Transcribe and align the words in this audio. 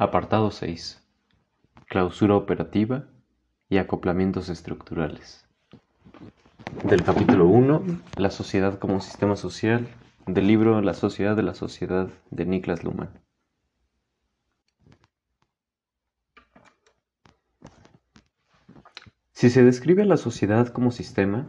Apartado 0.00 0.52
6. 0.52 1.02
Clausura 1.88 2.36
operativa 2.36 3.08
y 3.68 3.78
acoplamientos 3.78 4.48
estructurales. 4.48 5.44
Del 6.84 7.02
capítulo 7.02 7.48
1, 7.48 7.82
La 8.16 8.30
sociedad 8.30 8.78
como 8.78 9.00
sistema 9.00 9.34
social, 9.34 9.88
del 10.24 10.46
libro 10.46 10.80
La 10.82 10.94
sociedad 10.94 11.34
de 11.34 11.42
la 11.42 11.52
sociedad 11.52 12.08
de 12.30 12.46
Niklas 12.46 12.84
Luhmann. 12.84 13.10
Si 19.32 19.50
se 19.50 19.64
describe 19.64 20.02
a 20.02 20.06
la 20.06 20.16
sociedad 20.16 20.68
como 20.68 20.92
sistema, 20.92 21.48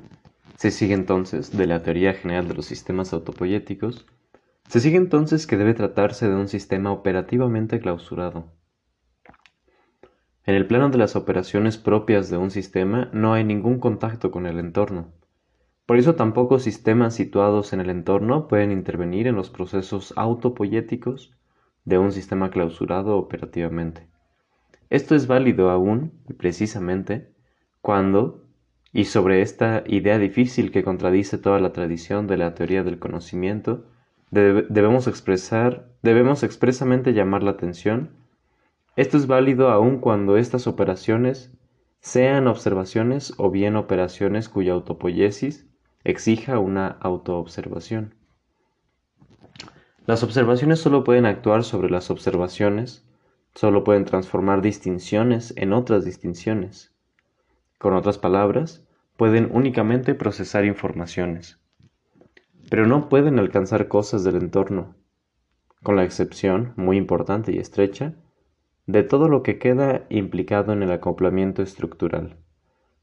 se 0.56 0.72
sigue 0.72 0.96
entonces, 0.96 1.56
de 1.56 1.68
la 1.68 1.84
teoría 1.84 2.16
general 2.16 2.48
de 2.48 2.56
los 2.56 2.66
sistemas 2.66 3.14
autopoyéticos, 3.14 4.08
se 4.70 4.80
sigue 4.80 4.98
entonces 4.98 5.48
que 5.48 5.58
debe 5.58 5.74
tratarse 5.74 6.30
de 6.30 6.36
un 6.36 6.48
sistema 6.48 6.92
operativamente 6.92 7.80
clausurado. 7.80 8.54
En 10.46 10.54
el 10.54 10.68
plano 10.68 10.90
de 10.90 11.00
las 11.00 11.16
operaciones 11.16 11.80
propias 11.80 12.30
de 12.30 12.38
un 12.38 12.52
sistema 12.52 13.10
no 13.12 13.34
hay 13.34 13.44
ningún 13.44 13.80
contacto 13.80 14.30
con 14.30 14.46
el 14.46 14.60
entorno. 14.60 15.12
Por 15.88 15.98
eso 15.98 16.14
tampoco 16.14 16.60
sistemas 16.60 17.16
situados 17.16 17.74
en 17.74 17.80
el 17.80 17.90
entorno 17.90 18.48
pueden 18.48 18.72
intervenir 18.72 19.26
en 19.26 19.36
los 19.36 19.50
procesos 19.50 20.14
autopoyéticos 20.16 21.36
de 21.84 21.98
un 21.98 22.12
sistema 22.12 22.52
clausurado 22.52 23.18
operativamente. 23.18 24.08
Esto 24.92 25.16
es 25.16 25.26
válido 25.26 25.72
aún, 25.72 26.14
y 26.30 26.34
precisamente, 26.34 27.34
cuando, 27.82 28.46
y 28.94 29.06
sobre 29.06 29.42
esta 29.42 29.84
idea 29.88 30.20
difícil 30.20 30.72
que 30.72 30.84
contradice 30.84 31.40
toda 31.40 31.60
la 31.60 31.74
tradición 31.74 32.28
de 32.28 32.38
la 32.38 32.54
teoría 32.54 32.84
del 32.84 33.00
conocimiento, 33.00 33.88
debemos 34.32 35.08
expresar, 35.08 35.88
debemos 36.02 36.44
expresamente 36.44 37.14
llamar 37.14 37.44
la 37.44 37.52
atención. 37.52 38.12
Esto 38.96 39.18
es 39.18 39.28
válido 39.28 39.70
aun 39.70 40.00
cuando 40.00 40.38
estas 40.38 40.68
operaciones 40.68 41.52
sean 42.00 42.48
observaciones 42.48 43.34
o 43.38 43.50
bien 43.50 43.76
operaciones 43.76 44.50
cuya 44.50 44.74
autopoiesis 44.74 45.68
exija 46.04 46.60
una 46.60 46.88
autoobservación. 46.88 48.16
Las 50.06 50.24
observaciones 50.24 50.80
solo 50.80 51.04
pueden 51.04 51.26
actuar 51.26 51.64
sobre 51.64 51.90
las 51.90 52.10
observaciones, 52.10 53.06
solo 53.54 53.84
pueden 53.84 54.06
transformar 54.06 54.62
distinciones 54.62 55.54
en 55.56 55.74
otras 55.74 56.06
distinciones. 56.06 56.94
Con 57.78 57.94
otras 57.94 58.18
palabras, 58.18 58.86
pueden 59.18 59.50
únicamente 59.52 60.16
procesar 60.16 60.66
informaciones 60.66 61.59
pero 62.70 62.86
no 62.86 63.10
pueden 63.10 63.40
alcanzar 63.40 63.88
cosas 63.88 64.24
del 64.24 64.36
entorno, 64.36 64.96
con 65.84 65.96
la 65.96 66.04
excepción, 66.04 66.74
muy 66.76 66.98
importante 66.98 67.52
y 67.52 67.58
estrecha, 67.58 68.16
de 68.86 69.04
todo 69.04 69.28
lo 69.28 69.44
que 69.44 69.60
queda 69.60 70.06
implicado 70.10 70.74
en 70.74 70.84
el 70.84 70.92
acoplamiento 70.92 71.62
estructural. 71.62 72.38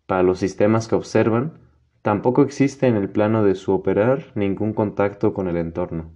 Para 0.07 0.23
los 0.23 0.39
sistemas 0.39 0.89
que 0.89 0.95
observan, 0.95 1.61
tampoco 2.03 2.43
existe 2.43 2.87
en 2.87 2.97
el 2.97 3.09
plano 3.09 3.45
de 3.45 3.55
su 3.55 3.73
operar 3.73 4.33
ningún 4.35 4.73
contacto 4.73 5.35
con 5.35 5.49
el 5.49 5.57
entorno. 5.57 6.13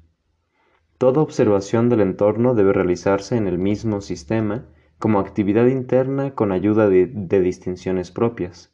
Toda 0.98 1.22
observación 1.22 1.88
del 1.88 2.02
entorno 2.02 2.54
debe 2.54 2.72
realizarse 2.72 3.36
en 3.36 3.46
el 3.46 3.58
mismo 3.58 4.00
sistema 4.00 4.66
como 4.98 5.18
actividad 5.18 5.66
interna 5.66 6.34
con 6.34 6.52
ayuda 6.52 6.88
de, 6.88 7.06
de 7.06 7.40
distinciones 7.40 8.10
propias. 8.10 8.69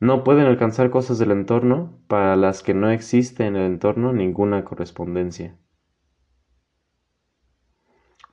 No 0.00 0.22
pueden 0.22 0.46
alcanzar 0.46 0.90
cosas 0.90 1.18
del 1.18 1.32
entorno 1.32 1.98
para 2.06 2.36
las 2.36 2.62
que 2.62 2.72
no 2.72 2.90
existe 2.90 3.46
en 3.46 3.56
el 3.56 3.64
entorno 3.64 4.12
ninguna 4.12 4.64
correspondencia. 4.64 5.56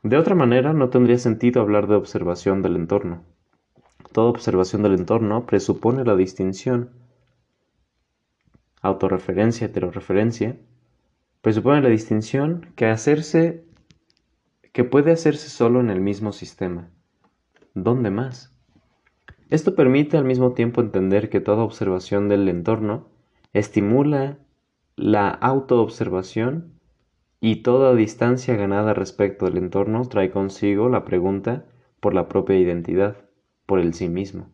De 0.03 0.17
otra 0.17 0.35
manera, 0.35 0.73
no 0.73 0.89
tendría 0.89 1.17
sentido 1.17 1.61
hablar 1.61 1.87
de 1.87 1.95
observación 1.95 2.61
del 2.61 2.75
entorno. 2.75 3.23
Toda 4.11 4.29
observación 4.29 4.83
del 4.83 4.93
entorno 4.93 5.47
presupone 5.47 6.05
la 6.05 6.15
distinción, 6.15 6.91
autorreferencia, 8.81 9.65
heteroreferencia, 9.65 10.57
presupone 11.41 11.81
la 11.81 11.89
distinción 11.89 12.71
que 12.75 12.85
hacerse 12.85 13.65
que 14.71 14.83
puede 14.83 15.11
hacerse 15.11 15.49
solo 15.49 15.79
en 15.79 15.89
el 15.89 16.01
mismo 16.01 16.31
sistema. 16.31 16.89
¿Dónde 17.73 18.11
más? 18.11 18.54
Esto 19.49 19.75
permite 19.75 20.17
al 20.17 20.25
mismo 20.25 20.53
tiempo 20.53 20.81
entender 20.81 21.29
que 21.29 21.39
toda 21.39 21.63
observación 21.63 22.29
del 22.29 22.49
entorno 22.49 23.07
estimula 23.53 24.39
la 24.95 25.29
autoobservación 25.29 26.73
y 27.39 27.57
toda 27.57 27.93
distancia 27.93 28.55
ganada 28.55 28.93
respecto 28.93 29.45
del 29.45 29.57
entorno 29.57 30.03
trae 30.07 30.31
consigo 30.31 30.89
la 30.89 31.05
pregunta 31.05 31.65
por 31.99 32.13
la 32.13 32.27
propia 32.27 32.57
identidad, 32.57 33.17
por 33.65 33.79
el 33.79 33.93
sí 33.93 34.09
mismo. 34.09 34.49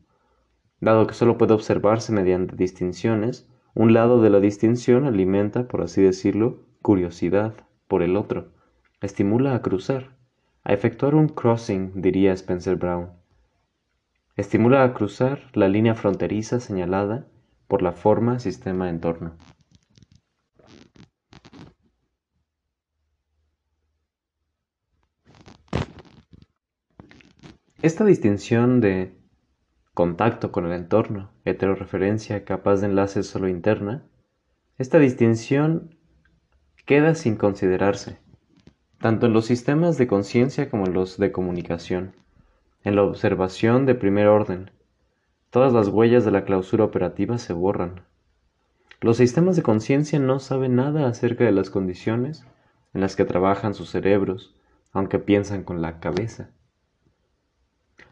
Dado 0.82 1.08
que 1.08 1.14
solo 1.14 1.38
puede 1.38 1.54
observarse 1.54 2.12
mediante 2.12 2.56
distinciones, 2.56 3.48
un 3.74 3.94
lado 3.94 4.22
de 4.22 4.30
la 4.30 4.42
distinción 4.42 5.06
alimenta, 5.06 5.68
por 5.68 5.82
así 5.82 6.02
decirlo, 6.02 6.66
curiosidad 6.82 7.54
por 7.88 8.04
el 8.04 8.18
otro, 8.18 8.50
estimula 9.00 9.56
a 9.56 9.62
cruzar, 9.62 10.18
a 10.64 10.74
efectuar 10.74 11.16
un 11.16 11.30
crossing, 11.30 12.02
diría 12.02 12.34
Spencer 12.34 12.76
Brown. 12.76 13.21
Estimula 14.38 14.84
a 14.84 14.94
cruzar 14.94 15.50
la 15.54 15.68
línea 15.68 15.94
fronteriza 15.94 16.62
señalada 16.62 17.28
por 17.68 17.82
la 17.82 17.92
forma 17.92 18.40
sistema-entorno. 18.40 19.36
Esta 27.82 28.06
distinción 28.06 28.80
de 28.80 29.18
contacto 29.94 30.54
con 30.54 30.66
el 30.66 30.74
entorno, 30.74 31.32
heteroreferencia 31.44 32.46
capaz 32.46 32.78
de 32.78 32.88
enlace 32.88 33.24
solo 33.24 33.50
interna, 33.50 34.08
esta 34.78 34.98
distinción 34.98 35.98
queda 36.86 37.16
sin 37.16 37.36
considerarse, 37.36 38.20
tanto 39.00 39.26
en 39.26 39.34
los 39.34 39.46
sistemas 39.46 39.98
de 39.98 40.08
conciencia 40.08 40.70
como 40.70 40.86
en 40.86 40.94
los 40.94 41.18
de 41.18 41.34
comunicación 41.34 42.21
en 42.84 42.96
la 42.96 43.04
observación 43.04 43.86
de 43.86 43.94
primer 43.94 44.28
orden, 44.28 44.72
todas 45.52 45.72
las 45.72 45.88
huellas 45.88 46.26
de 46.26 46.32
la 46.32 46.46
clausura 46.46 46.84
operativa 46.84 47.38
se 47.38 47.54
borran. 47.54 48.02
Los 49.02 49.18
sistemas 49.18 49.56
de 49.56 49.62
conciencia 49.62 50.18
no 50.20 50.40
saben 50.40 50.76
nada 50.76 51.08
acerca 51.08 51.44
de 51.44 51.52
las 51.52 51.70
condiciones 51.70 52.46
en 52.94 53.02
las 53.02 53.16
que 53.16 53.26
trabajan 53.26 53.74
sus 53.74 53.90
cerebros, 53.90 54.56
aunque 54.92 55.20
piensan 55.20 55.64
con 55.64 55.82
la 55.82 56.00
cabeza. 56.00 56.50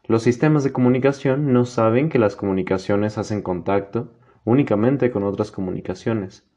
Los 0.06 0.24
sistemas 0.24 0.63
de 0.63 0.72
comunicación 0.72 1.52
no 1.52 1.66
saben 1.66 2.09
que 2.09 2.19
las 2.19 2.35
comunicaciones 2.35 3.18
hacen 3.18 3.41
contacto 3.41 4.13
únicamente 4.46 5.12
con 5.12 5.24
otras 5.24 5.52
comunicaciones. 5.52 6.47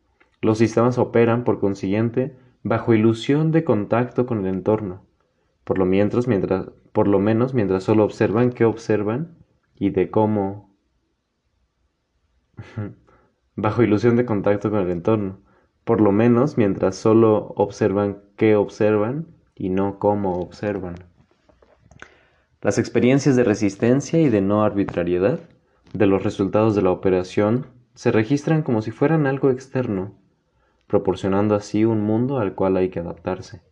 Los 0.41 0.59
sistemas 0.59 0.99
operan, 0.99 1.45
por 1.45 1.61
consiguiente, 1.61 2.37
bajo 2.63 2.95
ilusión 2.95 3.53
de 3.53 3.65
contacto 3.65 4.27
con 4.27 4.45
el 4.45 4.55
entorno 4.55 5.03
por 5.65 5.79
lo, 5.79 5.87
mientras, 5.87 6.27
mientras, 6.29 6.67
por 6.93 7.09
lo 7.09 7.19
menos 7.19 7.55
mientras 7.55 7.85
solo 7.85 8.05
observan 8.05 8.51
qué 8.51 8.65
observan 8.65 9.37
y 9.75 9.91
de 9.91 10.11
cómo, 10.11 10.77
bajo 13.57 13.83
ilusión 13.83 14.17
de 14.17 14.25
contacto 14.25 14.71
con 14.71 14.81
el 14.81 14.91
entorno, 14.91 15.41
por 15.85 16.01
lo 16.01 16.13
menos 16.13 16.59
mientras 16.59 16.97
solo 16.97 17.53
observan 17.57 18.23
qué 18.37 18.57
observan 18.57 19.27
y 19.55 19.69
no 19.69 19.99
cómo 19.99 20.41
observan. 20.41 20.95
Las 22.61 22.79
experiencias 22.79 23.35
de 23.35 23.45
resistencia 23.45 24.21
y 24.21 24.29
de 24.29 24.41
no 24.41 24.63
arbitrariedad 24.63 25.41
de 25.93 26.07
los 26.07 26.23
resultados 26.23 26.75
de 26.75 26.83
la 26.83 26.91
operación 26.91 27.67
se 27.95 28.13
registran 28.13 28.63
como 28.63 28.83
si 28.83 28.91
fueran 28.91 29.27
algo 29.27 29.51
externo, 29.51 30.15
proporcionando 30.87 31.55
así 31.55 31.85
un 31.85 32.03
mundo 32.03 32.39
al 32.39 32.55
cual 32.55 32.77
hay 32.77 32.89
que 32.89 33.01
adaptarse. 33.01 33.63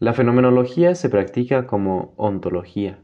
La 0.00 0.12
fenomenología 0.12 0.96
se 0.96 1.08
practica 1.08 1.66
como 1.66 2.14
ontología. 2.16 2.98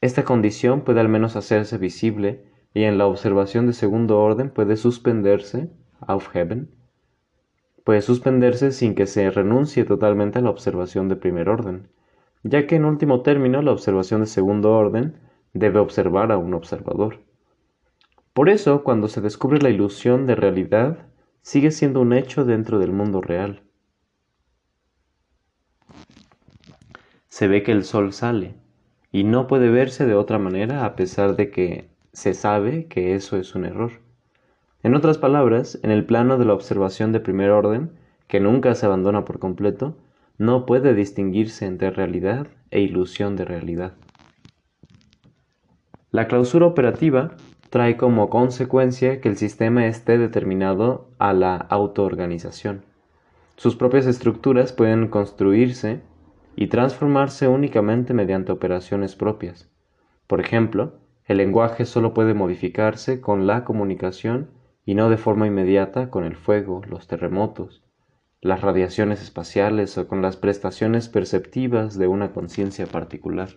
Esta 0.00 0.24
condición 0.24 0.82
puede 0.82 1.00
al 1.00 1.10
menos 1.10 1.36
hacerse 1.36 1.76
visible 1.76 2.44
y 2.72 2.84
en 2.84 2.96
la 2.96 3.06
observación 3.06 3.66
de 3.66 3.74
segundo 3.74 4.18
orden 4.20 4.50
puede 4.50 4.76
suspenderse, 4.76 5.70
aufheben, 6.00 6.70
puede 7.84 8.00
suspenderse 8.00 8.72
sin 8.72 8.94
que 8.94 9.06
se 9.06 9.30
renuncie 9.30 9.84
totalmente 9.84 10.38
a 10.38 10.42
la 10.42 10.50
observación 10.50 11.08
de 11.08 11.16
primer 11.16 11.50
orden, 11.50 11.88
ya 12.42 12.66
que 12.66 12.76
en 12.76 12.86
último 12.86 13.20
término 13.20 13.60
la 13.60 13.72
observación 13.72 14.22
de 14.22 14.26
segundo 14.26 14.72
orden 14.72 15.20
debe 15.52 15.78
observar 15.78 16.32
a 16.32 16.38
un 16.38 16.54
observador. 16.54 17.20
Por 18.32 18.48
eso, 18.48 18.82
cuando 18.82 19.08
se 19.08 19.20
descubre 19.20 19.60
la 19.60 19.70
ilusión 19.70 20.26
de 20.26 20.36
realidad, 20.36 21.06
sigue 21.42 21.70
siendo 21.70 22.00
un 22.00 22.14
hecho 22.14 22.44
dentro 22.44 22.78
del 22.78 22.92
mundo 22.92 23.20
real. 23.20 23.65
Se 27.36 27.48
ve 27.48 27.62
que 27.62 27.72
el 27.72 27.84
sol 27.84 28.14
sale 28.14 28.54
y 29.12 29.22
no 29.22 29.46
puede 29.46 29.68
verse 29.68 30.06
de 30.06 30.14
otra 30.14 30.38
manera 30.38 30.86
a 30.86 30.96
pesar 30.96 31.36
de 31.36 31.50
que 31.50 31.90
se 32.14 32.32
sabe 32.32 32.86
que 32.86 33.14
eso 33.14 33.36
es 33.36 33.54
un 33.54 33.66
error. 33.66 33.92
En 34.82 34.94
otras 34.94 35.18
palabras, 35.18 35.78
en 35.82 35.90
el 35.90 36.06
plano 36.06 36.38
de 36.38 36.46
la 36.46 36.54
observación 36.54 37.12
de 37.12 37.20
primer 37.20 37.50
orden, 37.50 37.90
que 38.26 38.40
nunca 38.40 38.74
se 38.74 38.86
abandona 38.86 39.26
por 39.26 39.38
completo, 39.38 39.98
no 40.38 40.64
puede 40.64 40.94
distinguirse 40.94 41.66
entre 41.66 41.90
realidad 41.90 42.46
e 42.70 42.80
ilusión 42.80 43.36
de 43.36 43.44
realidad. 43.44 43.92
La 46.12 46.28
clausura 46.28 46.64
operativa 46.64 47.32
trae 47.68 47.98
como 47.98 48.30
consecuencia 48.30 49.20
que 49.20 49.28
el 49.28 49.36
sistema 49.36 49.86
esté 49.86 50.16
determinado 50.16 51.10
a 51.18 51.34
la 51.34 51.56
autoorganización. 51.56 52.86
Sus 53.56 53.76
propias 53.76 54.06
estructuras 54.06 54.72
pueden 54.72 55.08
construirse 55.08 56.00
y 56.56 56.68
transformarse 56.68 57.46
únicamente 57.46 58.14
mediante 58.14 58.50
operaciones 58.50 59.14
propias. 59.14 59.68
Por 60.26 60.40
ejemplo, 60.40 60.94
el 61.26 61.36
lenguaje 61.36 61.84
solo 61.84 62.14
puede 62.14 62.34
modificarse 62.34 63.20
con 63.20 63.46
la 63.46 63.64
comunicación 63.64 64.50
y 64.84 64.94
no 64.94 65.10
de 65.10 65.18
forma 65.18 65.46
inmediata 65.46 66.10
con 66.10 66.24
el 66.24 66.34
fuego, 66.34 66.82
los 66.88 67.06
terremotos, 67.06 67.82
las 68.40 68.62
radiaciones 68.62 69.22
espaciales 69.22 69.98
o 69.98 70.08
con 70.08 70.22
las 70.22 70.36
prestaciones 70.36 71.08
perceptivas 71.08 71.98
de 71.98 72.06
una 72.08 72.32
conciencia 72.32 72.86
particular. 72.86 73.50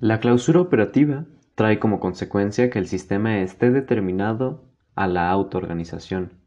La 0.00 0.18
clausura 0.18 0.60
operativa 0.60 1.26
trae 1.54 1.78
como 1.78 2.00
consecuencia 2.00 2.70
que 2.70 2.78
el 2.78 2.86
sistema 2.86 3.40
esté 3.40 3.70
determinado 3.70 4.64
a 4.94 5.06
la 5.06 5.30
autoorganización. 5.30 6.39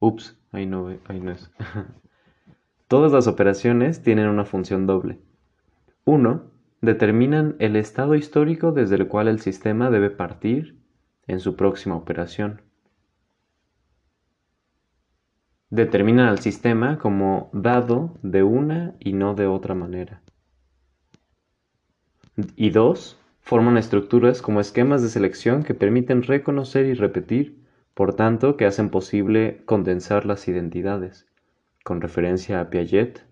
Ups, 0.00 0.38
ahí 0.52 0.66
no, 0.66 0.88
ahí 1.06 1.20
no 1.20 1.32
es. 1.32 1.50
Todas 2.88 3.12
las 3.12 3.26
operaciones 3.26 4.02
tienen 4.02 4.28
una 4.28 4.44
función 4.44 4.86
doble. 4.86 5.18
Uno, 6.04 6.50
determinan 6.80 7.56
el 7.58 7.76
estado 7.76 8.14
histórico 8.14 8.72
desde 8.72 8.96
el 8.96 9.08
cual 9.08 9.28
el 9.28 9.40
sistema 9.40 9.90
debe 9.90 10.10
partir 10.10 10.78
en 11.26 11.40
su 11.40 11.56
próxima 11.56 11.96
operación. 11.96 12.62
determinan 15.70 16.28
al 16.28 16.38
sistema 16.38 16.98
como 16.98 17.50
dado 17.52 18.18
de 18.22 18.42
una 18.42 18.94
y 19.00 19.12
no 19.12 19.34
de 19.34 19.46
otra 19.46 19.74
manera. 19.74 20.22
Y 22.56 22.70
dos, 22.70 23.18
forman 23.40 23.76
estructuras 23.76 24.42
como 24.42 24.60
esquemas 24.60 25.02
de 25.02 25.08
selección 25.08 25.64
que 25.64 25.74
permiten 25.74 26.22
reconocer 26.22 26.86
y 26.86 26.94
repetir, 26.94 27.58
por 27.98 28.14
tanto, 28.14 28.56
que 28.56 28.64
hacen 28.64 28.90
posible 28.90 29.60
condensar 29.64 30.24
las 30.24 30.46
identidades. 30.46 31.26
Con 31.82 32.00
referencia 32.00 32.60
a 32.60 32.70
Piaget, 32.70 33.24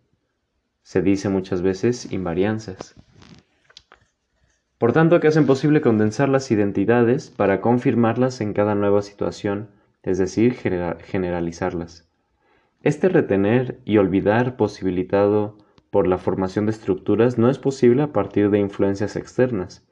se 0.83 1.03
dice 1.03 1.29
muchas 1.29 1.63
veces 1.63 2.11
invarianzas. 2.11 2.97
Por 4.77 4.93
tanto, 4.93 5.21
que 5.21 5.29
hacen 5.29 5.47
posible 5.47 5.81
condensar 5.81 6.29
las 6.29 6.51
identidades 6.51 7.31
para 7.31 7.61
confirmarlas 7.61 8.41
en 8.41 8.55
cada 8.55 8.75
nueva 8.75 9.03
situación, 9.03 9.69
es 10.03 10.19
decir, 10.19 10.55
generalizarlas. 10.55 12.09
Este 12.83 13.09
retener 13.09 13.79
y 13.85 13.99
olvidar 13.99 14.57
posibilitado 14.57 15.59
por 15.91 16.09
la 16.09 16.19
formación 16.19 16.67
de 16.67 16.73
estructuras 16.73 17.39
no 17.39 17.51
es 17.51 17.61
posible 17.61 18.03
a 18.03 18.13
partir 18.13 18.51
de 18.51 18.59
influencias 18.59 19.15
externas. 19.15 19.87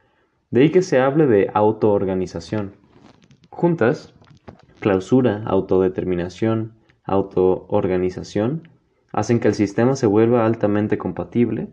De 0.51 0.63
ahí 0.63 0.71
que 0.71 0.83
se 0.83 0.99
hable 0.99 1.29
de 1.29 1.49
autoorganización. 1.55 2.73
Juntas, 3.51 4.14
clausura, 4.85 5.43
autodeterminación, 5.47 6.75
autoorganización, 7.03 8.69
hacen 9.13 9.41
que 9.41 9.49
el 9.49 9.55
sistema 9.55 9.97
se 9.97 10.07
vuelva 10.07 10.47
altamente 10.47 10.99
compatible 10.99 11.73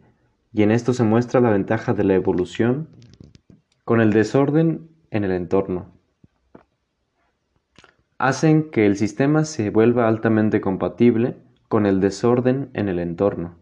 y 0.51 0.63
en 0.63 0.71
esto 0.71 0.93
se 0.93 1.03
muestra 1.03 1.41
la 1.41 1.51
ventaja 1.51 1.93
de 1.93 2.05
la 2.05 2.15
evolución 2.15 2.87
con 3.85 4.01
el 4.01 4.11
desorden 4.11 4.89
en 5.11 5.25
el 5.25 5.31
entorno 5.31 5.91
hacen 8.21 8.69
que 8.69 8.85
el 8.85 8.97
sistema 8.97 9.45
se 9.45 9.71
vuelva 9.71 10.07
altamente 10.07 10.61
compatible 10.61 11.37
con 11.67 11.87
el 11.87 11.99
desorden 11.99 12.69
en 12.75 12.87
el 12.87 12.99
entorno, 12.99 13.55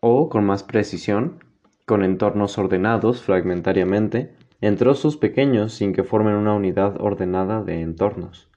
o, 0.00 0.28
con 0.28 0.44
más 0.44 0.64
precisión, 0.64 1.44
con 1.86 2.02
entornos 2.02 2.58
ordenados 2.58 3.22
fragmentariamente 3.22 4.34
en 4.60 4.74
trozos 4.74 5.16
pequeños 5.16 5.74
sin 5.74 5.92
que 5.92 6.02
formen 6.02 6.34
una 6.34 6.54
unidad 6.54 7.00
ordenada 7.00 7.62
de 7.62 7.82
entornos. 7.82 8.50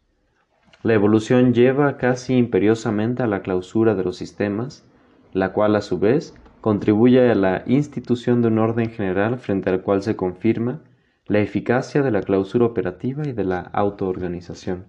La 0.84 0.94
evolución 0.94 1.54
lleva 1.54 1.98
casi 1.98 2.36
imperiosamente 2.36 3.24
a 3.24 3.28
la 3.28 3.42
clausura 3.42 3.96
de 3.96 4.04
los 4.04 4.18
sistemas, 4.18 4.86
la 5.34 5.52
cual 5.52 5.76
a 5.76 5.82
su 5.82 6.00
vez 6.00 6.36
contribuye 6.62 7.32
a 7.32 7.36
la 7.36 7.64
institución 7.66 8.42
de 8.42 8.50
un 8.50 8.60
orden 8.60 8.90
general 8.90 9.40
frente 9.40 9.70
al 9.70 9.82
cual 9.82 10.04
se 10.04 10.16
confirma 10.16 10.82
la 11.26 11.40
eficacia 11.40 12.02
de 12.04 12.12
la 12.12 12.22
clausura 12.22 12.66
operativa 12.66 13.28
y 13.28 13.34
de 13.34 13.44
la 13.44 13.60
autoorganización. 13.60 14.86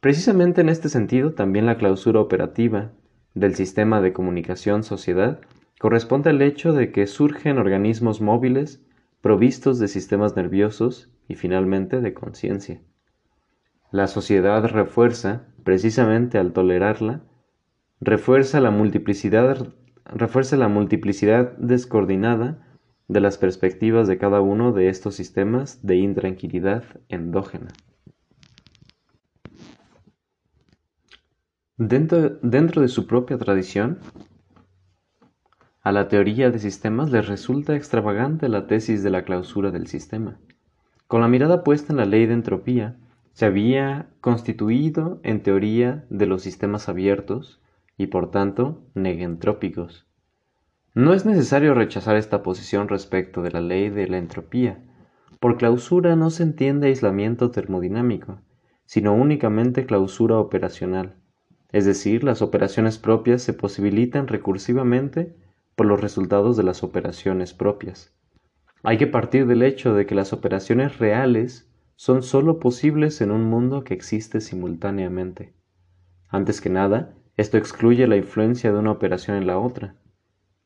Precisamente 0.00 0.60
en 0.60 0.68
este 0.68 0.88
sentido, 0.88 1.32
también 1.32 1.66
la 1.66 1.76
clausura 1.76 2.20
operativa 2.20 2.92
del 3.34 3.56
sistema 3.56 4.00
de 4.00 4.12
comunicación 4.12 4.84
sociedad 4.84 5.40
corresponde 5.78 6.30
al 6.30 6.40
hecho 6.40 6.72
de 6.72 6.92
que 6.92 7.06
surgen 7.06 7.58
organismos 7.58 8.20
móviles 8.20 8.80
provistos 9.20 9.78
de 9.78 9.88
sistemas 9.88 10.36
nerviosos 10.36 11.10
y 11.28 11.34
finalmente 11.34 12.00
de 12.00 12.14
conciencia. 12.14 12.80
La 13.90 14.06
sociedad 14.06 14.64
refuerza, 14.66 15.46
precisamente 15.64 16.38
al 16.38 16.52
tolerarla, 16.52 17.22
refuerza 18.00 18.60
la 18.60 18.70
multiplicidad, 18.70 19.72
refuerza 20.04 20.56
la 20.56 20.68
multiplicidad 20.68 21.56
descoordinada 21.56 22.66
de 23.08 23.20
las 23.20 23.38
perspectivas 23.38 24.06
de 24.06 24.18
cada 24.18 24.42
uno 24.42 24.72
de 24.72 24.90
estos 24.90 25.14
sistemas 25.14 25.84
de 25.86 25.96
intranquilidad 25.96 26.84
endógena. 27.08 27.68
Dentro, 31.78 32.82
de 32.82 32.88
su 32.88 33.06
propia 33.06 33.38
tradición, 33.38 34.00
a 35.80 35.92
la 35.92 36.08
teoría 36.08 36.50
de 36.50 36.58
sistemas 36.58 37.10
le 37.10 37.22
resulta 37.22 37.74
extravagante 37.74 38.48
la 38.48 38.66
tesis 38.66 39.02
de 39.02 39.10
la 39.10 39.22
clausura 39.22 39.70
del 39.70 39.86
sistema. 39.86 40.38
Con 41.06 41.22
la 41.22 41.28
mirada 41.28 41.64
puesta 41.64 41.92
en 41.92 41.96
la 41.96 42.04
ley 42.04 42.26
de 42.26 42.34
entropía, 42.34 42.98
se 43.38 43.46
había 43.46 44.08
constituido 44.20 45.20
en 45.22 45.44
teoría 45.44 46.04
de 46.10 46.26
los 46.26 46.42
sistemas 46.42 46.88
abiertos 46.88 47.62
y 47.96 48.08
por 48.08 48.32
tanto 48.32 48.82
negentrópicos. 48.94 50.06
No 50.92 51.14
es 51.14 51.24
necesario 51.24 51.72
rechazar 51.74 52.16
esta 52.16 52.42
posición 52.42 52.88
respecto 52.88 53.42
de 53.42 53.52
la 53.52 53.60
ley 53.60 53.90
de 53.90 54.08
la 54.08 54.18
entropía. 54.18 54.82
Por 55.38 55.56
clausura 55.56 56.16
no 56.16 56.30
se 56.30 56.42
entiende 56.42 56.88
aislamiento 56.88 57.52
termodinámico, 57.52 58.40
sino 58.86 59.14
únicamente 59.14 59.86
clausura 59.86 60.38
operacional 60.38 61.14
es 61.70 61.84
decir, 61.84 62.24
las 62.24 62.40
operaciones 62.40 62.98
propias 62.98 63.42
se 63.42 63.52
posibilitan 63.52 64.26
recursivamente 64.26 65.36
por 65.76 65.86
los 65.86 66.00
resultados 66.00 66.56
de 66.56 66.62
las 66.62 66.82
operaciones 66.82 67.52
propias. 67.52 68.14
Hay 68.82 68.96
que 68.96 69.06
partir 69.06 69.46
del 69.46 69.62
hecho 69.62 69.92
de 69.92 70.06
que 70.06 70.14
las 70.14 70.32
operaciones 70.32 70.98
reales 70.98 71.67
son 71.98 72.22
sólo 72.22 72.60
posibles 72.60 73.20
en 73.22 73.32
un 73.32 73.42
mundo 73.42 73.82
que 73.82 73.92
existe 73.92 74.40
simultáneamente. 74.40 75.52
Antes 76.28 76.60
que 76.60 76.70
nada, 76.70 77.16
esto 77.36 77.58
excluye 77.58 78.06
la 78.06 78.14
influencia 78.14 78.70
de 78.72 78.78
una 78.78 78.92
operación 78.92 79.36
en 79.36 79.48
la 79.48 79.58
otra. 79.58 79.96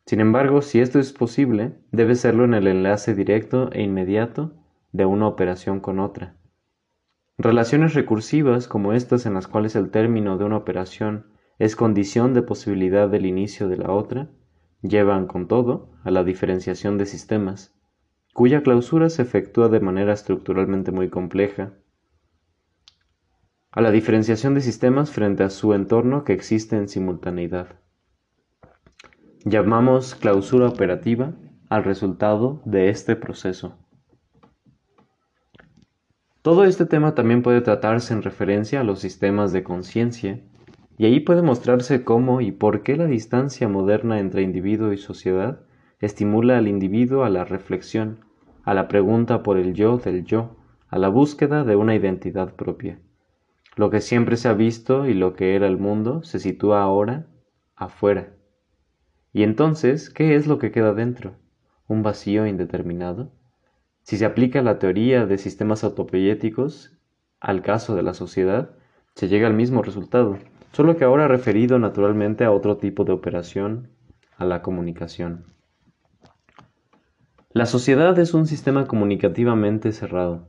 Sin 0.04 0.20
embargo, 0.20 0.60
si 0.60 0.80
esto 0.80 0.98
es 0.98 1.14
posible, 1.14 1.72
debe 1.90 2.16
serlo 2.16 2.44
en 2.44 2.52
el 2.52 2.66
enlace 2.66 3.14
directo 3.14 3.72
e 3.72 3.80
inmediato 3.80 4.52
de 4.92 5.06
una 5.06 5.26
operación 5.26 5.80
con 5.80 6.00
otra. 6.00 6.36
Relaciones 7.38 7.94
recursivas 7.94 8.68
como 8.68 8.92
estas 8.92 9.24
en 9.24 9.32
las 9.32 9.48
cuales 9.48 9.74
el 9.74 9.90
término 9.90 10.36
de 10.36 10.44
una 10.44 10.58
operación 10.58 11.28
es 11.58 11.76
condición 11.76 12.34
de 12.34 12.42
posibilidad 12.42 13.08
del 13.08 13.24
inicio 13.24 13.68
de 13.68 13.78
la 13.78 13.90
otra, 13.90 14.28
llevan, 14.82 15.26
con 15.26 15.48
todo, 15.48 15.92
a 16.04 16.10
la 16.10 16.24
diferenciación 16.24 16.98
de 16.98 17.06
sistemas, 17.06 17.74
cuya 18.32 18.62
clausura 18.62 19.10
se 19.10 19.22
efectúa 19.22 19.68
de 19.68 19.80
manera 19.80 20.12
estructuralmente 20.12 20.90
muy 20.90 21.08
compleja, 21.08 21.72
a 23.70 23.80
la 23.80 23.90
diferenciación 23.90 24.54
de 24.54 24.60
sistemas 24.60 25.10
frente 25.10 25.42
a 25.42 25.50
su 25.50 25.72
entorno 25.72 26.24
que 26.24 26.32
existe 26.32 26.76
en 26.76 26.88
simultaneidad. 26.88 27.68
Llamamos 29.44 30.14
clausura 30.14 30.68
operativa 30.68 31.32
al 31.68 31.84
resultado 31.84 32.60
de 32.64 32.90
este 32.90 33.16
proceso. 33.16 33.78
Todo 36.42 36.64
este 36.64 36.86
tema 36.86 37.14
también 37.14 37.42
puede 37.42 37.60
tratarse 37.60 38.12
en 38.12 38.22
referencia 38.22 38.80
a 38.80 38.84
los 38.84 38.98
sistemas 39.00 39.52
de 39.52 39.62
conciencia, 39.62 40.40
y 40.98 41.06
ahí 41.06 41.20
puede 41.20 41.42
mostrarse 41.42 42.04
cómo 42.04 42.40
y 42.40 42.52
por 42.52 42.82
qué 42.82 42.96
la 42.96 43.06
distancia 43.06 43.68
moderna 43.68 44.20
entre 44.20 44.42
individuo 44.42 44.92
y 44.92 44.98
sociedad 44.98 45.64
estimula 46.02 46.58
al 46.58 46.68
individuo 46.68 47.24
a 47.24 47.30
la 47.30 47.44
reflexión, 47.44 48.18
a 48.64 48.74
la 48.74 48.88
pregunta 48.88 49.42
por 49.42 49.56
el 49.56 49.72
yo 49.72 49.98
del 49.98 50.24
yo, 50.24 50.56
a 50.88 50.98
la 50.98 51.08
búsqueda 51.08 51.64
de 51.64 51.76
una 51.76 51.94
identidad 51.94 52.54
propia. 52.54 52.98
Lo 53.76 53.88
que 53.88 54.00
siempre 54.00 54.36
se 54.36 54.48
ha 54.48 54.52
visto 54.52 55.06
y 55.06 55.14
lo 55.14 55.34
que 55.34 55.54
era 55.54 55.66
el 55.66 55.78
mundo 55.78 56.22
se 56.24 56.40
sitúa 56.40 56.82
ahora 56.82 57.28
afuera. 57.76 58.34
Y 59.32 59.44
entonces, 59.44 60.10
¿qué 60.10 60.34
es 60.34 60.46
lo 60.46 60.58
que 60.58 60.72
queda 60.72 60.92
dentro? 60.92 61.36
¿Un 61.86 62.02
vacío 62.02 62.46
indeterminado? 62.46 63.32
Si 64.02 64.16
se 64.16 64.24
aplica 64.24 64.60
la 64.60 64.80
teoría 64.80 65.24
de 65.26 65.38
sistemas 65.38 65.84
autopoyéticos 65.84 66.98
al 67.40 67.62
caso 67.62 67.94
de 67.94 68.02
la 68.02 68.12
sociedad, 68.12 68.70
se 69.14 69.28
llega 69.28 69.46
al 69.46 69.54
mismo 69.54 69.82
resultado, 69.82 70.36
solo 70.72 70.96
que 70.96 71.04
ahora 71.04 71.28
referido 71.28 71.78
naturalmente 71.78 72.44
a 72.44 72.50
otro 72.50 72.76
tipo 72.76 73.04
de 73.04 73.12
operación, 73.12 73.88
a 74.36 74.44
la 74.44 74.62
comunicación. 74.62 75.51
La 77.54 77.66
sociedad 77.66 78.18
es 78.18 78.32
un 78.32 78.46
sistema 78.46 78.86
comunicativamente 78.86 79.92
cerrado. 79.92 80.48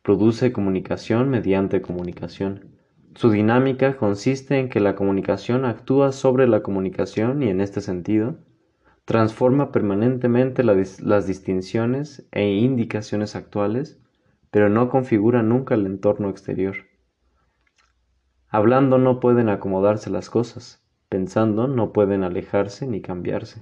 Produce 0.00 0.50
comunicación 0.50 1.28
mediante 1.28 1.82
comunicación. 1.82 2.78
Su 3.14 3.28
dinámica 3.28 3.98
consiste 3.98 4.58
en 4.58 4.70
que 4.70 4.80
la 4.80 4.94
comunicación 4.94 5.66
actúa 5.66 6.10
sobre 6.10 6.48
la 6.48 6.62
comunicación 6.62 7.42
y 7.42 7.50
en 7.50 7.60
este 7.60 7.82
sentido, 7.82 8.38
transforma 9.04 9.72
permanentemente 9.72 10.64
las 10.64 11.26
distinciones 11.26 12.26
e 12.32 12.48
indicaciones 12.48 13.36
actuales, 13.36 14.00
pero 14.50 14.70
no 14.70 14.88
configura 14.88 15.42
nunca 15.42 15.74
el 15.74 15.84
entorno 15.84 16.30
exterior. 16.30 16.76
Hablando 18.48 18.96
no 18.96 19.20
pueden 19.20 19.50
acomodarse 19.50 20.08
las 20.08 20.30
cosas, 20.30 20.82
pensando 21.10 21.68
no 21.68 21.92
pueden 21.92 22.22
alejarse 22.22 22.86
ni 22.86 23.02
cambiarse. 23.02 23.60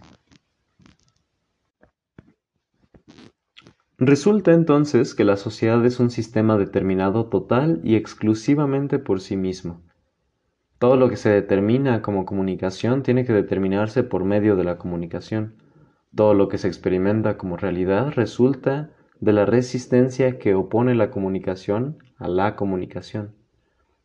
Resulta 3.98 4.52
entonces 4.52 5.14
que 5.14 5.24
la 5.24 5.36
sociedad 5.36 5.84
es 5.86 6.00
un 6.00 6.10
sistema 6.10 6.58
determinado 6.58 7.26
total 7.26 7.80
y 7.82 7.96
exclusivamente 7.96 8.98
por 8.98 9.20
sí 9.20 9.36
mismo, 9.36 9.80
todo 10.78 10.96
lo 10.96 11.08
que 11.08 11.16
se 11.16 11.30
determina 11.30 12.02
como 12.02 12.26
comunicación 12.26 13.02
tiene 13.02 13.24
que 13.24 13.32
determinarse 13.32 14.02
por 14.02 14.24
medio 14.24 14.56
de 14.56 14.64
la 14.64 14.76
comunicación. 14.76 15.54
Todo 16.14 16.34
lo 16.34 16.48
que 16.48 16.58
se 16.58 16.68
experimenta 16.68 17.38
como 17.38 17.56
realidad 17.56 18.12
resulta 18.14 18.90
de 19.20 19.32
la 19.32 19.46
resistencia 19.46 20.38
que 20.38 20.54
opone 20.54 20.94
la 20.94 21.10
comunicación 21.10 21.96
a 22.18 22.28
la 22.28 22.56
comunicación, 22.56 23.34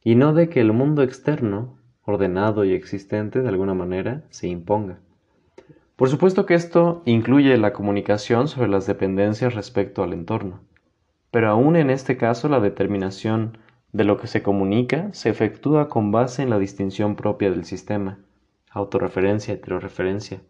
y 0.02 0.16
no 0.16 0.34
de 0.34 0.48
que 0.48 0.62
el 0.62 0.72
mundo 0.72 1.04
externo, 1.04 1.78
ordenado 2.04 2.64
y 2.64 2.72
existente 2.72 3.42
de 3.42 3.50
alguna 3.50 3.74
manera, 3.74 4.24
se 4.30 4.48
imponga. 4.48 5.02
Por 6.02 6.10
supuesto 6.10 6.48
que 6.48 6.56
esto 6.56 7.04
incluye 7.06 7.56
la 7.60 7.74
comunicación 7.74 8.48
sobre 8.48 8.70
las 8.70 8.88
dependencias 8.88 9.54
respecto 9.54 10.02
al 10.02 10.14
entorno, 10.14 10.62
pero 11.30 11.52
aún 11.52 11.76
en 11.76 11.92
este 11.92 12.18
caso 12.18 12.50
la 12.50 12.60
determinación 12.60 13.60
de 13.92 14.06
lo 14.06 14.18
que 14.18 14.26
se 14.26 14.42
comunica 14.42 15.14
se 15.14 15.30
efectúa 15.30 15.90
con 15.90 16.12
base 16.12 16.42
en 16.42 16.50
la 16.50 16.58
distinción 16.58 17.16
propia 17.16 17.52
del 17.52 17.66
sistema, 17.66 18.18
autorreferencia, 18.72 19.54
heteroreferencia, 19.54 20.42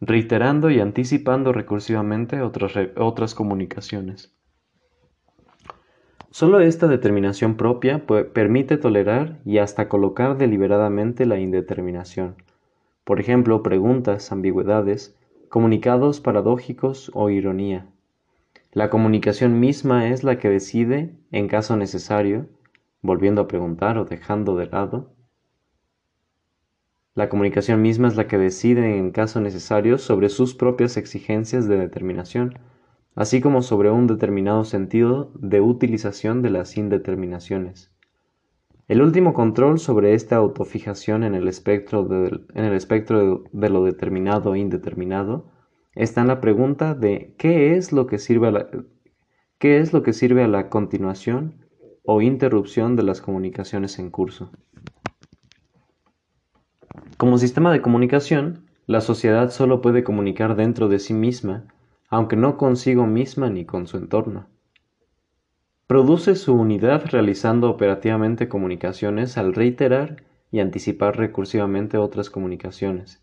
reiterando 0.00 0.70
y 0.70 0.80
anticipando 0.80 1.52
recursivamente 1.52 2.42
otras, 2.42 2.72
otras 2.96 3.36
comunicaciones. 3.36 4.34
Solo 6.32 6.58
esta 6.58 6.88
determinación 6.88 7.56
propia 7.56 8.04
permite 8.34 8.76
tolerar 8.76 9.38
y 9.44 9.58
hasta 9.58 9.88
colocar 9.88 10.36
deliberadamente 10.36 11.26
la 11.26 11.38
indeterminación. 11.38 12.34
Por 13.06 13.20
ejemplo, 13.20 13.62
preguntas, 13.62 14.32
ambigüedades, 14.32 15.16
comunicados 15.48 16.20
paradójicos 16.20 17.12
o 17.14 17.30
ironía. 17.30 17.86
La 18.72 18.90
comunicación 18.90 19.60
misma 19.60 20.08
es 20.08 20.24
la 20.24 20.40
que 20.40 20.48
decide, 20.48 21.14
en 21.30 21.46
caso 21.46 21.76
necesario, 21.76 22.48
volviendo 23.02 23.42
a 23.42 23.46
preguntar 23.46 23.96
o 23.96 24.06
dejando 24.06 24.56
de 24.56 24.66
lado. 24.66 25.12
La 27.14 27.28
comunicación 27.28 27.80
misma 27.80 28.08
es 28.08 28.16
la 28.16 28.26
que 28.26 28.38
decide 28.38 28.98
en 28.98 29.12
caso 29.12 29.40
necesario 29.40 29.98
sobre 29.98 30.28
sus 30.28 30.56
propias 30.56 30.96
exigencias 30.96 31.68
de 31.68 31.78
determinación, 31.78 32.58
así 33.14 33.40
como 33.40 33.62
sobre 33.62 33.88
un 33.88 34.08
determinado 34.08 34.64
sentido 34.64 35.30
de 35.36 35.60
utilización 35.60 36.42
de 36.42 36.50
las 36.50 36.76
indeterminaciones. 36.76 37.92
El 38.88 39.02
último 39.02 39.34
control 39.34 39.80
sobre 39.80 40.14
esta 40.14 40.36
autofijación 40.36 41.24
en 41.24 41.34
el 41.34 41.48
espectro 41.48 42.04
de, 42.04 43.68
lo 43.68 43.84
determinado 43.84 44.54
e 44.54 44.60
indeterminado 44.60 45.46
está 45.94 46.20
en 46.20 46.28
la 46.28 46.40
pregunta 46.40 46.94
de 46.94 47.34
¿qué 47.36 47.76
es 47.76 47.92
lo 47.92 48.06
que 48.06 48.18
sirve 48.18 48.48
a 48.48 48.50
la, 48.52 48.68
qué 49.58 49.78
es 49.78 49.92
lo 49.92 50.04
que 50.04 50.12
sirve 50.12 50.44
a 50.44 50.48
la 50.48 50.68
continuación 50.68 51.66
o 52.04 52.22
interrupción 52.22 52.94
de 52.94 53.02
las 53.02 53.20
comunicaciones 53.20 53.98
en 53.98 54.10
curso. 54.10 54.50
Como 57.16 57.38
sistema 57.38 57.72
de 57.72 57.82
comunicación, 57.82 58.66
la 58.86 59.00
sociedad 59.00 59.50
solo 59.50 59.80
puede 59.80 60.04
comunicar 60.04 60.54
dentro 60.54 60.88
de 60.88 61.00
sí 61.00 61.12
misma, 61.12 61.66
aunque 62.08 62.36
no 62.36 62.56
consigo 62.56 63.06
misma 63.06 63.50
ni 63.50 63.64
con 63.64 63.88
su 63.88 63.96
entorno. 63.96 64.46
Produce 65.86 66.34
su 66.34 66.52
unidad 66.52 67.04
realizando 67.06 67.70
operativamente 67.70 68.48
comunicaciones 68.48 69.38
al 69.38 69.54
reiterar 69.54 70.24
y 70.50 70.58
anticipar 70.58 71.16
recursivamente 71.16 71.96
otras 71.96 72.28
comunicaciones. 72.28 73.22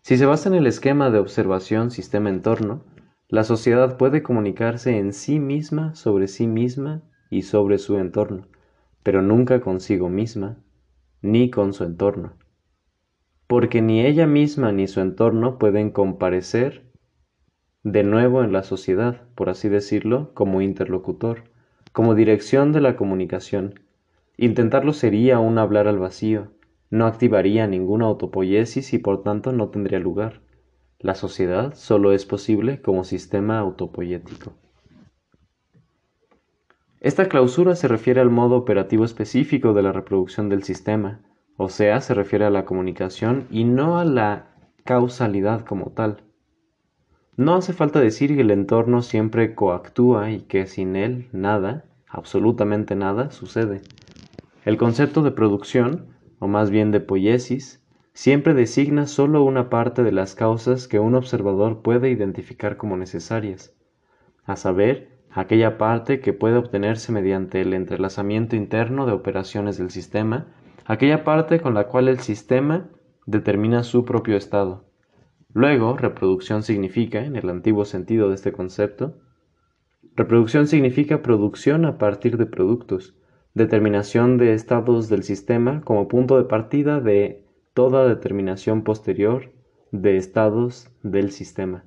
Si 0.00 0.16
se 0.16 0.24
basa 0.24 0.48
en 0.48 0.54
el 0.54 0.66
esquema 0.66 1.10
de 1.10 1.18
observación 1.18 1.90
sistema-entorno, 1.90 2.82
la 3.28 3.44
sociedad 3.44 3.98
puede 3.98 4.22
comunicarse 4.22 4.96
en 4.96 5.12
sí 5.12 5.38
misma 5.38 5.94
sobre 5.94 6.28
sí 6.28 6.46
misma 6.46 7.02
y 7.28 7.42
sobre 7.42 7.76
su 7.76 7.98
entorno, 7.98 8.48
pero 9.02 9.20
nunca 9.20 9.60
consigo 9.60 10.08
misma, 10.08 10.56
ni 11.20 11.50
con 11.50 11.74
su 11.74 11.84
entorno, 11.84 12.32
porque 13.46 13.82
ni 13.82 14.00
ella 14.00 14.26
misma 14.26 14.72
ni 14.72 14.88
su 14.88 15.00
entorno 15.00 15.58
pueden 15.58 15.90
comparecer 15.90 16.90
de 17.82 18.02
nuevo 18.02 18.42
en 18.42 18.52
la 18.52 18.62
sociedad, 18.62 19.28
por 19.34 19.50
así 19.50 19.68
decirlo, 19.68 20.32
como 20.34 20.62
interlocutor, 20.62 21.51
como 21.92 22.14
dirección 22.14 22.72
de 22.72 22.80
la 22.80 22.96
comunicación. 22.96 23.80
Intentarlo 24.36 24.92
sería 24.92 25.38
un 25.38 25.58
hablar 25.58 25.88
al 25.88 25.98
vacío, 25.98 26.48
no 26.90 27.06
activaría 27.06 27.66
ninguna 27.66 28.06
autopoiesis 28.06 28.92
y 28.92 28.98
por 28.98 29.22
tanto 29.22 29.52
no 29.52 29.68
tendría 29.68 29.98
lugar. 29.98 30.40
La 30.98 31.14
sociedad 31.14 31.74
solo 31.74 32.12
es 32.12 32.26
posible 32.26 32.80
como 32.80 33.04
sistema 33.04 33.58
autopoyético. 33.58 34.52
Esta 37.00 37.28
clausura 37.28 37.74
se 37.74 37.88
refiere 37.88 38.20
al 38.20 38.30
modo 38.30 38.56
operativo 38.56 39.04
específico 39.04 39.72
de 39.72 39.82
la 39.82 39.92
reproducción 39.92 40.48
del 40.48 40.62
sistema, 40.62 41.20
o 41.56 41.68
sea, 41.68 42.00
se 42.00 42.14
refiere 42.14 42.44
a 42.44 42.50
la 42.50 42.64
comunicación 42.64 43.46
y 43.50 43.64
no 43.64 43.98
a 43.98 44.04
la 44.04 44.54
causalidad 44.84 45.64
como 45.64 45.90
tal. 45.90 46.22
No 47.36 47.54
hace 47.54 47.72
falta 47.72 47.98
decir 47.98 48.34
que 48.34 48.42
el 48.42 48.50
entorno 48.50 49.00
siempre 49.00 49.54
coactúa 49.54 50.30
y 50.30 50.40
que 50.40 50.66
sin 50.66 50.96
él 50.96 51.28
nada, 51.32 51.86
absolutamente 52.06 52.94
nada, 52.94 53.30
sucede. 53.30 53.80
El 54.66 54.76
concepto 54.76 55.22
de 55.22 55.30
producción, 55.30 56.08
o 56.40 56.46
más 56.46 56.70
bien 56.70 56.90
de 56.90 57.00
poiesis, 57.00 57.82
siempre 58.12 58.52
designa 58.52 59.06
solo 59.06 59.44
una 59.44 59.70
parte 59.70 60.02
de 60.02 60.12
las 60.12 60.34
causas 60.34 60.88
que 60.88 60.98
un 60.98 61.14
observador 61.14 61.80
puede 61.80 62.10
identificar 62.10 62.76
como 62.76 62.98
necesarias, 62.98 63.74
a 64.44 64.56
saber, 64.56 65.08
aquella 65.30 65.78
parte 65.78 66.20
que 66.20 66.34
puede 66.34 66.58
obtenerse 66.58 67.12
mediante 67.12 67.62
el 67.62 67.72
entrelazamiento 67.72 68.56
interno 68.56 69.06
de 69.06 69.12
operaciones 69.12 69.78
del 69.78 69.90
sistema, 69.90 70.48
aquella 70.84 71.24
parte 71.24 71.60
con 71.60 71.72
la 71.72 71.86
cual 71.88 72.08
el 72.08 72.18
sistema 72.18 72.90
determina 73.24 73.84
su 73.84 74.04
propio 74.04 74.36
estado. 74.36 74.91
Luego, 75.54 75.96
reproducción 75.96 76.62
significa, 76.62 77.24
en 77.24 77.36
el 77.36 77.48
antiguo 77.50 77.84
sentido 77.84 78.28
de 78.28 78.34
este 78.34 78.52
concepto, 78.52 79.18
reproducción 80.16 80.66
significa 80.66 81.22
producción 81.22 81.84
a 81.84 81.98
partir 81.98 82.38
de 82.38 82.46
productos, 82.46 83.14
determinación 83.54 84.38
de 84.38 84.54
estados 84.54 85.08
del 85.08 85.22
sistema 85.22 85.82
como 85.82 86.08
punto 86.08 86.38
de 86.38 86.44
partida 86.44 87.00
de 87.00 87.44
toda 87.74 88.08
determinación 88.08 88.82
posterior 88.82 89.52
de 89.90 90.16
estados 90.16 90.90
del 91.02 91.30
sistema. 91.30 91.84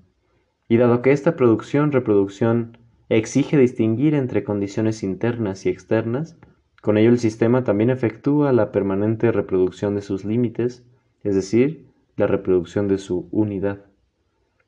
Y 0.68 0.78
dado 0.78 1.02
que 1.02 1.12
esta 1.12 1.36
producción, 1.36 1.92
reproducción, 1.92 2.78
exige 3.10 3.58
distinguir 3.58 4.14
entre 4.14 4.44
condiciones 4.44 5.04
internas 5.04 5.66
y 5.66 5.70
externas, 5.70 6.38
con 6.82 7.00
ello 7.00 7.10
el 7.10 7.20
sistema 7.20 7.64
también 7.64 7.90
efectúa 7.90 8.54
la 8.54 8.72
permanente 8.72 9.32
reproducción 9.32 9.96
de 9.96 10.02
sus 10.02 10.24
límites, 10.24 10.86
es 11.24 11.34
decir, 11.34 11.88
la 12.16 12.28
reproducción 12.28 12.88
de 12.88 12.98
su 12.98 13.28
unidad. 13.32 13.86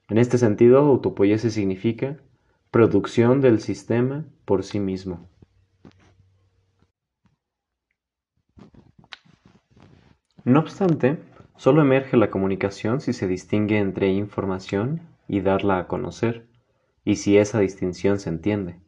En 0.10 0.18
este 0.18 0.38
sentido, 0.38 0.80
autopoiesis 0.80 1.54
significa 1.54 2.18
producción 2.72 3.42
del 3.42 3.60
sistema 3.60 4.26
por 4.46 4.64
sí 4.64 4.80
mismo. 4.80 5.28
No 10.44 10.62
obstante, 10.62 11.18
solo 11.58 11.82
emerge 11.82 12.16
la 12.16 12.30
comunicación 12.30 13.02
si 13.02 13.12
se 13.12 13.28
distingue 13.28 13.80
entre 13.80 14.08
información 14.08 15.02
y 15.28 15.42
darla 15.42 15.78
a 15.80 15.88
conocer 15.88 16.48
y 17.04 17.18
si 17.18 17.38
esa 17.38 17.60
distinción 17.60 18.20
se 18.20 18.30
entiende. 18.30 18.80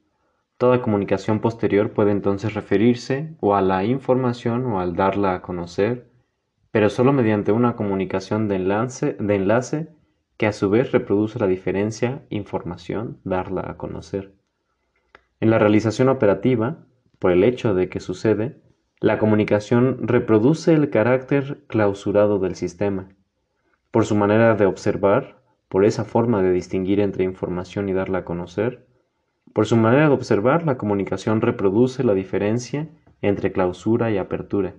Toda 0.57 0.81
comunicación 0.81 1.39
posterior 1.39 1.91
puede 1.91 2.11
entonces 2.11 2.53
referirse 2.53 3.35
o 3.39 3.55
a 3.55 3.61
la 3.61 3.85
información 3.85 4.65
o 4.65 4.79
al 4.79 4.95
darla 4.95 5.35
a 5.35 5.41
conocer, 5.41 6.08
pero 6.71 6.89
solo 6.89 7.13
mediante 7.13 7.51
una 7.51 7.75
comunicación 7.75 8.47
de 8.47 8.55
enlace, 8.55 9.15
de 9.19 9.35
enlace 9.35 9.89
que 10.37 10.47
a 10.47 10.53
su 10.53 10.69
vez 10.69 10.91
reproduce 10.91 11.39
la 11.39 11.47
diferencia 11.47 12.23
información, 12.29 13.19
darla 13.23 13.65
a 13.67 13.77
conocer. 13.77 14.33
En 15.39 15.49
la 15.49 15.59
realización 15.59 16.09
operativa, 16.09 16.85
por 17.17 17.31
el 17.31 17.43
hecho 17.43 17.73
de 17.73 17.89
que 17.89 17.99
sucede, 17.99 18.61
la 19.01 19.17
comunicación 19.17 20.07
reproduce 20.07 20.73
el 20.73 20.89
carácter 20.89 21.63
clausurado 21.67 22.39
del 22.39 22.55
sistema. 22.55 23.09
Por 23.91 24.05
su 24.05 24.15
manera 24.15 24.55
de 24.55 24.65
observar, 24.65 25.41
por 25.69 25.85
esa 25.85 26.03
forma 26.03 26.41
de 26.41 26.51
distinguir 26.51 26.99
entre 26.99 27.23
información 27.23 27.89
y 27.89 27.93
darla 27.93 28.19
a 28.19 28.25
conocer, 28.25 28.87
por 29.53 29.65
su 29.65 29.77
manera 29.77 30.07
de 30.07 30.13
observar, 30.13 30.65
la 30.65 30.77
comunicación 30.77 31.41
reproduce 31.41 32.03
la 32.03 32.13
diferencia 32.13 32.87
entre 33.21 33.51
clausura 33.51 34.11
y 34.11 34.17
apertura. 34.17 34.75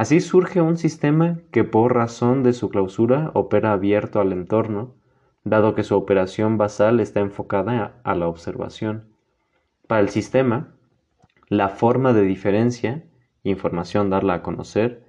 Así 0.00 0.20
surge 0.20 0.62
un 0.62 0.78
sistema 0.78 1.40
que 1.50 1.62
por 1.62 1.94
razón 1.94 2.42
de 2.42 2.54
su 2.54 2.70
clausura 2.70 3.32
opera 3.34 3.74
abierto 3.74 4.18
al 4.18 4.32
entorno, 4.32 4.94
dado 5.44 5.74
que 5.74 5.82
su 5.82 5.94
operación 5.94 6.56
basal 6.56 7.00
está 7.00 7.20
enfocada 7.20 8.00
a 8.02 8.14
la 8.14 8.26
observación. 8.26 9.10
Para 9.86 10.00
el 10.00 10.08
sistema, 10.08 10.72
la 11.48 11.68
forma 11.68 12.14
de 12.14 12.22
diferencia, 12.22 13.04
información 13.42 14.08
darla 14.08 14.36
a 14.36 14.42
conocer, 14.42 15.04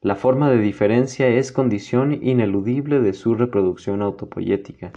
la 0.00 0.14
forma 0.14 0.48
de 0.48 0.58
diferencia 0.58 1.26
es 1.26 1.50
condición 1.50 2.12
ineludible 2.22 3.00
de 3.00 3.14
su 3.14 3.34
reproducción 3.34 4.00
autopoyética. 4.00 4.92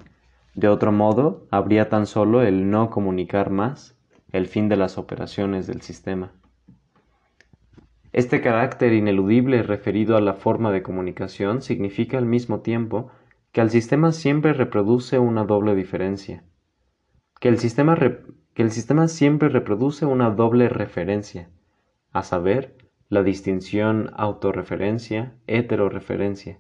De 0.53 0.67
otro 0.67 0.91
modo, 0.91 1.47
habría 1.49 1.89
tan 1.89 2.05
solo 2.05 2.43
el 2.43 2.69
no 2.69 2.91
comunicar 2.91 3.49
más, 3.49 3.97
el 4.31 4.45
fin 4.45 4.69
de 4.69 4.77
las 4.77 4.99
operaciones 4.99 5.65
del 5.65 5.81
sistema. 5.81 6.33
Este 8.17 8.41
carácter 8.41 8.93
ineludible 8.93 9.61
referido 9.61 10.17
a 10.17 10.21
la 10.21 10.33
forma 10.33 10.71
de 10.71 10.81
comunicación 10.81 11.61
significa 11.61 12.17
al 12.17 12.25
mismo 12.25 12.61
tiempo 12.61 13.11
que 13.51 13.61
el 13.61 13.69
sistema 13.69 14.11
siempre 14.11 14.53
reproduce 14.53 15.19
una 15.19 15.43
doble 15.43 15.75
diferencia, 15.75 16.43
que 17.39 17.47
el 17.47 17.59
sistema, 17.59 17.95
que 17.95 18.63
el 18.63 18.71
sistema 18.71 19.07
siempre 19.07 19.49
reproduce 19.49 20.07
una 20.07 20.31
doble 20.31 20.67
referencia, 20.67 21.51
a 22.11 22.23
saber, 22.23 22.75
la 23.07 23.21
distinción 23.21 24.09
autorreferencia-heteroreferencia, 24.15 26.57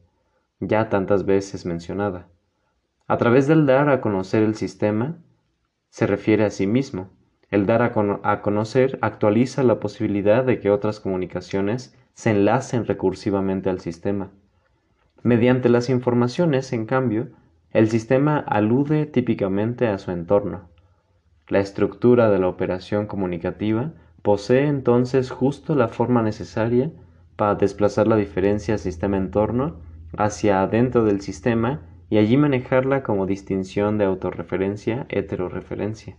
ya 0.59 0.89
tantas 0.89 1.25
veces 1.25 1.65
mencionada. 1.65 2.27
A 3.07 3.17
través 3.17 3.47
del 3.47 3.65
dar 3.65 3.89
a 3.89 3.99
conocer 3.99 4.43
el 4.43 4.53
sistema, 4.53 5.17
se 5.89 6.05
refiere 6.05 6.45
a 6.45 6.51
sí 6.51 6.67
mismo. 6.67 7.16
El 7.49 7.65
dar 7.65 7.81
a, 7.81 8.41
conocer 8.41 8.99
actualiza 9.01 9.63
la 9.63 9.79
posibilidad 9.79 10.43
de 10.43 10.59
que 10.59 10.69
otras 10.69 10.99
comunicaciones 10.99 11.95
se 12.13 12.31
enlacen 12.31 12.85
recursivamente 12.85 13.69
al 13.69 13.79
sistema. 13.79 14.31
Mediante 15.23 15.69
las 15.69 15.89
informaciones, 15.89 16.73
en 16.73 16.85
cambio, 16.85 17.29
el 17.71 17.89
sistema 17.89 18.39
alude 18.39 19.05
típicamente 19.05 19.87
a 19.87 19.97
su 19.97 20.11
entorno. 20.11 20.67
La 21.47 21.59
estructura 21.59 22.29
de 22.29 22.39
la 22.39 22.49
operación 22.49 23.07
comunicativa 23.07 23.93
posee 24.23 24.67
entonces 24.67 25.31
justo 25.31 25.73
la 25.73 25.87
forma 25.87 26.21
necesaria 26.21 26.91
para 27.37 27.55
desplazar 27.55 28.07
la 28.07 28.17
diferencia 28.17 28.77
sistema-entorno 28.77 29.77
hacia 30.17 30.61
adentro 30.61 31.05
del 31.05 31.21
sistema 31.21 31.81
y 32.09 32.17
allí 32.17 32.35
manejarla 32.35 33.03
como 33.03 33.25
distinción 33.25 33.97
de 33.97 34.05
autorreferencia 34.05 35.05
heteroreferencia. 35.07 36.17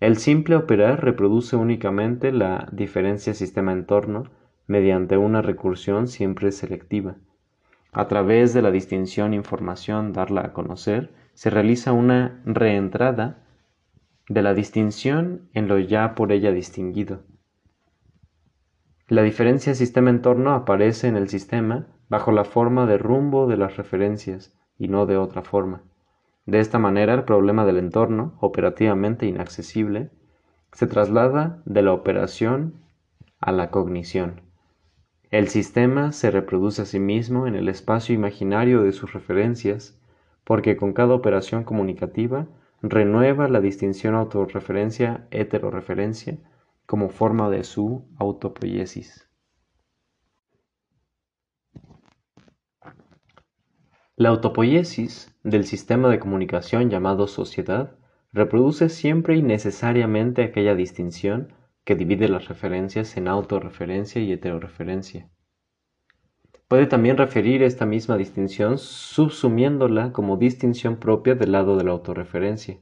El 0.00 0.16
simple 0.16 0.56
operar 0.56 1.04
reproduce 1.04 1.56
únicamente 1.56 2.32
la 2.32 2.68
diferencia 2.72 3.34
sistema-entorno 3.34 4.24
mediante 4.66 5.18
una 5.18 5.42
recursión 5.42 6.08
siempre 6.08 6.52
selectiva. 6.52 7.16
A 7.92 8.08
través 8.08 8.54
de 8.54 8.62
la 8.62 8.70
distinción 8.70 9.34
información 9.34 10.14
darla 10.14 10.40
a 10.40 10.52
conocer, 10.54 11.12
se 11.34 11.50
realiza 11.50 11.92
una 11.92 12.40
reentrada 12.46 13.44
de 14.28 14.40
la 14.42 14.54
distinción 14.54 15.48
en 15.52 15.68
lo 15.68 15.78
ya 15.78 16.14
por 16.14 16.32
ella 16.32 16.50
distinguido. 16.50 17.22
La 19.06 19.22
diferencia 19.22 19.74
sistema-entorno 19.74 20.54
aparece 20.54 21.08
en 21.08 21.16
el 21.16 21.28
sistema 21.28 21.88
bajo 22.08 22.32
la 22.32 22.44
forma 22.44 22.86
de 22.86 22.96
rumbo 22.96 23.46
de 23.48 23.56
las 23.56 23.76
referencias, 23.76 24.56
y 24.78 24.88
no 24.88 25.04
de 25.04 25.18
otra 25.18 25.42
forma. 25.42 25.82
De 26.50 26.58
esta 26.58 26.80
manera 26.80 27.14
el 27.14 27.22
problema 27.22 27.64
del 27.64 27.76
entorno, 27.76 28.34
operativamente 28.40 29.24
inaccesible, 29.24 30.10
se 30.72 30.88
traslada 30.88 31.62
de 31.64 31.82
la 31.82 31.92
operación 31.92 32.74
a 33.38 33.52
la 33.52 33.70
cognición. 33.70 34.40
El 35.30 35.46
sistema 35.46 36.10
se 36.10 36.32
reproduce 36.32 36.82
a 36.82 36.86
sí 36.86 36.98
mismo 36.98 37.46
en 37.46 37.54
el 37.54 37.68
espacio 37.68 38.16
imaginario 38.16 38.82
de 38.82 38.90
sus 38.90 39.12
referencias, 39.12 39.96
porque 40.42 40.76
con 40.76 40.92
cada 40.92 41.14
operación 41.14 41.62
comunicativa 41.62 42.48
renueva 42.82 43.46
la 43.46 43.60
distinción 43.60 44.16
autorreferencia-heteroreferencia 44.16 46.38
como 46.84 47.10
forma 47.10 47.48
de 47.48 47.62
su 47.62 48.08
autopoiesis. 48.18 49.29
La 54.20 54.28
autopoiesis 54.28 55.34
del 55.44 55.64
sistema 55.64 56.10
de 56.10 56.18
comunicación 56.18 56.90
llamado 56.90 57.26
sociedad 57.26 57.96
reproduce 58.34 58.90
siempre 58.90 59.34
y 59.38 59.42
necesariamente 59.42 60.42
aquella 60.42 60.74
distinción 60.74 61.54
que 61.84 61.94
divide 61.94 62.28
las 62.28 62.46
referencias 62.46 63.16
en 63.16 63.28
autorreferencia 63.28 64.20
y 64.20 64.30
heteroreferencia. 64.30 65.30
Puede 66.68 66.84
también 66.84 67.16
referir 67.16 67.62
esta 67.62 67.86
misma 67.86 68.18
distinción 68.18 68.76
subsumiéndola 68.76 70.12
como 70.12 70.36
distinción 70.36 70.98
propia 70.98 71.34
del 71.34 71.52
lado 71.52 71.78
de 71.78 71.84
la 71.84 71.92
autorreferencia. 71.92 72.78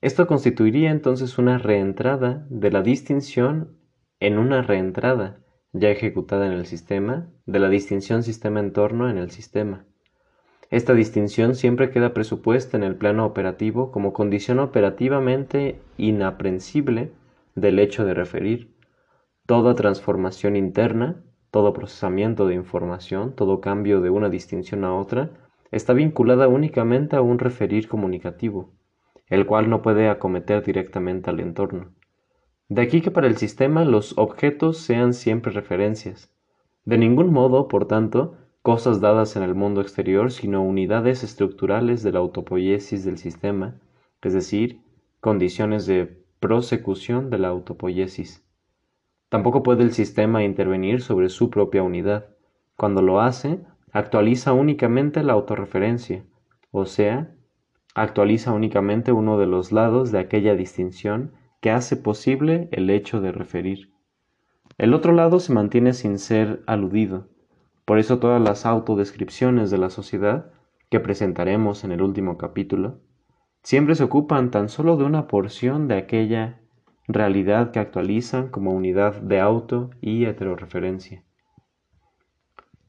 Esto 0.00 0.26
constituiría 0.26 0.90
entonces 0.90 1.38
una 1.38 1.58
reentrada 1.58 2.44
de 2.50 2.72
la 2.72 2.82
distinción 2.82 3.78
en 4.18 4.36
una 4.36 4.62
reentrada 4.62 5.44
ya 5.72 5.90
ejecutada 5.90 6.46
en 6.46 6.52
el 6.54 6.66
sistema 6.66 7.30
de 7.46 7.60
la 7.60 7.68
distinción 7.68 8.24
sistema-entorno 8.24 9.08
en 9.08 9.16
el 9.16 9.30
sistema. 9.30 9.86
Esta 10.70 10.94
distinción 10.94 11.56
siempre 11.56 11.90
queda 11.90 12.14
presupuesta 12.14 12.76
en 12.76 12.84
el 12.84 12.94
plano 12.94 13.26
operativo 13.26 13.90
como 13.90 14.12
condición 14.12 14.60
operativamente 14.60 15.80
inaprensible 15.96 17.10
del 17.56 17.80
hecho 17.80 18.04
de 18.04 18.14
referir. 18.14 18.72
Toda 19.46 19.74
transformación 19.74 20.54
interna, 20.54 21.24
todo 21.50 21.72
procesamiento 21.72 22.46
de 22.46 22.54
información, 22.54 23.34
todo 23.34 23.60
cambio 23.60 24.00
de 24.00 24.10
una 24.10 24.28
distinción 24.28 24.84
a 24.84 24.94
otra, 24.94 25.30
está 25.72 25.92
vinculada 25.92 26.46
únicamente 26.46 27.16
a 27.16 27.20
un 27.20 27.40
referir 27.40 27.88
comunicativo, 27.88 28.70
el 29.26 29.46
cual 29.46 29.68
no 29.68 29.82
puede 29.82 30.08
acometer 30.08 30.62
directamente 30.64 31.30
al 31.30 31.40
entorno. 31.40 31.92
De 32.68 32.82
aquí 32.82 33.00
que 33.00 33.10
para 33.10 33.26
el 33.26 33.36
sistema 33.36 33.84
los 33.84 34.16
objetos 34.16 34.78
sean 34.78 35.14
siempre 35.14 35.50
referencias. 35.50 36.32
De 36.84 36.96
ningún 36.96 37.32
modo, 37.32 37.66
por 37.66 37.86
tanto, 37.86 38.36
cosas 38.62 39.00
dadas 39.00 39.36
en 39.36 39.42
el 39.42 39.54
mundo 39.54 39.80
exterior, 39.80 40.30
sino 40.30 40.62
unidades 40.62 41.24
estructurales 41.24 42.02
de 42.02 42.12
la 42.12 42.18
autopoiesis 42.18 43.04
del 43.04 43.16
sistema, 43.16 43.74
es 44.22 44.34
decir, 44.34 44.80
condiciones 45.20 45.86
de 45.86 46.22
prosecución 46.40 47.30
de 47.30 47.38
la 47.38 47.48
autopoiesis. 47.48 48.44
Tampoco 49.28 49.62
puede 49.62 49.84
el 49.84 49.92
sistema 49.92 50.42
intervenir 50.44 51.00
sobre 51.00 51.28
su 51.28 51.50
propia 51.50 51.82
unidad. 51.82 52.26
Cuando 52.76 53.00
lo 53.00 53.20
hace, 53.20 53.60
actualiza 53.92 54.52
únicamente 54.52 55.22
la 55.22 55.34
autorreferencia, 55.34 56.24
o 56.70 56.84
sea, 56.84 57.34
actualiza 57.94 58.52
únicamente 58.52 59.12
uno 59.12 59.38
de 59.38 59.46
los 59.46 59.72
lados 59.72 60.12
de 60.12 60.18
aquella 60.18 60.54
distinción 60.54 61.32
que 61.60 61.70
hace 61.70 61.96
posible 61.96 62.68
el 62.72 62.90
hecho 62.90 63.20
de 63.20 63.32
referir. 63.32 63.92
El 64.78 64.94
otro 64.94 65.12
lado 65.12 65.40
se 65.40 65.52
mantiene 65.52 65.92
sin 65.92 66.18
ser 66.18 66.62
aludido, 66.66 67.28
por 67.90 67.98
eso 67.98 68.20
todas 68.20 68.40
las 68.40 68.66
autodescripciones 68.66 69.72
de 69.72 69.76
la 69.76 69.90
sociedad 69.90 70.52
que 70.90 71.00
presentaremos 71.00 71.82
en 71.82 71.90
el 71.90 72.02
último 72.02 72.38
capítulo 72.38 73.00
siempre 73.64 73.96
se 73.96 74.04
ocupan 74.04 74.52
tan 74.52 74.68
solo 74.68 74.96
de 74.96 75.02
una 75.02 75.26
porción 75.26 75.88
de 75.88 75.96
aquella 75.96 76.60
realidad 77.08 77.72
que 77.72 77.80
actualizan 77.80 78.46
como 78.46 78.70
unidad 78.70 79.14
de 79.14 79.40
auto 79.40 79.90
y 80.00 80.26
heteroreferencia. 80.26 81.24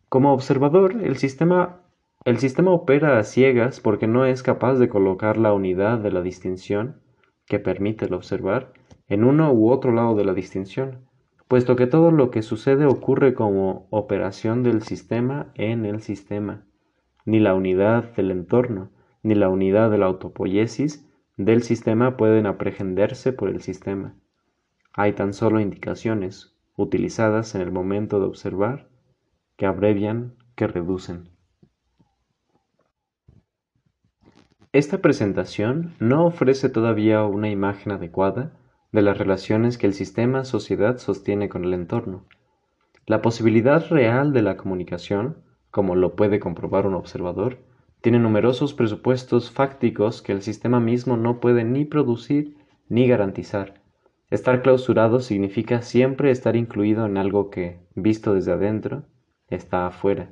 Como 0.07 0.33
observador, 0.33 1.01
el 1.01 1.17
sistema, 1.17 1.81
el 2.23 2.37
sistema 2.37 2.69
opera 2.69 3.17
a 3.17 3.23
ciegas 3.23 3.79
porque 3.79 4.05
no 4.05 4.25
es 4.25 4.43
capaz 4.43 4.75
de 4.75 4.87
colocar 4.87 5.37
la 5.37 5.51
unidad 5.51 5.97
de 5.97 6.11
la 6.11 6.21
distinción 6.21 7.01
que 7.47 7.57
permite 7.57 8.05
el 8.05 8.13
observar 8.13 8.71
en 9.07 9.23
uno 9.23 9.51
u 9.51 9.71
otro 9.71 9.93
lado 9.93 10.13
de 10.13 10.25
la 10.25 10.35
distinción, 10.35 11.07
puesto 11.51 11.75
que 11.75 11.85
todo 11.85 12.11
lo 12.11 12.31
que 12.31 12.43
sucede 12.43 12.85
ocurre 12.85 13.33
como 13.33 13.85
operación 13.89 14.63
del 14.63 14.83
sistema 14.83 15.51
en 15.55 15.85
el 15.85 15.99
sistema. 16.01 16.63
Ni 17.25 17.41
la 17.41 17.55
unidad 17.55 18.15
del 18.15 18.31
entorno, 18.31 18.89
ni 19.21 19.35
la 19.35 19.49
unidad 19.49 19.91
de 19.91 19.97
la 19.97 20.05
autopoiesis 20.05 21.05
del 21.35 21.61
sistema 21.61 22.15
pueden 22.15 22.45
aprehenderse 22.45 23.33
por 23.33 23.49
el 23.49 23.61
sistema. 23.61 24.15
Hay 24.93 25.11
tan 25.11 25.33
solo 25.33 25.59
indicaciones, 25.59 26.55
utilizadas 26.77 27.53
en 27.53 27.59
el 27.59 27.73
momento 27.73 28.21
de 28.21 28.27
observar, 28.27 28.87
que 29.57 29.65
abrevian, 29.65 30.35
que 30.55 30.67
reducen. 30.67 31.31
Esta 34.71 34.99
presentación 34.99 35.95
no 35.99 36.25
ofrece 36.25 36.69
todavía 36.69 37.25
una 37.25 37.49
imagen 37.49 37.91
adecuada 37.91 38.53
de 38.91 39.01
las 39.01 39.17
relaciones 39.17 39.77
que 39.77 39.87
el 39.87 39.93
sistema 39.93 40.43
sociedad 40.43 40.97
sostiene 40.97 41.49
con 41.49 41.63
el 41.65 41.73
entorno. 41.73 42.25
La 43.05 43.21
posibilidad 43.21 43.87
real 43.89 44.33
de 44.33 44.41
la 44.41 44.57
comunicación, 44.57 45.37
como 45.69 45.95
lo 45.95 46.15
puede 46.15 46.39
comprobar 46.39 46.85
un 46.85 46.93
observador, 46.93 47.59
tiene 48.01 48.19
numerosos 48.19 48.73
presupuestos 48.73 49.51
fácticos 49.51 50.21
que 50.21 50.31
el 50.31 50.41
sistema 50.41 50.79
mismo 50.79 51.17
no 51.17 51.39
puede 51.39 51.63
ni 51.63 51.85
producir 51.85 52.57
ni 52.89 53.07
garantizar. 53.07 53.81
Estar 54.29 54.61
clausurado 54.61 55.19
significa 55.19 55.81
siempre 55.81 56.31
estar 56.31 56.55
incluido 56.55 57.05
en 57.05 57.17
algo 57.17 57.49
que, 57.49 57.79
visto 57.95 58.33
desde 58.33 58.53
adentro, 58.53 59.03
está 59.47 59.87
afuera. 59.87 60.31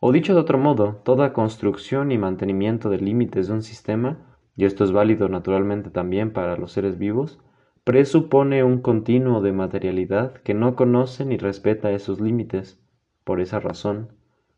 O 0.00 0.12
dicho 0.12 0.34
de 0.34 0.40
otro 0.40 0.58
modo, 0.58 1.00
toda 1.04 1.32
construcción 1.32 2.12
y 2.12 2.18
mantenimiento 2.18 2.90
de 2.90 2.98
límites 2.98 3.48
de 3.48 3.54
un 3.54 3.62
sistema, 3.62 4.35
y 4.56 4.64
esto 4.64 4.84
es 4.84 4.92
válido 4.92 5.28
naturalmente 5.28 5.90
también 5.90 6.32
para 6.32 6.56
los 6.56 6.72
seres 6.72 6.98
vivos, 6.98 7.38
presupone 7.84 8.64
un 8.64 8.80
continuo 8.80 9.42
de 9.42 9.52
materialidad 9.52 10.34
que 10.38 10.54
no 10.54 10.74
conoce 10.74 11.24
ni 11.24 11.36
respeta 11.36 11.92
esos 11.92 12.20
límites. 12.20 12.80
Por 13.22 13.40
esa 13.40 13.60
razón, 13.60 14.08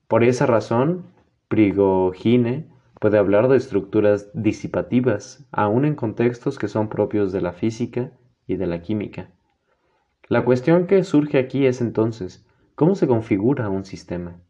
por 0.06 0.24
esa 0.24 0.46
razón, 0.46 1.04
Prigogine 1.48 2.66
puede 3.00 3.18
hablar 3.18 3.48
de 3.48 3.56
estructuras 3.56 4.30
disipativas, 4.32 5.46
aun 5.52 5.84
en 5.84 5.94
contextos 5.94 6.58
que 6.58 6.68
son 6.68 6.88
propios 6.88 7.32
de 7.32 7.40
la 7.40 7.52
física 7.52 8.12
y 8.46 8.56
de 8.56 8.66
la 8.66 8.80
química. 8.80 9.30
La 10.28 10.44
cuestión 10.44 10.86
que 10.86 11.04
surge 11.04 11.38
aquí 11.38 11.66
es 11.66 11.80
entonces, 11.80 12.46
¿cómo 12.74 12.94
se 12.94 13.06
configura 13.06 13.68
un 13.68 13.84
sistema? 13.84 14.40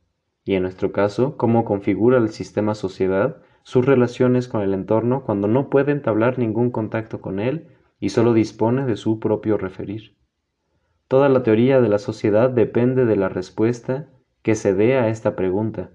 Y 0.45 0.55
en 0.55 0.63
nuestro 0.63 0.93
caso, 0.93 1.37
¿cómo 1.37 1.65
configura 1.65 2.19
el 2.19 2.31
sistema 2.31 2.75
sociedad 2.75 3.43
sus 3.69 3.85
relaciones 3.85 4.49
con 4.49 4.63
el 4.63 4.73
entorno 4.73 5.25
cuando 5.25 5.47
no 5.47 5.69
puede 5.69 5.93
entablar 5.93 6.39
ningún 6.39 6.71
contacto 6.71 7.21
con 7.21 7.39
él 7.39 7.69
y 8.01 8.09
solo 8.09 8.33
dispone 8.33 8.87
de 8.87 8.97
su 8.97 9.21
propio 9.21 9.59
referir? 9.59 10.17
Toda 11.07 11.29
la 11.29 11.43
teoría 11.43 11.83
de 11.83 11.91
la 11.91 11.99
sociedad 11.99 12.49
depende 12.49 13.05
de 13.05 13.17
la 13.17 13.29
respuesta 13.29 14.09
que 14.41 14.55
se 14.55 14.73
dé 14.73 14.97
a 14.97 15.09
esta 15.09 15.37
pregunta, 15.37 15.91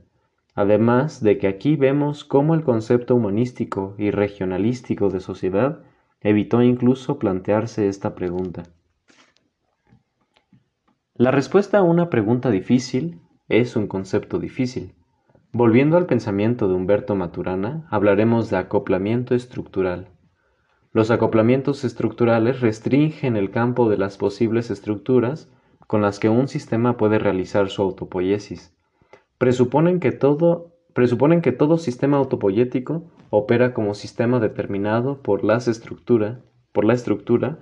Además 0.55 1.23
de 1.23 1.39
que 1.39 1.47
aquí 1.47 1.75
vemos 1.75 2.23
cómo 2.23 2.53
el 2.53 2.63
concepto 2.63 3.15
humanístico 3.15 3.95
y 3.97 4.11
regionalístico 4.11 5.09
de 5.09 5.19
sociedad 5.19 5.79
evitó 6.21 6.61
incluso 6.61 7.17
plantearse 7.17 7.87
esta 7.87 8.13
pregunta. 8.13 8.61
La 11.15 11.31
respuesta 11.31 11.79
a 11.79 11.81
una 11.81 12.11
pregunta 12.11 12.51
difícil 12.51 13.19
es 13.49 13.75
un 13.75 13.87
concepto 13.87 14.37
difícil. 14.37 14.93
Volviendo 15.53 15.95
al 15.95 16.05
pensamiento 16.05 16.67
de 16.67 16.73
Humberto 16.73 17.15
Maturana, 17.15 17.87
hablaremos 17.89 18.49
de 18.49 18.57
acoplamiento 18.57 19.35
estructural. 19.35 20.09
Los 20.91 21.09
acoplamientos 21.09 21.85
estructurales 21.85 22.59
restringen 22.59 23.37
el 23.37 23.51
campo 23.51 23.89
de 23.89 23.97
las 23.97 24.17
posibles 24.17 24.69
estructuras 24.69 25.49
con 25.87 26.01
las 26.01 26.19
que 26.19 26.27
un 26.27 26.49
sistema 26.49 26.97
puede 26.97 27.17
realizar 27.17 27.69
su 27.69 27.81
autopoiesis 27.81 28.73
presuponen 29.43 29.99
que 29.99 30.13
todo, 30.13 30.71
presuponen 30.93 31.41
que 31.41 31.51
todo 31.51 31.77
sistema 31.77 32.15
autopoyético 32.15 33.03
opera 33.29 33.73
como 33.73 33.93
sistema 33.93 34.39
determinado 34.39 35.21
por, 35.21 35.43
las 35.43 35.67
estructura, 35.67 36.39
por 36.71 36.85
la 36.85 36.93
estructura, 36.93 37.59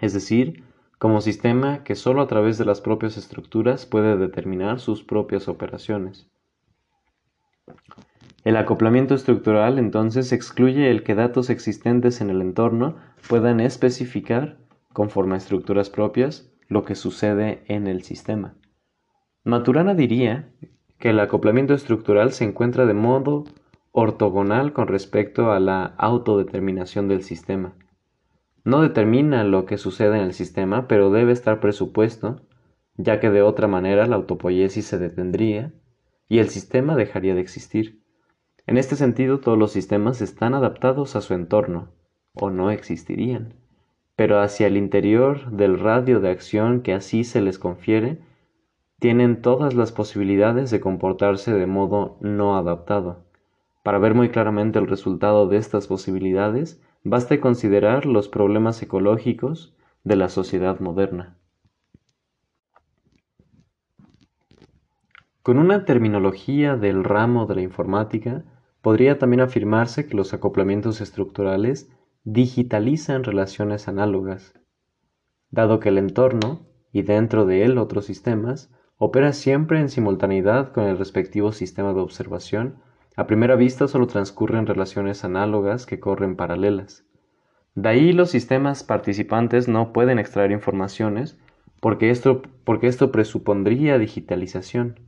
es 0.00 0.14
decir, 0.14 0.64
como 0.98 1.20
sistema 1.20 1.84
que 1.84 1.94
sólo 1.94 2.22
a 2.22 2.26
través 2.26 2.56
de 2.56 2.64
las 2.64 2.80
propias 2.80 3.18
estructuras 3.18 3.84
puede 3.84 4.16
determinar 4.16 4.80
sus 4.80 5.04
propias 5.04 5.46
operaciones. 5.46 6.31
El 8.44 8.56
acoplamiento 8.56 9.14
estructural 9.14 9.78
entonces 9.78 10.32
excluye 10.32 10.90
el 10.90 11.04
que 11.04 11.14
datos 11.14 11.48
existentes 11.48 12.20
en 12.20 12.30
el 12.30 12.40
entorno 12.40 12.96
puedan 13.28 13.60
especificar, 13.60 14.58
conforme 14.92 15.34
a 15.34 15.38
estructuras 15.38 15.90
propias, 15.90 16.52
lo 16.68 16.84
que 16.84 16.96
sucede 16.96 17.62
en 17.68 17.86
el 17.86 18.02
sistema. 18.02 18.54
Maturana 19.44 19.94
diría 19.94 20.50
que 20.98 21.10
el 21.10 21.20
acoplamiento 21.20 21.74
estructural 21.74 22.32
se 22.32 22.44
encuentra 22.44 22.86
de 22.86 22.94
modo 22.94 23.44
ortogonal 23.92 24.72
con 24.72 24.88
respecto 24.88 25.52
a 25.52 25.60
la 25.60 25.84
autodeterminación 25.98 27.08
del 27.08 27.22
sistema. 27.22 27.74
No 28.64 28.80
determina 28.80 29.44
lo 29.44 29.66
que 29.66 29.78
sucede 29.78 30.16
en 30.16 30.24
el 30.24 30.32
sistema, 30.32 30.88
pero 30.88 31.10
debe 31.10 31.32
estar 31.32 31.60
presupuesto, 31.60 32.42
ya 32.96 33.20
que 33.20 33.30
de 33.30 33.42
otra 33.42 33.68
manera 33.68 34.06
la 34.06 34.16
autopoiesis 34.16 34.86
se 34.86 34.98
detendría 34.98 35.72
y 36.32 36.38
el 36.38 36.48
sistema 36.48 36.96
dejaría 36.96 37.34
de 37.34 37.42
existir. 37.42 38.00
En 38.66 38.78
este 38.78 38.96
sentido, 38.96 39.40
todos 39.40 39.58
los 39.58 39.70
sistemas 39.70 40.22
están 40.22 40.54
adaptados 40.54 41.14
a 41.14 41.20
su 41.20 41.34
entorno, 41.34 41.90
o 42.32 42.48
no 42.48 42.70
existirían. 42.70 43.52
Pero 44.16 44.40
hacia 44.40 44.66
el 44.66 44.78
interior 44.78 45.50
del 45.50 45.78
radio 45.78 46.20
de 46.20 46.30
acción 46.30 46.80
que 46.80 46.94
así 46.94 47.24
se 47.24 47.42
les 47.42 47.58
confiere, 47.58 48.18
tienen 48.98 49.42
todas 49.42 49.74
las 49.74 49.92
posibilidades 49.92 50.70
de 50.70 50.80
comportarse 50.80 51.52
de 51.52 51.66
modo 51.66 52.16
no 52.22 52.56
adaptado. 52.56 53.26
Para 53.82 53.98
ver 53.98 54.14
muy 54.14 54.30
claramente 54.30 54.78
el 54.78 54.86
resultado 54.86 55.48
de 55.48 55.58
estas 55.58 55.86
posibilidades, 55.86 56.80
baste 57.04 57.40
considerar 57.40 58.06
los 58.06 58.30
problemas 58.30 58.82
ecológicos 58.82 59.76
de 60.02 60.16
la 60.16 60.30
sociedad 60.30 60.80
moderna. 60.80 61.36
Con 65.42 65.58
una 65.58 65.84
terminología 65.84 66.76
del 66.76 67.02
ramo 67.02 67.46
de 67.46 67.56
la 67.56 67.62
informática, 67.62 68.44
podría 68.80 69.18
también 69.18 69.40
afirmarse 69.40 70.06
que 70.06 70.16
los 70.16 70.32
acoplamientos 70.32 71.00
estructurales 71.00 71.90
digitalizan 72.22 73.24
relaciones 73.24 73.88
análogas, 73.88 74.54
dado 75.50 75.80
que 75.80 75.88
el 75.88 75.98
entorno, 75.98 76.68
y 76.92 77.02
dentro 77.02 77.44
de 77.44 77.64
él 77.64 77.78
otros 77.78 78.04
sistemas, 78.04 78.70
opera 78.98 79.32
siempre 79.32 79.80
en 79.80 79.88
simultaneidad 79.88 80.70
con 80.70 80.84
el 80.84 80.96
respectivo 80.96 81.50
sistema 81.50 81.92
de 81.92 82.00
observación, 82.00 82.76
a 83.16 83.26
primera 83.26 83.56
vista 83.56 83.88
solo 83.88 84.06
transcurren 84.06 84.66
relaciones 84.66 85.24
análogas 85.24 85.86
que 85.86 85.98
corren 85.98 86.36
paralelas. 86.36 87.04
De 87.74 87.88
ahí 87.88 88.12
los 88.12 88.30
sistemas 88.30 88.84
participantes 88.84 89.66
no 89.66 89.92
pueden 89.92 90.20
extraer 90.20 90.52
informaciones 90.52 91.36
porque 91.80 92.10
esto, 92.10 92.42
porque 92.62 92.86
esto 92.86 93.10
presupondría 93.10 93.98
digitalización. 93.98 95.00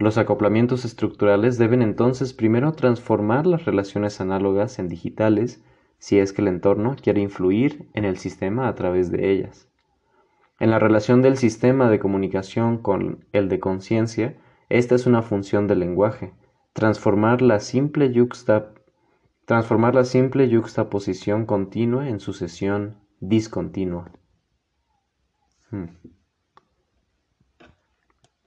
Los 0.00 0.16
acoplamientos 0.16 0.86
estructurales 0.86 1.58
deben 1.58 1.82
entonces 1.82 2.32
primero 2.32 2.72
transformar 2.72 3.46
las 3.46 3.66
relaciones 3.66 4.18
análogas 4.22 4.78
en 4.78 4.88
digitales 4.88 5.62
si 5.98 6.18
es 6.18 6.32
que 6.32 6.40
el 6.40 6.48
entorno 6.48 6.96
quiere 6.96 7.20
influir 7.20 7.86
en 7.92 8.06
el 8.06 8.16
sistema 8.16 8.66
a 8.66 8.74
través 8.74 9.10
de 9.12 9.30
ellas. 9.30 9.68
En 10.58 10.70
la 10.70 10.78
relación 10.78 11.20
del 11.20 11.36
sistema 11.36 11.90
de 11.90 11.98
comunicación 11.98 12.78
con 12.78 13.26
el 13.32 13.50
de 13.50 13.60
conciencia, 13.60 14.38
esta 14.70 14.94
es 14.94 15.04
una 15.04 15.20
función 15.20 15.66
del 15.66 15.80
lenguaje, 15.80 16.32
transformar 16.72 17.42
la 17.42 17.60
simple, 17.60 18.10
yuxtaposición 20.48 21.44
continua 21.44 22.08
en 22.08 22.20
sucesión 22.20 22.96
discontinua. 23.20 24.10
Hmm. 25.70 25.88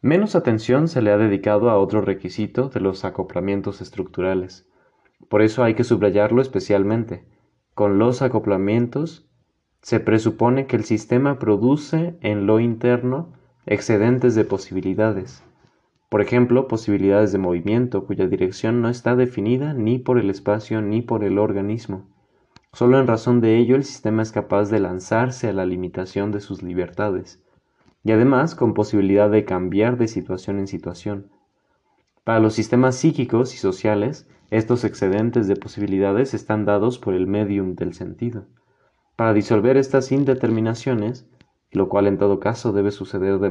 Menos 0.04 0.36
atención 0.36 0.90
se 0.90 1.02
le 1.02 1.12
ha 1.14 1.18
dedicado 1.18 1.70
a 1.70 1.78
otro 1.78 2.02
requisito 2.02 2.68
de 2.68 2.82
los 2.82 3.06
acoplamientos 3.06 3.80
estructurales. 3.80 4.68
Por 5.30 5.42
eso 5.42 5.64
hay 5.64 5.76
que 5.76 5.86
subrayarlo 5.86 6.42
especialmente. 6.42 7.24
Con 7.74 7.98
los 7.98 8.22
acoplamientos 8.22 9.26
se 9.82 10.02
presupone 10.02 10.68
que 10.68 10.76
el 10.76 10.84
sistema 10.84 11.40
produce 11.40 12.18
en 12.20 12.46
lo 12.46 12.60
interno 12.60 13.32
excedentes 13.66 14.36
de 14.36 14.44
posibilidades, 14.44 15.42
por 16.10 16.22
ejemplo, 16.22 16.68
posibilidades 16.68 17.32
de 17.32 17.38
movimiento 17.40 18.06
cuya 18.06 18.28
dirección 18.28 18.82
no 18.82 18.90
está 18.90 19.16
definida 19.16 19.74
ni 19.74 20.00
por 20.00 20.20
el 20.20 20.30
espacio 20.30 20.82
ni 20.82 21.02
por 21.02 21.24
el 21.24 21.40
organismo. 21.40 22.10
Solo 22.74 23.00
en 23.00 23.08
razón 23.08 23.40
de 23.40 23.58
ello 23.58 23.78
el 23.78 23.86
sistema 23.86 24.22
es 24.22 24.34
capaz 24.34 24.70
de 24.70 24.82
lanzarse 24.82 25.48
a 25.48 25.54
la 25.54 25.66
limitación 25.66 26.32
de 26.32 26.42
sus 26.42 26.62
libertades, 26.62 27.43
y 28.04 28.12
además 28.12 28.56
con 28.56 28.74
posibilidad 28.74 29.30
de 29.30 29.46
cambiar 29.46 29.98
de 29.98 30.08
situación 30.08 30.60
en 30.60 30.68
situación. 30.68 31.30
Para 32.24 32.40
los 32.40 32.54
sistemas 32.54 32.96
psíquicos 32.96 33.54
y 33.54 33.58
sociales, 33.58 34.28
estos 34.50 34.84
excedentes 34.84 35.48
de 35.48 35.56
posibilidades 35.56 36.34
están 36.34 36.66
dados 36.66 37.00
por 37.00 37.14
el 37.14 37.28
medium 37.28 37.76
del 37.76 37.94
sentido. 37.94 38.46
Para 39.16 39.34
disolver 39.34 39.78
estas 39.78 40.12
indeterminaciones, 40.12 41.28
lo 41.72 41.90
cual 41.90 42.08
en 42.08 42.18
todo 42.18 42.40
caso 42.40 42.72
debe 42.72 42.92
suceder 42.92 43.40
de, 43.40 43.50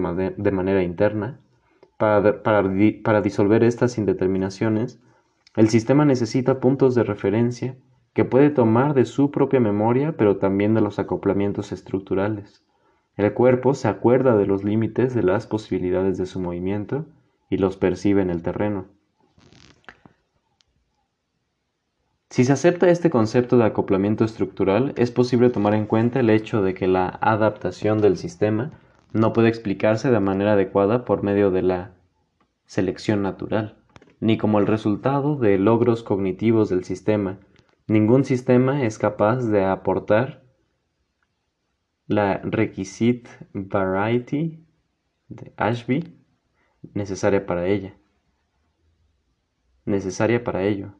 manera 0.52 0.82
interna, 0.82 1.40
para, 1.96 2.42
para 2.42 3.20
disolver 3.20 3.64
estas 3.64 3.98
indeterminaciones, 3.98 5.00
el 5.56 5.68
sistema 5.68 6.04
necesita 6.04 6.60
puntos 6.60 6.94
de 6.94 7.04
referencia 7.04 7.76
que 8.14 8.24
puede 8.24 8.50
tomar 8.50 8.94
de 8.94 9.04
su 9.04 9.30
propia 9.30 9.60
memoria, 9.60 10.16
pero 10.16 10.36
también 10.36 10.74
de 10.74 10.80
los 10.80 10.98
acoplamientos 10.98 11.72
estructurales. 11.72 12.62
El 13.16 13.32
cuerpo 13.34 13.74
se 13.74 13.88
acuerda 13.88 14.36
de 14.36 14.46
los 14.46 14.64
límites 14.64 15.14
de 15.14 15.22
las 15.22 15.46
posibilidades 15.46 16.16
de 16.16 16.26
su 16.26 16.40
movimiento 16.40 17.04
y 17.50 17.58
los 17.58 17.76
percibe 17.76 18.22
en 18.22 18.30
el 18.30 18.42
terreno. 18.42 18.86
Si 22.30 22.46
se 22.46 22.52
acepta 22.54 22.88
este 22.88 23.10
concepto 23.10 23.58
de 23.58 23.64
acoplamiento 23.64 24.24
estructural, 24.24 24.94
es 24.96 25.10
posible 25.10 25.50
tomar 25.50 25.74
en 25.74 25.84
cuenta 25.84 26.20
el 26.20 26.30
hecho 26.30 26.62
de 26.62 26.72
que 26.72 26.86
la 26.86 27.06
adaptación 27.20 28.00
del 28.00 28.16
sistema 28.16 28.70
no 29.12 29.34
puede 29.34 29.48
explicarse 29.48 30.10
de 30.10 30.20
manera 30.20 30.54
adecuada 30.54 31.04
por 31.04 31.22
medio 31.22 31.50
de 31.50 31.60
la 31.60 31.90
selección 32.64 33.20
natural, 33.20 33.76
ni 34.20 34.38
como 34.38 34.58
el 34.58 34.66
resultado 34.66 35.36
de 35.36 35.58
logros 35.58 36.02
cognitivos 36.02 36.70
del 36.70 36.84
sistema. 36.84 37.36
Ningún 37.86 38.24
sistema 38.24 38.84
es 38.84 38.98
capaz 38.98 39.44
de 39.44 39.66
aportar 39.66 40.41
la 42.12 42.38
requisite 42.44 43.28
variety 43.52 44.64
de 45.28 45.52
Ashby 45.56 46.18
necesaria 46.94 47.46
para 47.46 47.66
ella. 47.66 47.96
Necesaria 49.84 50.44
para 50.44 50.62
ello. 50.64 50.94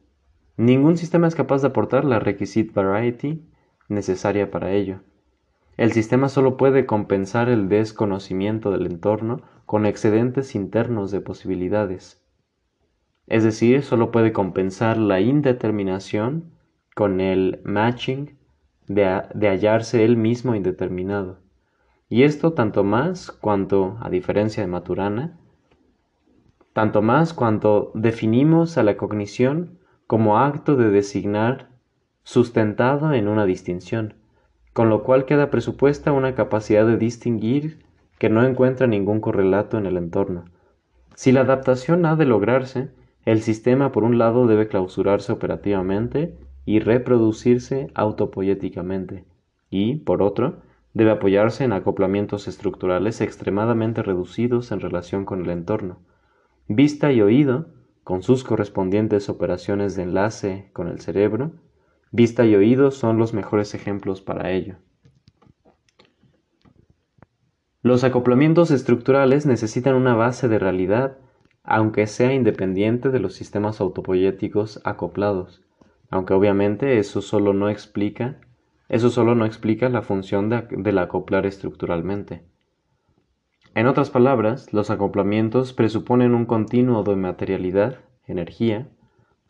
Ningún 0.57 0.97
sistema 0.97 1.27
es 1.27 1.35
capaz 1.35 1.61
de 1.61 1.69
aportar 1.69 2.05
la 2.05 2.19
requisite 2.19 2.73
variety 2.73 3.47
necesaria 3.87 4.51
para 4.51 4.71
ello. 4.71 5.01
El 5.77 5.91
sistema 5.91 6.29
solo 6.29 6.57
puede 6.57 6.85
compensar 6.85 7.49
el 7.49 7.69
desconocimiento 7.69 8.71
del 8.71 8.85
entorno 8.85 9.41
con 9.65 9.85
excedentes 9.85 10.53
internos 10.53 11.09
de 11.11 11.21
posibilidades. 11.21 12.23
Es 13.25 13.43
decir, 13.43 13.83
solo 13.83 14.11
puede 14.11 14.33
compensar 14.33 14.97
la 14.97 15.19
indeterminación 15.21 16.51
con 16.93 17.21
el 17.21 17.61
matching 17.63 18.37
de, 18.87 19.47
hallarse 19.47 20.03
él 20.03 20.17
mismo 20.17 20.55
indeterminado. 20.55 21.37
Y 22.09 22.23
esto 22.23 22.53
tanto 22.53 22.83
más 22.83 23.31
cuanto, 23.31 23.97
a 24.01 24.09
diferencia 24.09 24.61
de 24.61 24.67
Maturana, 24.67 25.37
tanto 26.73 27.01
más 27.01 27.33
cuanto 27.33 27.91
definimos 27.93 28.77
a 28.77 28.83
la 28.83 28.97
cognición 28.97 29.79
como 30.07 30.37
acto 30.39 30.75
de 30.75 30.89
designar 30.89 31.69
sustentado 32.23 33.13
en 33.13 33.27
una 33.27 33.45
distinción, 33.45 34.15
con 34.73 34.89
lo 34.89 35.03
cual 35.03 35.25
queda 35.25 35.49
presupuesta 35.49 36.11
una 36.11 36.35
capacidad 36.35 36.85
de 36.85 36.97
distinguir 36.97 37.83
que 38.17 38.29
no 38.29 38.45
encuentra 38.45 38.87
ningún 38.87 39.21
correlato 39.21 39.77
en 39.77 39.85
el 39.85 39.97
entorno. 39.97 40.45
Si 41.15 41.31
la 41.31 41.41
adaptación 41.41 42.05
ha 42.05 42.15
de 42.15 42.25
lograrse, 42.25 42.89
el 43.25 43.41
sistema 43.41 43.91
por 43.91 44.03
un 44.03 44.17
lado 44.17 44.47
debe 44.47 44.67
clausurarse 44.67 45.31
operativamente 45.31 46.37
y 46.65 46.79
reproducirse 46.79 47.87
autopoéticamente, 47.93 49.25
y, 49.69 49.97
por 49.97 50.21
otro, 50.21 50.61
debe 50.93 51.11
apoyarse 51.11 51.63
en 51.63 51.73
acoplamientos 51.73 52.47
estructurales 52.47 53.21
extremadamente 53.21 54.03
reducidos 54.03 54.71
en 54.71 54.79
relación 54.79 55.25
con 55.25 55.43
el 55.43 55.49
entorno. 55.49 55.99
Vista 56.67 57.11
y 57.11 57.21
oído 57.21 57.67
con 58.03 58.21
sus 58.21 58.43
correspondientes 58.43 59.29
operaciones 59.29 59.95
de 59.95 60.03
enlace 60.03 60.69
con 60.73 60.87
el 60.87 60.99
cerebro, 60.99 61.53
vista 62.11 62.45
y 62.45 62.55
oído 62.55 62.91
son 62.91 63.17
los 63.17 63.33
mejores 63.33 63.73
ejemplos 63.73 64.21
para 64.21 64.51
ello. 64.51 64.75
Los 67.81 68.03
acoplamientos 68.03 68.71
estructurales 68.71 69.45
necesitan 69.45 69.95
una 69.95 70.15
base 70.15 70.47
de 70.47 70.59
realidad, 70.59 71.17
aunque 71.63 72.07
sea 72.07 72.33
independiente 72.33 73.09
de 73.09 73.19
los 73.19 73.33
sistemas 73.33 73.81
autopoyéticos 73.81 74.79
acoplados, 74.85 75.61
aunque 76.13 76.35
obviamente 76.35 76.99
eso 76.99 77.23
solo 77.23 77.53
no 77.53 77.69
explica, 77.69 78.39
eso 78.87 79.09
solo 79.09 79.33
no 79.33 79.45
explica 79.45 79.89
la 79.89 80.03
función 80.03 80.47
de, 80.47 80.67
del 80.69 80.99
acoplar 80.99 81.47
estructuralmente. 81.47 82.43
En 83.73 83.87
otras 83.87 84.11
palabras, 84.11 84.71
los 84.73 84.91
acoplamientos 84.91 85.73
presuponen 85.73 86.35
un 86.35 86.45
continuo 86.45 87.01
de 87.01 87.15
materialidad, 87.15 87.97
energía, 88.27 88.91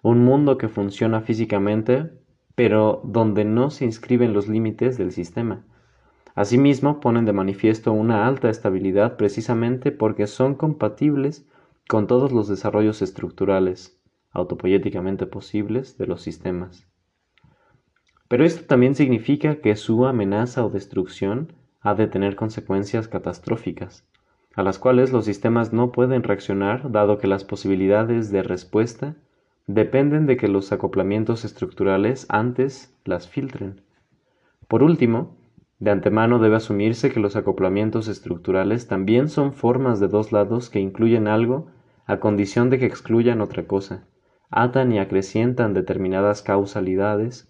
un 0.04 0.24
mundo 0.24 0.58
que 0.58 0.70
funciona 0.70 1.20
físicamente, 1.20 2.14
pero 2.56 3.02
donde 3.04 3.44
no 3.44 3.70
se 3.70 3.84
inscriben 3.84 4.32
los 4.32 4.48
límites 4.48 4.98
del 4.98 5.12
sistema. 5.12 5.66
Asimismo, 6.34 7.02
ponen 7.02 7.26
de 7.26 7.34
manifiesto 7.34 7.92
una 7.92 8.26
alta 8.26 8.50
estabilidad 8.50 9.18
precisamente 9.18 9.92
porque 9.92 10.28
son 10.28 10.56
compatibles 10.56 11.46
con 11.90 12.08
todos 12.08 12.32
los 12.32 12.48
desarrollos 12.48 13.02
estructurales, 13.02 14.00
autopoyéticamente 14.34 15.26
posibles, 15.26 15.98
de 15.98 16.08
los 16.08 16.22
sistemas. 16.22 16.86
Pero 18.28 18.44
esto 18.44 18.66
también 18.66 18.96
significa 18.96 19.62
que 19.62 19.76
su 19.76 20.06
amenaza 20.06 20.66
o 20.66 20.70
destrucción 20.70 21.54
ha 21.82 21.96
de 21.96 22.08
tener 22.08 22.36
consecuencias 22.36 23.08
catastróficas 23.08 24.06
a 24.56 24.64
las 24.64 24.80
cuales 24.80 25.12
los 25.12 25.26
sistemas 25.26 25.74
no 25.74 25.92
pueden 25.92 26.24
reaccionar 26.24 26.92
dado 26.92 27.18
que 27.18 27.28
las 27.28 27.44
posibilidades 27.44 28.32
de 28.32 28.44
respuesta 28.44 29.16
dependen 29.66 30.28
de 30.28 30.38
que 30.38 30.48
los 30.48 30.72
acoplamientos 30.72 31.46
estructurales 31.46 32.26
antes 32.30 32.96
las 33.06 33.28
filtren. 33.28 33.82
Por 34.68 34.84
último, 34.84 35.36
de 35.80 35.92
antemano 35.92 36.40
debe 36.40 36.58
asumirse 36.58 37.12
que 37.12 37.20
los 37.20 37.36
acoplamientos 37.36 38.08
estructurales 38.08 38.88
también 38.88 39.28
son 39.28 39.54
formas 39.54 40.00
de 40.00 40.08
dos 40.08 40.32
lados 40.32 40.70
que 40.70 40.80
incluyen 40.80 41.28
algo 41.28 41.68
a 42.06 42.20
condición 42.20 42.70
de 42.70 42.80
que 42.80 42.86
excluyan 42.86 43.42
otra 43.42 43.66
cosa, 43.66 44.06
atan 44.54 44.92
y 44.92 45.00
acrecientan 45.00 45.74
determinadas 45.74 46.42
causalidades 46.42 47.50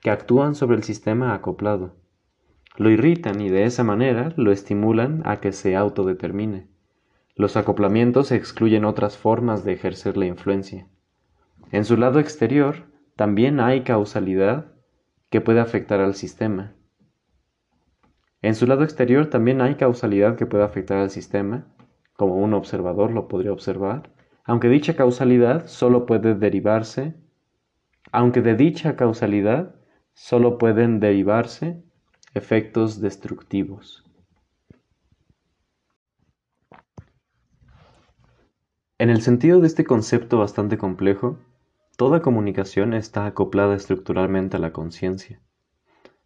que 0.00 0.10
actúan 0.10 0.54
sobre 0.54 0.76
el 0.76 0.82
sistema 0.82 1.34
acoplado 1.34 1.94
lo 2.78 2.90
irritan 2.90 3.40
y 3.40 3.48
de 3.48 3.64
esa 3.64 3.82
manera 3.82 4.32
lo 4.36 4.52
estimulan 4.52 5.22
a 5.24 5.40
que 5.40 5.50
se 5.50 5.74
autodetermine. 5.74 6.68
Los 7.34 7.56
acoplamientos 7.56 8.30
excluyen 8.30 8.84
otras 8.84 9.18
formas 9.18 9.64
de 9.64 9.72
ejercer 9.72 10.16
la 10.16 10.26
influencia. 10.26 10.86
En 11.72 11.84
su 11.84 11.96
lado 11.96 12.20
exterior 12.20 12.86
también 13.16 13.58
hay 13.58 13.82
causalidad 13.82 14.66
que 15.28 15.40
puede 15.40 15.58
afectar 15.58 16.00
al 16.00 16.14
sistema. 16.14 16.74
En 18.42 18.54
su 18.54 18.66
lado 18.68 18.84
exterior 18.84 19.26
también 19.26 19.60
hay 19.60 19.74
causalidad 19.74 20.36
que 20.36 20.46
puede 20.46 20.62
afectar 20.62 20.98
al 20.98 21.10
sistema, 21.10 21.66
como 22.14 22.36
un 22.36 22.54
observador 22.54 23.10
lo 23.10 23.26
podría 23.26 23.52
observar, 23.52 24.10
aunque 24.48 24.70
dicha 24.70 24.96
causalidad 24.96 25.68
solo 25.68 26.06
puede 26.06 26.34
derivarse, 26.34 27.14
aunque 28.12 28.40
de 28.40 28.54
dicha 28.56 28.96
causalidad 28.96 29.76
solo 30.14 30.56
pueden 30.58 30.98
derivarse 31.00 31.84
Efectos 32.34 33.00
destructivos. 33.00 34.04
En 38.98 39.10
el 39.10 39.22
sentido 39.22 39.60
de 39.60 39.66
este 39.66 39.84
concepto 39.84 40.38
bastante 40.38 40.78
complejo, 40.78 41.38
toda 41.96 42.20
comunicación 42.20 42.94
está 42.94 43.26
acoplada 43.26 43.74
estructuralmente 43.74 44.56
a 44.56 44.60
la 44.60 44.72
conciencia. 44.72 45.40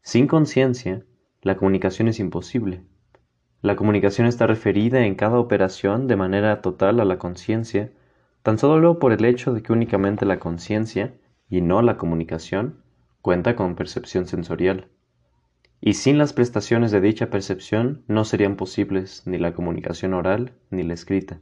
Sin 0.02 0.26
conciencia, 0.26 1.04
la 1.40 1.56
comunicación 1.56 2.08
es 2.08 2.18
imposible. 2.18 2.84
La 3.62 3.74
comunicación 3.74 4.26
está 4.26 4.46
referida 4.46 5.06
en 5.06 5.14
cada 5.14 5.38
operación 5.38 6.08
de 6.08 6.16
manera 6.16 6.60
total 6.62 7.00
a 7.00 7.04
la 7.04 7.18
conciencia, 7.18 7.92
tan 8.42 8.58
solo 8.58 8.98
por 8.98 9.12
el 9.12 9.24
hecho 9.24 9.52
de 9.52 9.62
que 9.62 9.72
únicamente 9.72 10.26
la 10.26 10.38
conciencia, 10.38 11.14
y 11.48 11.60
no 11.60 11.82
la 11.82 11.96
comunicación, 11.96 12.82
cuenta 13.20 13.56
con 13.56 13.74
percepción 13.74 14.26
sensorial 14.26 14.88
y 15.84 15.94
sin 15.94 16.16
las 16.16 16.32
prestaciones 16.32 16.92
de 16.92 17.00
dicha 17.00 17.28
percepción 17.28 18.04
no 18.06 18.24
serían 18.24 18.54
posibles 18.54 19.24
ni 19.26 19.36
la 19.36 19.52
comunicación 19.52 20.14
oral 20.14 20.52
ni 20.70 20.84
la 20.84 20.94
escrita. 20.94 21.40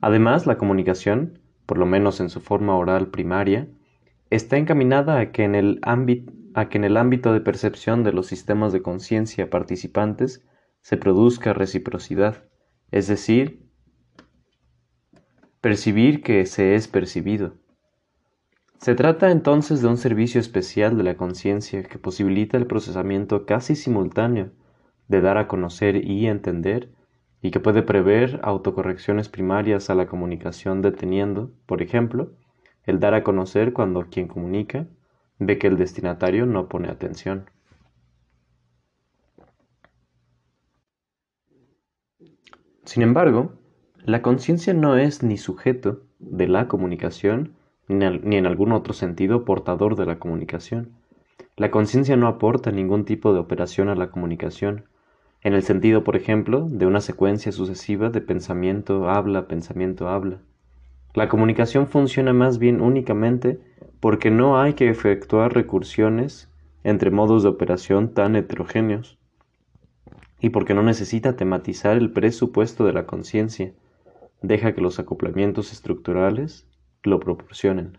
Además, 0.00 0.46
la 0.46 0.56
comunicación, 0.56 1.38
por 1.66 1.76
lo 1.76 1.84
menos 1.84 2.20
en 2.20 2.30
su 2.30 2.40
forma 2.40 2.74
oral 2.74 3.08
primaria, 3.08 3.68
está 4.30 4.56
encaminada 4.56 5.20
a 5.20 5.30
que 5.30 5.44
en 5.44 5.54
el 5.54 5.78
ámbito, 5.82 6.32
a 6.54 6.70
que 6.70 6.78
en 6.78 6.84
el 6.84 6.96
ámbito 6.96 7.34
de 7.34 7.42
percepción 7.42 8.02
de 8.02 8.12
los 8.12 8.26
sistemas 8.26 8.72
de 8.72 8.80
conciencia 8.80 9.50
participantes 9.50 10.46
se 10.80 10.96
produzca 10.96 11.52
reciprocidad, 11.52 12.44
es 12.90 13.08
decir, 13.08 13.67
percibir 15.60 16.22
que 16.22 16.46
se 16.46 16.74
es 16.74 16.86
percibido. 16.86 17.54
Se 18.78 18.94
trata 18.94 19.32
entonces 19.32 19.82
de 19.82 19.88
un 19.88 19.96
servicio 19.96 20.40
especial 20.40 20.96
de 20.96 21.02
la 21.02 21.16
conciencia 21.16 21.82
que 21.82 21.98
posibilita 21.98 22.56
el 22.56 22.66
procesamiento 22.66 23.44
casi 23.44 23.74
simultáneo 23.74 24.52
de 25.08 25.20
dar 25.20 25.36
a 25.36 25.48
conocer 25.48 26.04
y 26.04 26.28
entender 26.28 26.90
y 27.42 27.50
que 27.50 27.58
puede 27.58 27.82
prever 27.82 28.38
autocorrecciones 28.44 29.28
primarias 29.28 29.90
a 29.90 29.96
la 29.96 30.06
comunicación 30.06 30.80
deteniendo, 30.80 31.50
por 31.66 31.82
ejemplo, 31.82 32.30
el 32.84 33.00
dar 33.00 33.14
a 33.14 33.24
conocer 33.24 33.72
cuando 33.72 34.06
quien 34.10 34.28
comunica 34.28 34.86
ve 35.40 35.58
que 35.58 35.66
el 35.66 35.76
destinatario 35.76 36.46
no 36.46 36.68
pone 36.68 36.88
atención. 36.88 37.50
Sin 42.84 43.02
embargo, 43.02 43.57
la 44.08 44.22
conciencia 44.22 44.72
no 44.72 44.96
es 44.96 45.22
ni 45.22 45.36
sujeto 45.36 46.00
de 46.18 46.48
la 46.48 46.66
comunicación 46.66 47.52
ni 47.88 48.36
en 48.36 48.46
algún 48.46 48.72
otro 48.72 48.94
sentido 48.94 49.44
portador 49.44 49.96
de 49.96 50.06
la 50.06 50.18
comunicación. 50.18 50.92
La 51.56 51.70
conciencia 51.70 52.16
no 52.16 52.26
aporta 52.26 52.70
ningún 52.70 53.04
tipo 53.04 53.34
de 53.34 53.38
operación 53.38 53.90
a 53.90 53.94
la 53.94 54.10
comunicación, 54.10 54.86
en 55.42 55.52
el 55.52 55.62
sentido, 55.62 56.04
por 56.04 56.16
ejemplo, 56.16 56.66
de 56.70 56.86
una 56.86 57.02
secuencia 57.02 57.52
sucesiva 57.52 58.08
de 58.08 58.22
pensamiento, 58.22 59.10
habla, 59.10 59.46
pensamiento, 59.46 60.08
habla. 60.08 60.38
La 61.12 61.28
comunicación 61.28 61.86
funciona 61.86 62.32
más 62.32 62.58
bien 62.58 62.80
únicamente 62.80 63.60
porque 64.00 64.30
no 64.30 64.58
hay 64.58 64.72
que 64.72 64.88
efectuar 64.88 65.52
recursiones 65.52 66.50
entre 66.82 67.10
modos 67.10 67.42
de 67.42 67.50
operación 67.50 68.14
tan 68.14 68.36
heterogéneos, 68.36 69.18
y 70.40 70.48
porque 70.48 70.72
no 70.72 70.82
necesita 70.82 71.36
tematizar 71.36 71.98
el 71.98 72.10
presupuesto 72.10 72.86
de 72.86 72.94
la 72.94 73.04
conciencia, 73.04 73.74
deja 74.42 74.74
que 74.74 74.80
los 74.80 74.98
acoplamientos 74.98 75.72
estructurales 75.72 76.68
lo 77.02 77.20
proporcionen. 77.20 77.98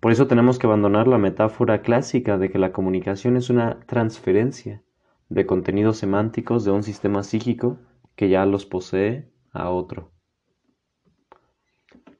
Por 0.00 0.12
eso 0.12 0.26
tenemos 0.26 0.58
que 0.58 0.66
abandonar 0.66 1.08
la 1.08 1.18
metáfora 1.18 1.80
clásica 1.80 2.36
de 2.36 2.50
que 2.50 2.58
la 2.58 2.72
comunicación 2.72 3.36
es 3.36 3.48
una 3.48 3.80
transferencia 3.86 4.82
de 5.30 5.46
contenidos 5.46 5.96
semánticos 5.98 6.64
de 6.64 6.72
un 6.72 6.82
sistema 6.82 7.22
psíquico 7.22 7.78
que 8.14 8.28
ya 8.28 8.44
los 8.44 8.66
posee 8.66 9.30
a 9.50 9.70
otro. 9.70 10.10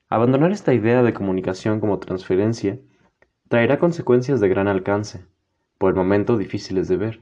Abandonar 0.09 0.53
esta 0.53 0.73
idea 0.73 1.03
de 1.03 1.13
comunicación 1.13 1.81
como 1.81 1.99
transferencia 1.99 2.79
traerá 3.49 3.79
consecuencias 3.79 4.41
de 4.41 4.49
gran 4.49 4.69
alcance, 4.69 5.27
por 5.77 5.91
el 5.91 5.97
momento 5.97 6.37
difíciles 6.37 6.89
de 6.89 6.97
ver, 6.97 7.21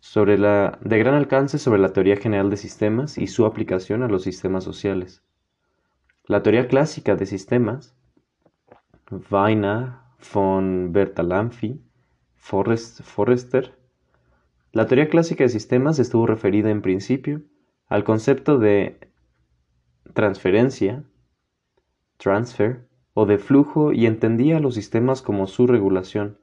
sobre 0.00 0.38
la, 0.38 0.78
de 0.82 0.98
gran 0.98 1.14
alcance 1.14 1.58
sobre 1.58 1.80
la 1.80 1.92
teoría 1.92 2.16
general 2.16 2.50
de 2.50 2.56
sistemas 2.56 3.18
y 3.18 3.26
su 3.26 3.46
aplicación 3.46 4.02
a 4.02 4.08
los 4.08 4.22
sistemas 4.22 4.64
sociales. 4.64 5.22
La 6.24 6.42
teoría 6.42 6.68
clásica 6.68 7.16
de 7.16 7.26
sistemas, 7.26 7.94
Weiner, 9.30 9.92
von 10.32 10.92
Bertalanffy, 10.92 11.80
Forrester, 12.36 13.78
la 14.72 14.86
teoría 14.86 15.08
clásica 15.08 15.44
de 15.44 15.50
sistemas 15.50 15.98
estuvo 15.98 16.26
referida 16.26 16.70
en 16.70 16.80
principio 16.80 17.42
al 17.88 18.04
concepto 18.04 18.58
de 18.58 18.98
transferencia 20.14 21.02
transfer 22.16 22.86
o 23.14 23.26
de 23.26 23.38
flujo 23.38 23.92
y 23.92 24.06
entendía 24.06 24.60
los 24.60 24.74
sistemas 24.74 25.22
como 25.22 25.46
su 25.46 25.66
regulación. 25.66 26.38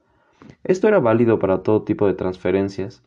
Esto 0.64 0.88
era 0.88 1.00
válido 1.00 1.38
para 1.38 1.62
todo 1.62 1.84
tipo 1.84 2.06
de 2.06 2.14
transferencias 2.14 3.02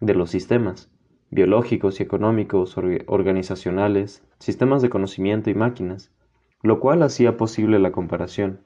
de 0.00 0.14
los 0.14 0.30
sistemas, 0.30 0.90
biológicos 1.30 2.00
y 2.00 2.02
económicos, 2.02 2.76
organizacionales, 3.06 4.26
sistemas 4.38 4.82
de 4.82 4.90
conocimiento 4.90 5.50
y 5.50 5.54
máquinas, 5.54 6.10
lo 6.62 6.80
cual 6.80 7.02
hacía 7.02 7.36
posible 7.36 7.78
la 7.78 7.92
comparación. 7.92 8.60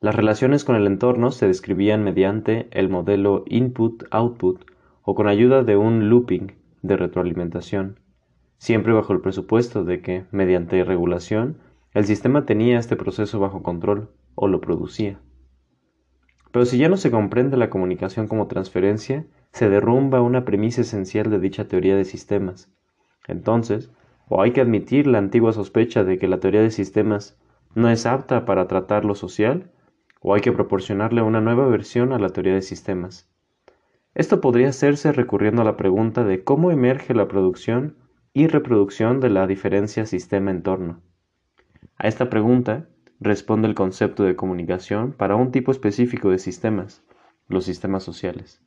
Las 0.00 0.14
relaciones 0.14 0.64
con 0.64 0.76
el 0.76 0.86
entorno 0.86 1.30
se 1.30 1.46
describían 1.46 2.02
mediante 2.02 2.68
el 2.72 2.88
modelo 2.88 3.44
input-output 3.46 4.64
o 5.02 5.14
con 5.14 5.28
ayuda 5.28 5.62
de 5.62 5.76
un 5.76 6.08
looping 6.08 6.52
de 6.82 6.96
retroalimentación 6.96 7.98
siempre 8.60 8.92
bajo 8.92 9.14
el 9.14 9.22
presupuesto 9.22 9.84
de 9.84 10.02
que, 10.02 10.26
mediante 10.30 10.84
regulación, 10.84 11.56
el 11.94 12.04
sistema 12.04 12.44
tenía 12.44 12.78
este 12.78 12.94
proceso 12.94 13.40
bajo 13.40 13.62
control 13.62 14.10
o 14.34 14.48
lo 14.48 14.60
producía. 14.60 15.18
Pero 16.52 16.64
si 16.64 16.78
ya 16.78 16.88
no 16.88 16.96
se 16.96 17.10
comprende 17.10 17.56
la 17.56 17.70
comunicación 17.70 18.26
como 18.26 18.46
transferencia, 18.46 19.24
se 19.52 19.68
derrumba 19.68 20.20
una 20.20 20.44
premisa 20.44 20.80
esencial 20.80 21.30
de 21.30 21.38
dicha 21.38 21.68
teoría 21.68 21.96
de 21.96 22.04
sistemas. 22.04 22.70
Entonces, 23.28 23.90
o 24.28 24.42
hay 24.42 24.52
que 24.52 24.60
admitir 24.60 25.06
la 25.06 25.18
antigua 25.18 25.52
sospecha 25.52 26.04
de 26.04 26.18
que 26.18 26.28
la 26.28 26.40
teoría 26.40 26.62
de 26.62 26.70
sistemas 26.70 27.38
no 27.74 27.88
es 27.88 28.06
apta 28.06 28.44
para 28.44 28.66
tratar 28.66 29.04
lo 29.04 29.14
social, 29.14 29.70
o 30.20 30.34
hay 30.34 30.40
que 30.40 30.52
proporcionarle 30.52 31.22
una 31.22 31.40
nueva 31.40 31.66
versión 31.66 32.12
a 32.12 32.18
la 32.18 32.30
teoría 32.30 32.54
de 32.54 32.62
sistemas. 32.62 33.28
Esto 34.14 34.40
podría 34.40 34.68
hacerse 34.68 35.12
recurriendo 35.12 35.62
a 35.62 35.64
la 35.64 35.76
pregunta 35.76 36.24
de 36.24 36.42
cómo 36.42 36.70
emerge 36.70 37.14
la 37.14 37.28
producción 37.28 37.96
y 38.32 38.48
reproducción 38.48 39.20
de 39.20 39.30
la 39.30 39.46
diferencia 39.46 40.04
sistema-entorno. 40.04 41.00
A 41.96 42.08
esta 42.08 42.28
pregunta 42.28 42.88
responde 43.20 43.68
el 43.68 43.74
concepto 43.74 44.24
de 44.24 44.34
comunicación 44.34 45.12
para 45.12 45.36
un 45.36 45.52
tipo 45.52 45.70
específico 45.70 46.30
de 46.30 46.38
sistemas, 46.38 47.04
los 47.48 47.64
sistemas 47.64 48.02
sociales. 48.02 48.62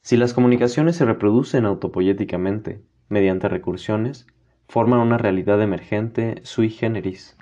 Si 0.00 0.16
las 0.16 0.32
comunicaciones 0.32 0.96
se 0.96 1.04
reproducen 1.04 1.66
autopoyéticamente, 1.66 2.82
mediante 3.08 3.48
recursiones, 3.48 4.26
forman 4.68 5.00
una 5.00 5.18
realidad 5.18 5.60
emergente 5.60 6.40
sui 6.44 6.70
generis. 6.70 7.36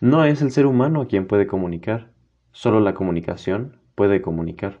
No 0.00 0.24
es 0.24 0.42
el 0.42 0.50
ser 0.50 0.66
humano 0.66 1.08
quien 1.08 1.26
puede 1.26 1.46
comunicar, 1.46 2.12
solo 2.52 2.80
la 2.80 2.94
comunicación 2.94 3.80
puede 3.94 4.20
comunicar. 4.20 4.80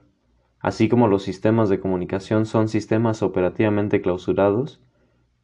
Así 0.60 0.88
como 0.88 1.06
los 1.06 1.22
sistemas 1.22 1.68
de 1.68 1.80
comunicación 1.80 2.46
son 2.46 2.68
sistemas 2.68 3.22
operativamente 3.22 4.00
clausurados, 4.00 4.80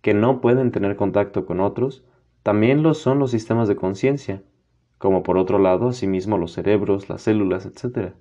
que 0.04 0.12
no 0.12 0.42
pueden 0.42 0.70
tener 0.70 0.96
contacto 0.96 1.46
con 1.46 1.60
otros, 1.60 2.04
también 2.42 2.82
lo 2.82 2.92
son 2.92 3.18
los 3.18 3.30
sistemas 3.30 3.68
de 3.68 3.76
conciencia, 3.76 4.42
como 4.98 5.22
por 5.22 5.38
otro 5.38 5.58
lado 5.58 5.88
asimismo 5.88 6.36
los 6.36 6.52
cerebros, 6.52 7.08
las 7.08 7.22
células, 7.22 7.64
etc. 7.64 8.12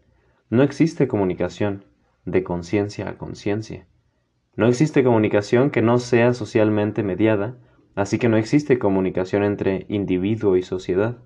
No 0.50 0.64
existe 0.64 1.10
comunicación 1.10 1.84
de 2.24 2.42
conciencia 2.42 3.10
a 3.10 3.18
conciencia. 3.18 3.86
No 4.56 4.68
existe 4.68 5.04
comunicación 5.04 5.72
que 5.72 5.82
no 5.82 5.98
sea 5.98 6.34
socialmente 6.34 7.04
mediada, 7.04 7.58
así 7.96 8.18
que 8.18 8.30
no 8.30 8.38
existe 8.38 8.80
comunicación 8.80 9.44
entre 9.44 9.86
individuo 9.90 10.56
y 10.56 10.62
sociedad. 10.62 11.18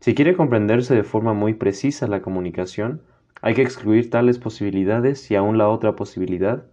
Si 0.00 0.14
quiere 0.14 0.34
comprenderse 0.34 0.94
de 0.94 1.04
forma 1.04 1.34
muy 1.34 1.52
precisa 1.52 2.06
la 2.06 2.22
comunicación, 2.22 3.02
hay 3.42 3.52
que 3.52 3.60
excluir 3.60 4.08
tales 4.08 4.38
posibilidades 4.38 5.30
y 5.30 5.36
aún 5.36 5.58
la 5.58 5.68
otra 5.68 5.94
posibilidad, 5.94 6.64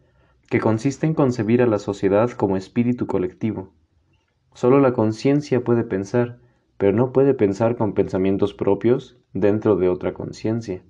que 0.50 0.60
consiste 0.60 1.06
en 1.06 1.14
concebir 1.14 1.62
a 1.62 1.68
la 1.68 1.80
sociedad 1.80 2.32
como 2.32 2.56
espíritu 2.58 3.06
colectivo. 3.06 3.74
Solo 4.54 4.80
la 4.80 4.94
conciencia 4.94 5.64
puede 5.64 5.84
pensar, 5.84 6.40
pero 6.78 6.94
no 6.94 7.12
puede 7.12 7.34
pensar 7.34 7.76
con 7.76 7.94
pensamientos 7.94 8.54
propios 8.54 9.18
dentro 9.34 9.76
de 9.76 9.90
otra 9.90 10.14
conciencia. 10.14 10.82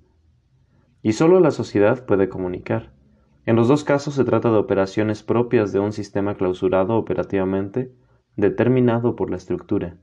Y 1.02 1.12
solo 1.12 1.40
la 1.40 1.50
sociedad 1.50 2.06
puede 2.06 2.28
comunicar. 2.28 2.92
En 3.46 3.56
los 3.56 3.66
dos 3.68 3.82
casos 3.82 4.14
se 4.14 4.24
trata 4.24 4.50
de 4.50 4.58
operaciones 4.58 5.22
propias 5.22 5.72
de 5.72 5.80
un 5.80 5.92
sistema 5.92 6.34
clausurado 6.34 6.96
operativamente, 6.96 7.92
determinado 8.36 9.16
por 9.16 9.30
la 9.30 9.36
estructura. 9.36 9.96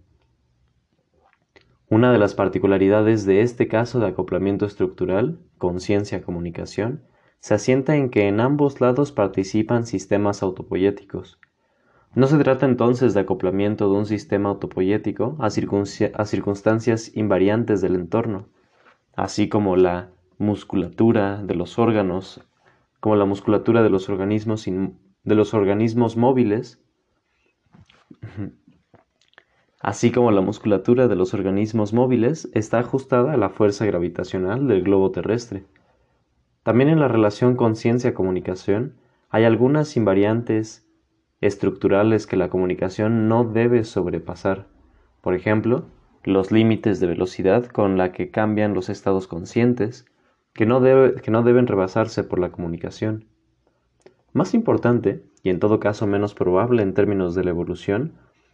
Una 1.88 2.12
de 2.12 2.18
las 2.18 2.34
particularidades 2.34 3.26
de 3.26 3.42
este 3.42 3.68
caso 3.68 4.00
de 4.00 4.08
acoplamiento 4.08 4.66
estructural, 4.66 5.40
conciencia-comunicación, 5.60 7.04
se 7.40 7.54
asienta 7.54 7.96
en 7.96 8.10
que 8.10 8.28
en 8.28 8.40
ambos 8.40 8.82
lados 8.82 9.12
participan 9.12 9.86
sistemas 9.86 10.42
autopoyéticos. 10.44 11.40
No 12.16 12.28
se 12.28 12.38
trata 12.38 12.66
entonces 12.66 13.14
de 13.14 13.20
acoplamiento 13.20 13.92
de 13.92 13.98
un 13.98 14.06
sistema 14.06 14.48
autopoyético 14.48 15.36
a, 15.40 15.50
circunstancias 15.50 17.12
invariantes 17.14 17.82
del 17.82 17.96
entorno, 17.96 18.48
así 19.18 19.50
como 19.50 19.76
la 19.76 20.12
musculatura 20.38 21.44
de 21.44 21.56
los 21.56 21.78
órganos, 21.78 22.42
como 23.02 23.18
la 23.18 23.26
musculatura 23.26 23.84
de 23.84 23.90
los 23.90 24.08
organismos, 24.08 24.66
de 24.66 25.36
los 25.36 25.54
organismos 25.54 26.16
móviles, 26.16 26.82
así 29.82 30.12
como 30.14 30.32
la 30.32 30.42
musculatura 30.42 31.10
de 31.10 31.16
los 31.18 31.34
organismos 31.34 31.92
móviles, 31.92 32.50
está 32.54 32.80
ajustada 32.80 33.34
a 33.34 33.38
la 33.38 33.50
fuerza 33.50 33.86
gravitacional 33.86 34.70
del 34.70 34.84
globo 34.84 35.12
terrestre. 35.12 35.66
También 36.66 36.90
en 36.90 37.00
la 37.00 37.08
relación 37.08 37.56
conciencia-comunicación 37.56 38.96
hay 39.30 39.44
algunas 39.44 39.96
invariantes 39.98 40.84
estructurales 41.40 42.26
que 42.26 42.38
la 42.38 42.50
comunicación 42.50 43.28
no 43.28 43.44
debe 43.44 43.84
sobrepasar. 43.84 44.66
Por 45.22 45.36
ejemplo, 45.36 45.86
los 46.24 46.52
límites 46.52 47.00
de 47.00 47.06
velocidad 47.06 47.68
con 47.68 48.00
la 48.00 48.12
que 48.12 48.32
cambian 48.32 48.74
los 48.74 48.90
estados 48.90 49.28
conscientes, 49.28 50.08
que 50.54 50.66
no, 50.66 50.82
que 50.82 51.30
no 51.30 51.44
deben 51.44 51.68
rebasarse 51.68 52.24
por 52.24 52.40
la 52.40 52.52
comunicación. 52.52 53.26
Más 54.34 54.56
importante, 54.56 55.24
y 55.44 55.52
en 55.52 55.60
todo 55.60 55.80
caso 55.80 56.08
menos 56.08 56.34
probable 56.34 56.82
en 56.82 56.96
términos 56.96 57.36
de 57.36 57.44
la 57.44 57.52
evolución, 57.52 58.14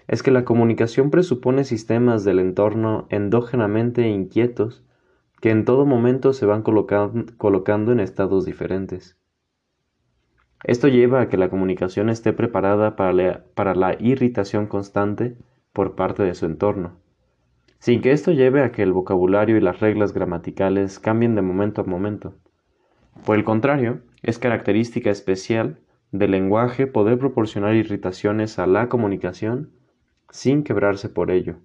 es 0.09 0.21
que 0.21 0.31
la 0.31 0.43
comunicación 0.43 1.11
presupone 1.11 1.63
sistemas 1.63 2.25
del 2.25 2.39
entorno 2.39 3.07
endógenamente 3.09 4.09
inquietos 4.09 4.83
que 5.41 5.49
en 5.49 5.65
todo 5.65 5.85
momento 5.85 6.33
se 6.33 6.45
van 6.45 6.61
colocando 6.61 7.91
en 7.91 7.99
estados 7.99 8.45
diferentes. 8.45 9.17
Esto 10.63 10.87
lleva 10.87 11.21
a 11.21 11.29
que 11.29 11.37
la 11.37 11.49
comunicación 11.49 12.09
esté 12.09 12.31
preparada 12.31 12.95
para 12.95 13.11
la, 13.11 13.43
para 13.55 13.73
la 13.73 13.95
irritación 13.99 14.67
constante 14.67 15.35
por 15.73 15.95
parte 15.95 16.21
de 16.21 16.35
su 16.35 16.45
entorno, 16.45 16.99
sin 17.79 18.01
que 18.01 18.11
esto 18.11 18.31
lleve 18.31 18.61
a 18.61 18.71
que 18.71 18.83
el 18.83 18.93
vocabulario 18.93 19.57
y 19.57 19.61
las 19.61 19.79
reglas 19.79 20.13
gramaticales 20.13 20.99
cambien 20.99 21.33
de 21.33 21.41
momento 21.41 21.81
a 21.81 21.85
momento. 21.85 22.35
Por 23.25 23.35
el 23.35 23.43
contrario, 23.43 24.01
es 24.21 24.37
característica 24.37 25.09
especial 25.09 25.79
del 26.11 26.31
lenguaje 26.31 26.85
poder 26.85 27.17
proporcionar 27.17 27.73
irritaciones 27.73 28.59
a 28.59 28.67
la 28.67 28.89
comunicación 28.89 29.71
sin 30.29 30.63
quebrarse 30.63 31.09
por 31.09 31.31
ello. 31.31 31.55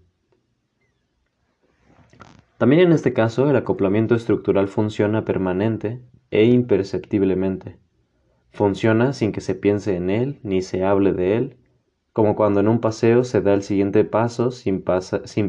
También 2.59 2.83
en 2.83 2.93
este 2.93 3.13
caso 3.13 3.51
el 3.51 3.57
acoplamiento 3.57 4.15
estructural 4.15 4.69
funciona 4.69 5.25
permanente 5.25 6.01
e 6.31 6.45
imperceptiblemente. 6.47 7.79
Funciona 8.51 9.13
sin 9.13 9.33
que 9.33 9.43
se 9.43 9.55
piense 9.55 9.95
en 9.97 10.09
él 10.09 10.39
ni 10.43 10.63
se 10.63 10.83
hable 10.83 11.13
de 11.13 11.37
él, 11.37 11.57
como 12.15 12.35
cuando 12.35 12.61
en 12.61 12.69
un 12.69 12.81
paseo 12.81 13.25
se 13.25 13.43
da 13.43 13.53
el 13.53 13.63
siguiente 13.63 14.03
paso 14.05 14.51
sin, 14.51 14.83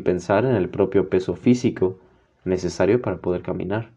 pensar 0.03 0.43
en 0.43 0.55
el 0.55 0.67
propio 0.67 1.09
peso 1.09 1.35
físico 1.35 1.97
necesario 2.43 3.01
para 3.01 3.17
poder 3.17 3.41
caminar. 3.41 3.91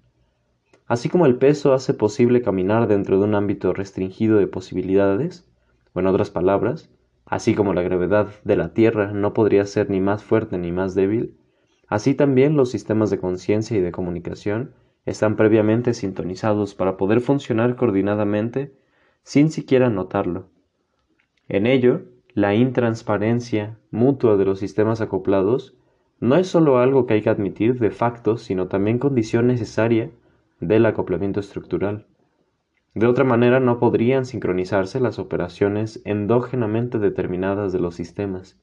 Así 0.86 1.08
como 1.08 1.26
el 1.26 1.34
peso 1.34 1.72
hace 1.72 1.94
posible 1.94 2.42
caminar 2.42 2.86
dentro 2.86 3.18
de 3.18 3.24
un 3.24 3.34
ámbito 3.34 3.72
restringido 3.72 4.38
de 4.38 4.46
posibilidades, 4.46 5.48
o 5.94 5.98
en 5.98 6.06
otras 6.06 6.30
palabras, 6.30 6.90
así 7.26 7.56
como 7.56 7.74
la 7.74 7.82
gravedad 7.82 8.28
de 8.44 8.54
la 8.54 8.72
Tierra 8.72 9.10
no 9.12 9.34
podría 9.34 9.66
ser 9.66 9.90
ni 9.90 10.00
más 10.00 10.22
fuerte 10.22 10.56
ni 10.56 10.70
más 10.70 10.94
débil, 10.94 11.34
así 11.90 12.14
también 12.14 12.56
los 12.56 12.70
sistemas 12.70 13.10
de 13.10 13.18
conciencia 13.18 13.76
y 13.76 13.80
de 13.80 13.92
comunicación 13.92 14.72
están 15.04 15.36
previamente 15.36 15.92
sintonizados 15.92 16.74
para 16.74 16.96
poder 16.96 17.20
funcionar 17.20 17.76
coordinadamente 17.76 18.72
sin 19.22 19.50
siquiera 19.50 19.90
notarlo. 19.90 20.46
En 21.48 21.66
ello, 21.66 22.02
la 22.32 22.54
intransparencia 22.54 23.76
mutua 23.90 24.36
de 24.36 24.44
los 24.44 24.60
sistemas 24.60 25.00
acoplados 25.00 25.76
no 26.20 26.36
es 26.36 26.46
sólo 26.46 26.78
algo 26.78 27.06
que 27.06 27.14
hay 27.14 27.22
que 27.22 27.30
admitir 27.30 27.78
de 27.78 27.90
facto, 27.90 28.36
sino 28.36 28.68
también 28.68 28.98
condición 28.98 29.48
necesaria 29.48 30.10
del 30.60 30.86
acoplamiento 30.86 31.40
estructural. 31.40 32.06
De 32.94 33.06
otra 33.06 33.24
manera 33.24 33.58
no 33.58 33.78
podrían 33.80 34.26
sincronizarse 34.26 35.00
las 35.00 35.18
operaciones 35.18 36.02
endógenamente 36.04 36.98
determinadas 36.98 37.72
de 37.72 37.80
los 37.80 37.94
sistemas. 37.94 38.60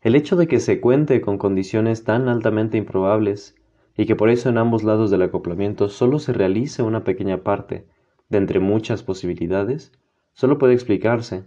El 0.00 0.14
hecho 0.14 0.36
de 0.36 0.46
que 0.46 0.60
se 0.60 0.80
cuente 0.80 1.20
con 1.20 1.38
condiciones 1.38 2.04
tan 2.04 2.28
altamente 2.28 2.78
improbables 2.78 3.56
y 3.96 4.06
que 4.06 4.16
por 4.16 4.28
eso 4.28 4.48
en 4.48 4.58
ambos 4.58 4.84
lados 4.84 5.10
del 5.10 5.22
acoplamiento 5.22 5.88
solo 5.88 6.18
se 6.18 6.32
realice 6.32 6.82
una 6.82 7.02
pequeña 7.02 7.42
parte 7.42 7.86
de 8.28 8.38
entre 8.38 8.60
muchas 8.60 9.02
posibilidades, 9.02 9.92
solo 10.32 10.58
puede 10.58 10.74
explicarse, 10.74 11.44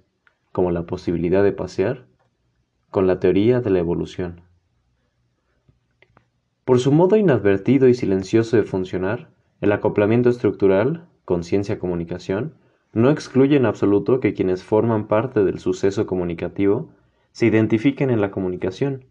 como 0.51 0.71
la 0.71 0.85
posibilidad 0.85 1.43
de 1.43 1.51
pasear, 1.51 2.05
con 2.89 3.05
la 3.05 3.19
teoría 3.19 3.61
de 3.61 3.69
la 3.69 3.79
evolución. 3.79 4.41
Por 6.65 6.79
su 6.79 6.91
modo 6.91 7.17
inadvertido 7.17 7.87
y 7.87 7.93
silencioso 7.93 8.57
de 8.57 8.63
funcionar, 8.63 9.29
el 9.61 9.71
acoplamiento 9.71 10.29
estructural, 10.29 11.07
conciencia-comunicación, 11.25 12.55
no 12.93 13.11
excluye 13.11 13.55
en 13.57 13.65
absoluto 13.65 14.19
que 14.19 14.33
quienes 14.33 14.63
forman 14.63 15.07
parte 15.07 15.43
del 15.43 15.59
suceso 15.59 16.07
comunicativo 16.07 16.89
se 17.39 17.45
identifiquen 17.45 18.09
en 18.09 18.19
la 18.19 18.31
comunicación, 18.31 19.05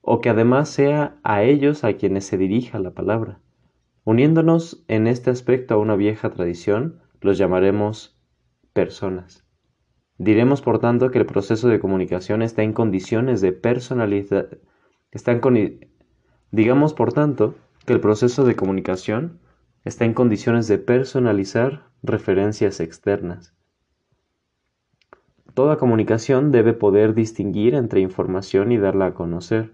o 0.00 0.20
que 0.20 0.28
además 0.28 0.68
sea 0.68 1.18
a 1.24 1.42
ellos 1.42 1.82
a 1.82 1.94
quienes 1.94 2.24
se 2.24 2.38
dirija 2.38 2.78
la 2.78 2.92
palabra. 2.92 3.40
Uniéndonos 4.04 4.84
en 4.86 5.08
este 5.08 5.30
aspecto 5.30 5.74
a 5.74 5.78
una 5.78 5.96
vieja 5.96 6.30
tradición, 6.30 7.00
los 7.20 7.38
llamaremos 7.38 8.22
personas. 8.72 9.44
Diremos, 10.16 10.62
por 10.62 10.78
tanto, 10.78 11.10
que 11.10 11.18
el 11.18 11.26
proceso 11.26 11.66
de 11.66 11.80
comunicación 11.80 12.42
está 12.42 12.62
en 12.62 12.72
condiciones 12.72 13.40
de 13.40 13.50
personalidad, 13.50 14.46
está 15.10 15.32
en, 15.32 15.90
Digamos, 16.52 16.94
por 16.94 17.12
tanto, 17.12 17.56
que 17.84 17.94
el 17.94 18.00
proceso 18.00 18.44
de 18.44 18.54
comunicación 18.54 19.40
está 19.84 20.04
en 20.04 20.14
condiciones 20.14 20.68
de 20.68 20.78
personalizar 20.78 21.90
referencias 22.04 22.78
externas. 22.78 23.55
Toda 25.56 25.78
comunicación 25.78 26.52
debe 26.52 26.74
poder 26.74 27.14
distinguir 27.14 27.74
entre 27.74 28.02
información 28.02 28.72
y 28.72 28.76
darla 28.76 29.06
a 29.06 29.14
conocer. 29.14 29.72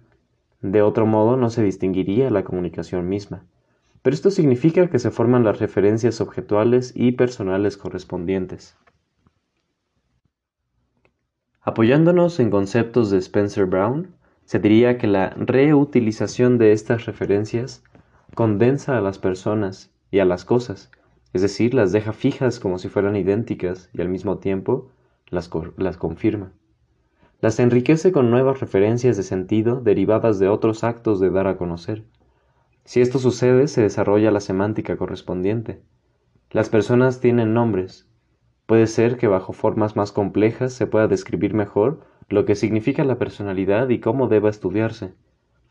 De 0.61 0.81
otro 0.81 1.07
modo 1.07 1.37
no 1.37 1.51
se 1.51 1.65
distinguiría 1.65 2.31
la 2.31 2.45
comunicación 2.45 3.09
misma. 3.09 3.43
Pero 4.01 4.15
esto 4.15 4.31
significa 4.31 4.89
que 4.89 5.01
se 5.01 5.11
forman 5.11 5.43
las 5.43 5.59
referencias 5.59 6.21
objetuales 6.21 6.93
y 6.95 7.11
personales 7.11 7.77
correspondientes. 7.77 8.77
Apoyándonos 11.63 12.39
en 12.39 12.51
conceptos 12.51 13.11
de 13.11 13.19
Spencer 13.19 13.67
Brown, 13.67 14.15
se 14.45 14.61
diría 14.61 14.99
que 14.99 15.09
la 15.09 15.31
reutilización 15.31 16.59
de 16.59 16.71
estas 16.71 17.07
referencias 17.07 17.83
condensa 18.37 18.99
a 18.99 19.01
las 19.01 19.19
personas 19.19 19.91
y 20.13 20.21
a 20.21 20.25
las 20.27 20.45
cosas, 20.45 20.93
es 21.33 21.43
decir, 21.43 21.75
las 21.75 21.91
deja 21.91 22.13
fijas 22.13 22.61
como 22.61 22.79
si 22.79 22.89
fueran 22.89 23.17
idénticas 23.17 23.91
y 23.93 24.01
al 24.01 24.11
mismo 24.11 24.39
tiempo 24.39 24.89
las, 25.33 25.51
las 25.79 25.97
confirma. 25.97 26.53
Las 27.41 27.59
enriquece 27.59 28.13
con 28.13 28.31
nuevas 28.31 28.61
referencias 28.61 29.17
de 29.17 29.23
sentido 29.25 29.81
derivadas 29.81 30.39
de 30.39 30.49
otros 30.49 30.85
actos 30.85 31.19
de 31.19 31.31
dar 31.31 31.49
a 31.49 31.57
conocer. 31.57 32.05
Si 32.85 33.01
esto 33.01 33.19
sucede, 33.19 33.67
se 33.67 33.81
desarrolla 33.81 34.31
la 34.31 34.41
semántica 34.41 34.97
correspondiente. 34.97 35.81
Las 36.51 36.69
personas 36.69 37.21
tienen 37.21 37.55
nombres. 37.55 38.07
Puede 38.67 38.87
ser 38.87 39.17
que 39.17 39.27
bajo 39.27 39.53
formas 39.53 39.97
más 39.97 40.13
complejas 40.13 40.75
se 40.75 40.87
pueda 40.87 41.09
describir 41.09 41.55
mejor 41.55 42.01
lo 42.29 42.45
que 42.45 42.55
significa 42.55 43.03
la 43.05 43.19
personalidad 43.19 43.89
y 43.89 44.01
cómo 44.01 44.29
deba 44.29 44.51
estudiarse. 44.51 45.15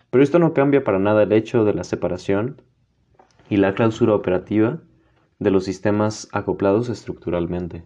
Pero 0.09 0.23
esto 0.23 0.39
no 0.39 0.53
cambia 0.53 0.83
para 0.83 0.99
nada 0.99 1.23
el 1.23 1.31
hecho 1.31 1.63
de 1.65 1.73
la 1.73 1.83
separación 1.83 2.61
y 3.49 3.57
la 3.57 3.75
clausura 3.75 4.15
operativa 4.15 4.79
de 5.39 5.51
los 5.51 5.65
sistemas 5.65 6.27
acoplados 6.31 6.89
estructuralmente. 6.89 7.83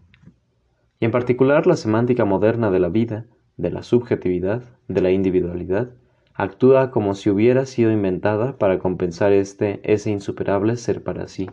Y 0.99 1.05
en 1.05 1.11
particular 1.11 1.67
la 1.67 1.75
semántica 1.75 2.25
moderna 2.25 2.71
de 2.71 2.79
la 2.79 2.89
vida, 2.89 3.25
de 3.57 3.71
la 3.71 3.83
subjetividad, 3.83 4.63
de 4.87 5.01
la 5.01 5.11
individualidad, 5.11 5.91
actúa 6.33 6.91
como 6.91 7.15
si 7.15 7.29
hubiera 7.29 7.65
sido 7.65 7.91
inventada 7.91 8.57
para 8.57 8.79
compensar 8.79 9.31
este 9.31 9.79
ese 9.83 10.11
insuperable 10.11 10.75
ser 10.75 11.03
para 11.03 11.27
sí. 11.27 11.49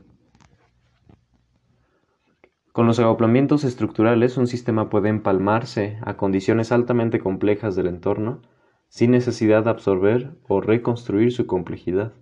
Con 2.73 2.87
los 2.87 2.99
acoplamientos 2.99 3.65
estructurales 3.65 4.39
un 4.39 4.47
sistema 4.47 4.89
puede 4.89 5.11
empalmarse 5.11 5.99
a 6.03 6.17
condiciones 6.17 6.73
altamente 6.73 7.21
complejas 7.21 7.77
del 7.77 7.87
entorno 7.87 8.41
sin 8.89 9.11
necesidad 9.11 9.65
de 9.65 9.71
absorber 9.71 10.33
o 10.49 10.61
reconstruir 10.61 11.33
su 11.33 11.47
complejidad. 11.47 12.13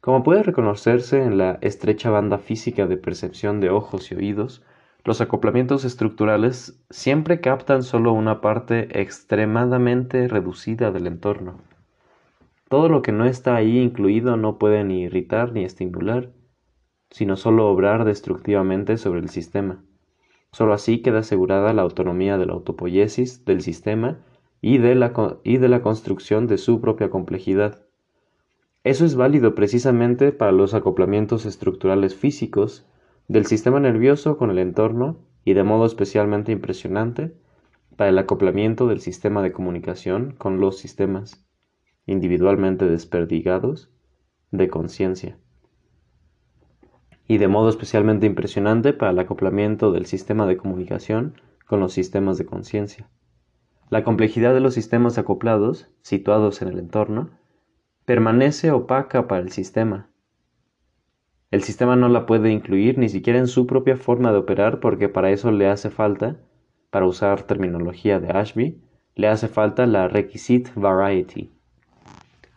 Como 0.00 0.22
puede 0.22 0.42
reconocerse 0.42 1.22
en 1.22 1.38
la 1.38 1.58
estrecha 1.60 2.10
banda 2.10 2.38
física 2.38 2.86
de 2.86 2.96
percepción 2.96 3.60
de 3.60 3.70
ojos 3.70 4.10
y 4.10 4.14
oídos, 4.14 4.64
los 5.04 5.20
acoplamientos 5.20 5.84
estructurales 5.84 6.80
siempre 6.90 7.40
captan 7.40 7.82
solo 7.82 8.12
una 8.12 8.40
parte 8.40 9.00
extremadamente 9.00 10.28
reducida 10.28 10.92
del 10.92 11.08
entorno. 11.08 11.58
Todo 12.68 12.88
lo 12.88 13.02
que 13.02 13.12
no 13.12 13.24
está 13.24 13.56
ahí 13.56 13.78
incluido 13.78 14.36
no 14.36 14.58
puede 14.58 14.84
ni 14.84 15.02
irritar 15.02 15.52
ni 15.52 15.64
estimular, 15.64 16.30
sino 17.10 17.36
solo 17.36 17.68
obrar 17.68 18.04
destructivamente 18.04 18.96
sobre 18.96 19.20
el 19.20 19.28
sistema. 19.28 19.82
Solo 20.52 20.72
así 20.72 21.02
queda 21.02 21.18
asegurada 21.18 21.72
la 21.72 21.82
autonomía 21.82 22.38
de 22.38 22.46
la 22.46 22.52
autopoiesis 22.52 23.44
del 23.44 23.60
sistema 23.60 24.18
y 24.60 24.78
de 24.78 24.94
la 24.94 25.82
construcción 25.82 26.46
de 26.46 26.58
su 26.58 26.80
propia 26.80 27.10
complejidad. 27.10 27.82
Eso 28.84 29.04
es 29.04 29.16
válido 29.16 29.54
precisamente 29.54 30.32
para 30.32 30.52
los 30.52 30.74
acoplamientos 30.74 31.46
estructurales 31.46 32.14
físicos 32.14 32.86
del 33.28 33.46
sistema 33.46 33.80
nervioso 33.80 34.36
con 34.36 34.50
el 34.50 34.58
entorno 34.58 35.18
y 35.44 35.54
de 35.54 35.64
modo 35.64 35.86
especialmente 35.86 36.52
impresionante 36.52 37.34
para 37.96 38.10
el 38.10 38.18
acoplamiento 38.18 38.86
del 38.86 39.00
sistema 39.00 39.42
de 39.42 39.52
comunicación 39.52 40.34
con 40.38 40.60
los 40.60 40.78
sistemas 40.78 41.46
individualmente 42.06 42.86
desperdigados 42.86 43.90
de 44.50 44.68
conciencia 44.68 45.38
y 47.28 47.38
de 47.38 47.48
modo 47.48 47.68
especialmente 47.68 48.26
impresionante 48.26 48.92
para 48.92 49.12
el 49.12 49.18
acoplamiento 49.18 49.92
del 49.92 50.06
sistema 50.06 50.46
de 50.46 50.56
comunicación 50.56 51.40
con 51.66 51.80
los 51.80 51.92
sistemas 51.92 52.36
de 52.36 52.44
conciencia. 52.44 53.08
La 53.88 54.04
complejidad 54.04 54.52
de 54.54 54.60
los 54.60 54.74
sistemas 54.74 55.18
acoplados, 55.18 55.88
situados 56.02 56.60
en 56.62 56.68
el 56.68 56.78
entorno, 56.78 57.30
permanece 58.04 58.70
opaca 58.70 59.28
para 59.28 59.42
el 59.42 59.52
sistema. 59.52 60.10
El 61.52 61.62
sistema 61.62 61.96
no 61.96 62.08
la 62.08 62.24
puede 62.24 62.50
incluir 62.50 62.96
ni 62.96 63.10
siquiera 63.10 63.38
en 63.38 63.46
su 63.46 63.66
propia 63.66 63.98
forma 63.98 64.32
de 64.32 64.38
operar 64.38 64.80
porque 64.80 65.10
para 65.10 65.30
eso 65.30 65.52
le 65.52 65.68
hace 65.68 65.90
falta, 65.90 66.38
para 66.88 67.04
usar 67.04 67.42
terminología 67.42 68.18
de 68.20 68.30
Ashby, 68.30 68.80
le 69.16 69.28
hace 69.28 69.48
falta 69.48 69.84
la 69.84 70.08
requisite 70.08 70.70
variety. 70.74 71.52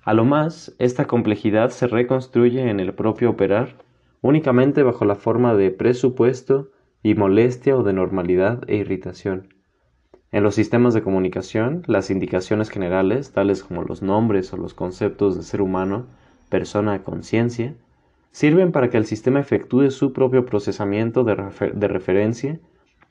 A 0.02 0.14
lo 0.14 0.24
más, 0.24 0.74
esta 0.80 1.08
complejidad 1.08 1.72
se 1.72 1.88
reconstruye 1.88 2.70
en 2.70 2.80
el 2.80 2.93
propio 2.93 3.32
operar 3.32 3.76
únicamente 4.22 4.82
bajo 4.82 5.04
la 5.04 5.16
forma 5.16 5.56
de 5.56 5.72
presupuesto 5.72 6.72
y 7.04 7.16
molestia 7.16 7.76
o 7.76 7.84
de 7.84 7.91
normalidad 7.91 8.64
e 8.70 8.78
irritación. 8.78 9.54
En 10.32 10.41
los 10.41 10.56
sistemas 10.56 10.93
de 10.93 11.04
comunicación, 11.04 11.84
las 11.88 12.10
indicaciones 12.10 12.70
generales, 12.70 13.34
tales 13.34 13.62
como 13.62 13.84
los 13.84 14.02
nombres 14.02 14.54
o 14.54 14.58
los 14.58 14.74
conceptos 14.74 15.36
de 15.36 15.43
ser 15.43 15.62
humano, 15.62 16.08
persona, 16.50 17.04
conciencia, 17.04 17.76
sirven 18.36 18.74
para 18.74 18.90
que 18.90 18.98
el 18.98 19.06
sistema 19.06 19.40
efectúe 19.40 19.92
su 19.92 20.12
propio 20.12 20.46
procesamiento 20.46 21.24
de, 21.24 21.36
de 21.74 21.88
referencia 21.88 22.60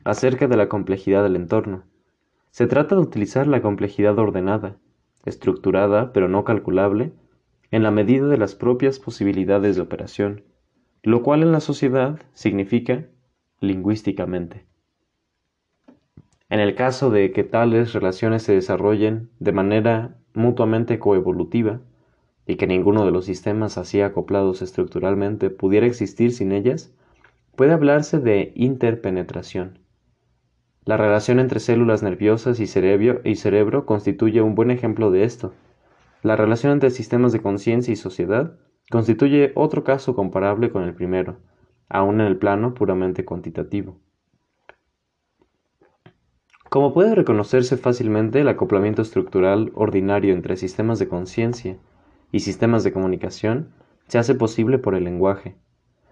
acerca 0.04 0.48
de 0.48 0.56
la 0.58 0.68
complejidad 0.68 1.22
del 1.22 1.36
entorno. 1.36 1.84
Se 2.50 2.66
trata 2.66 2.94
de 2.94 3.00
utilizar 3.00 3.46
la 3.46 3.62
complejidad 3.62 4.18
ordenada, 4.18 4.76
estructurada 5.24 6.12
pero 6.12 6.28
no 6.28 6.44
calculable, 6.44 7.12
en 7.70 7.82
la 7.82 7.90
medida 7.90 8.26
de 8.26 8.36
las 8.36 8.54
propias 8.54 8.98
posibilidades 8.98 9.76
de 9.76 9.82
operación 9.82 10.42
lo 11.04 11.22
cual 11.22 11.42
en 11.42 11.52
la 11.52 11.60
sociedad 11.60 12.18
significa 12.32 13.06
lingüísticamente. 13.60 14.64
En 16.48 16.60
el 16.60 16.74
caso 16.74 17.10
de 17.10 17.30
que 17.30 17.44
tales 17.44 17.92
relaciones 17.92 18.42
se 18.42 18.54
desarrollen 18.54 19.30
de 19.38 19.52
manera 19.52 20.16
mutuamente 20.32 20.98
coevolutiva, 20.98 21.80
y 22.46 22.56
que 22.56 22.66
ninguno 22.66 23.04
de 23.04 23.10
los 23.10 23.24
sistemas 23.24 23.78
así 23.78 24.00
acoplados 24.00 24.62
estructuralmente 24.62 25.50
pudiera 25.50 25.86
existir 25.86 26.32
sin 26.32 26.52
ellas, 26.52 26.92
puede 27.56 27.72
hablarse 27.72 28.18
de 28.18 28.52
interpenetración. 28.54 29.78
La 30.84 30.96
relación 30.98 31.40
entre 31.40 31.60
células 31.60 32.02
nerviosas 32.02 32.60
y 32.60 32.66
cerebro, 32.66 33.22
y 33.24 33.36
cerebro 33.36 33.86
constituye 33.86 34.42
un 34.42 34.54
buen 34.54 34.70
ejemplo 34.70 35.10
de 35.10 35.24
esto. 35.24 35.54
La 36.22 36.36
relación 36.36 36.72
entre 36.72 36.90
sistemas 36.90 37.32
de 37.32 37.40
conciencia 37.40 37.92
y 37.92 37.96
sociedad 37.96 38.58
constituye 38.90 39.52
otro 39.54 39.82
caso 39.82 40.14
comparable 40.14 40.70
con 40.70 40.82
el 40.82 40.94
primero, 40.94 41.38
aun 41.88 42.20
en 42.20 42.26
el 42.26 42.36
plano 42.36 42.74
puramente 42.74 43.24
cuantitativo. 43.24 43.96
Como 46.68 46.92
puede 46.92 47.14
reconocerse 47.14 47.78
fácilmente, 47.78 48.40
el 48.40 48.48
acoplamiento 48.48 49.00
estructural 49.00 49.72
ordinario 49.74 50.34
entre 50.34 50.56
sistemas 50.56 50.98
de 50.98 51.08
conciencia 51.08 51.78
y 52.34 52.40
sistemas 52.40 52.82
de 52.82 52.92
comunicación 52.92 53.68
se 54.08 54.18
hace 54.18 54.34
posible 54.34 54.78
por 54.78 54.96
el 54.96 55.04
lenguaje. 55.04 55.54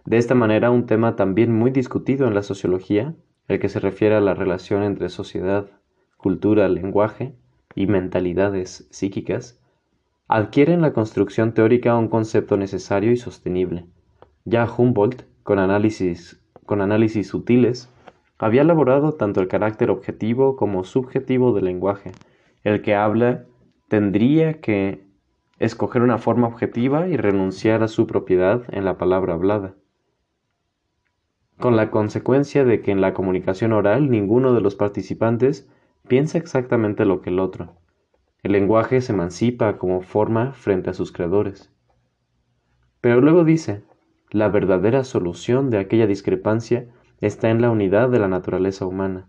De 0.04 0.18
esta 0.18 0.36
manera, 0.36 0.70
un 0.70 0.86
tema 0.86 1.16
también 1.16 1.52
muy 1.52 1.72
discutido 1.72 2.28
en 2.28 2.34
la 2.36 2.44
sociología, 2.44 3.16
el 3.48 3.58
que 3.58 3.68
se 3.68 3.80
refiere 3.80 4.14
a 4.14 4.20
la 4.20 4.32
relación 4.32 4.84
entre 4.84 5.08
sociedad, 5.08 5.66
cultura, 6.16 6.68
lenguaje 6.68 7.34
y 7.74 7.88
mentalidades 7.88 8.86
psíquicas, 8.92 9.60
adquiere 10.28 10.74
en 10.74 10.80
la 10.80 10.92
construcción 10.92 11.54
teórica 11.54 11.96
un 11.96 12.06
concepto 12.06 12.56
necesario 12.56 13.10
y 13.10 13.16
sostenible. 13.16 13.86
Ya 14.44 14.72
Humboldt, 14.72 15.24
con 15.42 15.58
análisis, 15.58 16.40
con 16.66 16.82
análisis 16.82 17.26
sutiles, 17.26 17.92
había 18.38 18.62
elaborado 18.62 19.14
tanto 19.14 19.40
el 19.40 19.48
carácter 19.48 19.90
objetivo 19.90 20.54
como 20.54 20.84
subjetivo 20.84 21.52
del 21.52 21.64
lenguaje. 21.64 22.12
El 22.62 22.80
que 22.80 22.94
habla 22.94 23.44
tendría 23.88 24.60
que 24.60 25.10
escoger 25.62 26.02
una 26.02 26.18
forma 26.18 26.48
objetiva 26.48 27.06
y 27.06 27.16
renunciar 27.16 27.84
a 27.84 27.88
su 27.88 28.08
propiedad 28.08 28.62
en 28.74 28.84
la 28.84 28.98
palabra 28.98 29.34
hablada, 29.34 29.74
con 31.60 31.76
la 31.76 31.92
consecuencia 31.92 32.64
de 32.64 32.82
que 32.82 32.90
en 32.90 33.00
la 33.00 33.14
comunicación 33.14 33.72
oral 33.72 34.10
ninguno 34.10 34.54
de 34.54 34.60
los 34.60 34.74
participantes 34.74 35.68
piensa 36.08 36.36
exactamente 36.36 37.04
lo 37.04 37.20
que 37.20 37.30
el 37.30 37.38
otro. 37.38 37.76
El 38.42 38.52
lenguaje 38.52 39.00
se 39.00 39.12
emancipa 39.12 39.78
como 39.78 40.00
forma 40.00 40.52
frente 40.52 40.90
a 40.90 40.94
sus 40.94 41.12
creadores. 41.12 41.70
Pero 43.00 43.20
luego 43.20 43.44
dice, 43.44 43.84
la 44.30 44.48
verdadera 44.48 45.04
solución 45.04 45.70
de 45.70 45.78
aquella 45.78 46.08
discrepancia 46.08 46.88
está 47.20 47.50
en 47.50 47.62
la 47.62 47.70
unidad 47.70 48.08
de 48.08 48.18
la 48.18 48.26
naturaleza 48.26 48.84
humana. 48.84 49.28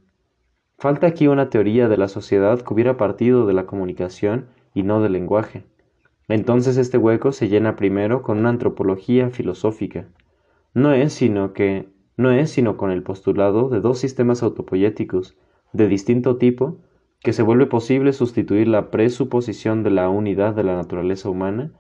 Falta 0.79 1.05
aquí 1.05 1.27
una 1.27 1.51
teoría 1.51 1.87
de 1.87 1.97
la 1.97 2.07
sociedad 2.07 2.59
que 2.59 2.73
hubiera 2.73 2.97
partido 2.97 3.45
de 3.45 3.53
la 3.53 3.67
comunicación 3.67 4.47
y 4.73 4.81
no 4.81 4.99
del 4.99 5.13
lenguaje. 5.13 5.63
Entonces 6.27 6.77
este 6.77 6.97
hueco 6.97 7.31
se 7.31 7.49
llena 7.49 7.75
primero 7.75 8.21
con 8.21 8.39
una 8.39 8.49
antropología 8.49 9.29
filosófica. 9.29 10.07
No 10.73 10.93
es 10.93 11.13
sino 11.13 11.53
que 11.53 11.89
no 12.15 12.31
es 12.31 12.51
sino 12.51 12.77
con 12.77 12.91
el 12.91 13.03
postulado 13.03 13.69
de 13.69 13.81
dos 13.81 13.99
sistemas 13.99 14.43
autopoyéticos 14.43 15.35
de 15.73 15.87
distinto 15.87 16.37
tipo 16.37 16.77
que 17.19 17.33
se 17.33 17.41
vuelve 17.41 17.65
posible 17.65 18.13
sustituir 18.13 18.67
la 18.67 18.91
presuposición 18.91 19.83
de 19.83 19.91
la 19.91 20.09
unidad 20.09 20.53
de 20.53 20.63
la 20.63 20.75
naturaleza 20.75 21.29
humana 21.29 21.71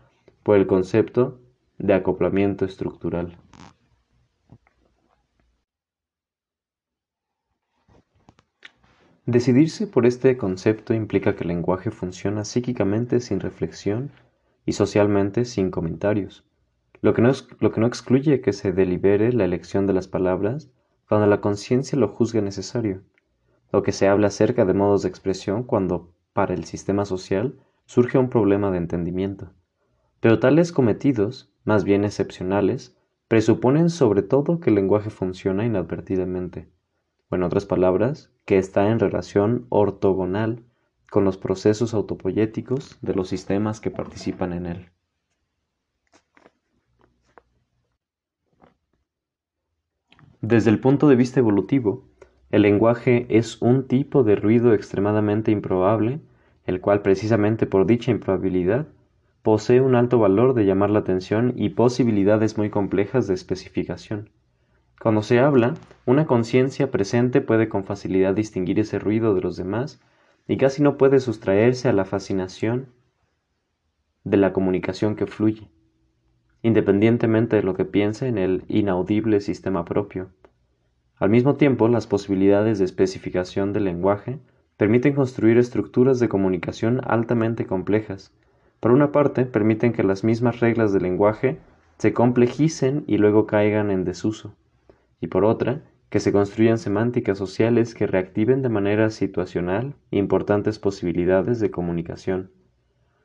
por 0.41 0.57
el 0.57 0.67
concepto 0.67 1.39
de 1.77 1.93
acoplamiento 1.93 2.65
estructural. 2.65 3.37
Decidirse 9.25 9.87
por 9.87 10.05
este 10.05 10.35
concepto 10.35 10.93
implica 10.93 11.35
que 11.35 11.43
el 11.43 11.49
lenguaje 11.49 11.91
funciona 11.91 12.43
psíquicamente 12.43 13.21
sin 13.21 13.39
reflexión 13.39 14.11
y 14.65 14.73
socialmente 14.73 15.45
sin 15.45 15.71
comentarios, 15.71 16.45
lo 17.01 17.13
que, 17.13 17.21
no 17.21 17.31
lo 17.59 17.71
que 17.71 17.81
no 17.81 17.87
excluye 17.87 18.41
que 18.41 18.53
se 18.53 18.71
delibere 18.71 19.33
la 19.33 19.43
elección 19.43 19.87
de 19.87 19.93
las 19.93 20.07
palabras 20.07 20.71
cuando 21.07 21.27
la 21.27 21.41
conciencia 21.41 21.99
lo 21.99 22.07
juzgue 22.07 22.41
necesario, 22.41 23.01
lo 23.71 23.83
que 23.83 23.91
se 23.91 24.07
habla 24.07 24.27
acerca 24.27 24.65
de 24.65 24.73
modos 24.73 25.01
de 25.01 25.09
expresión 25.09 25.63
cuando 25.63 26.13
para 26.31 26.53
el 26.53 26.63
sistema 26.63 27.05
social 27.05 27.59
surge 27.85 28.17
un 28.17 28.29
problema 28.29 28.71
de 28.71 28.77
entendimiento. 28.77 29.51
Pero 30.19 30.39
tales 30.39 30.71
cometidos, 30.71 31.51
más 31.65 31.83
bien 31.83 32.05
excepcionales, 32.05 32.95
presuponen 33.27 33.89
sobre 33.89 34.21
todo 34.21 34.59
que 34.59 34.69
el 34.69 34.75
lenguaje 34.75 35.09
funciona 35.09 35.65
inadvertidamente, 35.65 36.69
o 37.29 37.35
en 37.35 37.43
otras 37.43 37.65
palabras, 37.65 38.31
que 38.45 38.57
está 38.57 38.89
en 38.89 38.99
relación 38.99 39.65
ortogonal 39.69 40.63
con 41.13 41.25
los 41.25 41.37
procesos 41.37 41.93
autopoyéticos 41.93 42.97
de 43.03 43.13
los 43.13 43.27
sistemas 43.27 43.79
que 43.79 43.91
participan 43.91 44.51
en 44.51 44.65
él. 44.65 44.89
Desde 50.41 50.71
el 50.71 50.79
punto 50.79 51.07
de 51.07 51.15
vista 51.15 51.39
evolutivo, 51.39 52.03
el 52.49 52.63
lenguaje 52.63 53.27
es 53.29 53.61
un 53.61 53.87
tipo 53.87 54.23
de 54.23 54.35
ruido 54.35 54.73
extremadamente 54.73 55.51
improbable, 55.51 56.19
el 56.65 56.81
cual 56.81 57.03
precisamente 57.03 57.67
por 57.67 57.85
dicha 57.85 58.09
improbabilidad 58.09 58.87
posee 59.43 59.81
un 59.81 59.93
alto 59.93 60.17
valor 60.17 60.55
de 60.55 60.65
llamar 60.65 60.89
la 60.89 60.99
atención 60.99 61.53
y 61.55 61.69
posibilidades 61.69 62.57
muy 62.57 62.71
complejas 62.71 63.27
de 63.27 63.35
especificación. 63.35 64.31
Cuando 64.99 65.21
se 65.21 65.39
habla, 65.39 65.75
una 66.07 66.25
conciencia 66.25 66.89
presente 66.89 67.39
puede 67.39 67.69
con 67.69 67.83
facilidad 67.83 68.33
distinguir 68.33 68.79
ese 68.79 68.97
ruido 68.97 69.35
de 69.35 69.41
los 69.41 69.57
demás 69.57 70.01
y 70.47 70.57
casi 70.57 70.81
no 70.81 70.97
puede 70.97 71.19
sustraerse 71.19 71.89
a 71.89 71.93
la 71.93 72.05
fascinación 72.05 72.87
de 74.23 74.37
la 74.37 74.53
comunicación 74.53 75.15
que 75.15 75.27
fluye, 75.27 75.69
independientemente 76.61 77.55
de 77.57 77.63
lo 77.63 77.73
que 77.75 77.85
piense 77.85 78.27
en 78.27 78.37
el 78.37 78.63
inaudible 78.67 79.41
sistema 79.41 79.85
propio. 79.85 80.29
Al 81.17 81.29
mismo 81.29 81.55
tiempo, 81.55 81.87
las 81.87 82.07
posibilidades 82.07 82.79
de 82.79 82.85
especificación 82.85 83.73
del 83.73 83.85
lenguaje 83.85 84.39
permiten 84.77 85.13
construir 85.13 85.57
estructuras 85.57 86.19
de 86.19 86.29
comunicación 86.29 87.01
altamente 87.05 87.65
complejas. 87.65 88.33
Por 88.79 88.91
una 88.91 89.11
parte, 89.11 89.45
permiten 89.45 89.93
que 89.93 90.03
las 90.03 90.23
mismas 90.23 90.59
reglas 90.59 90.91
del 90.91 91.03
lenguaje 91.03 91.59
se 91.97 92.11
complejicen 92.11 93.03
y 93.07 93.17
luego 93.17 93.45
caigan 93.45 93.91
en 93.91 94.03
desuso. 94.03 94.55
Y 95.21 95.27
por 95.27 95.45
otra, 95.45 95.81
que 96.13 96.19
se 96.19 96.31
construyan 96.31 96.77
semánticas 96.77 97.39
sociales 97.39 97.95
que 97.95 98.05
reactiven 98.05 98.61
de 98.61 98.69
manera 98.69 99.09
situacional 99.09 99.95
importantes 100.11 100.77
posibilidades 100.77 101.59
de 101.59 101.71
comunicación. 101.71 102.51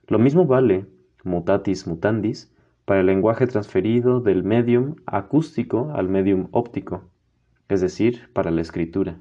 Lo 0.06 0.18
mismo 0.18 0.46
vale, 0.46 0.86
mutatis 1.22 1.86
mutandis, 1.86 2.50
para 2.86 3.00
el 3.00 3.06
lenguaje 3.06 3.46
transferido 3.46 4.20
del 4.20 4.42
medium 4.42 4.96
acústico 5.04 5.90
al 5.92 6.08
medium 6.08 6.48
óptico, 6.50 7.10
es 7.68 7.82
decir, 7.82 8.32
para 8.32 8.50
la 8.50 8.62
escritura. 8.62 9.20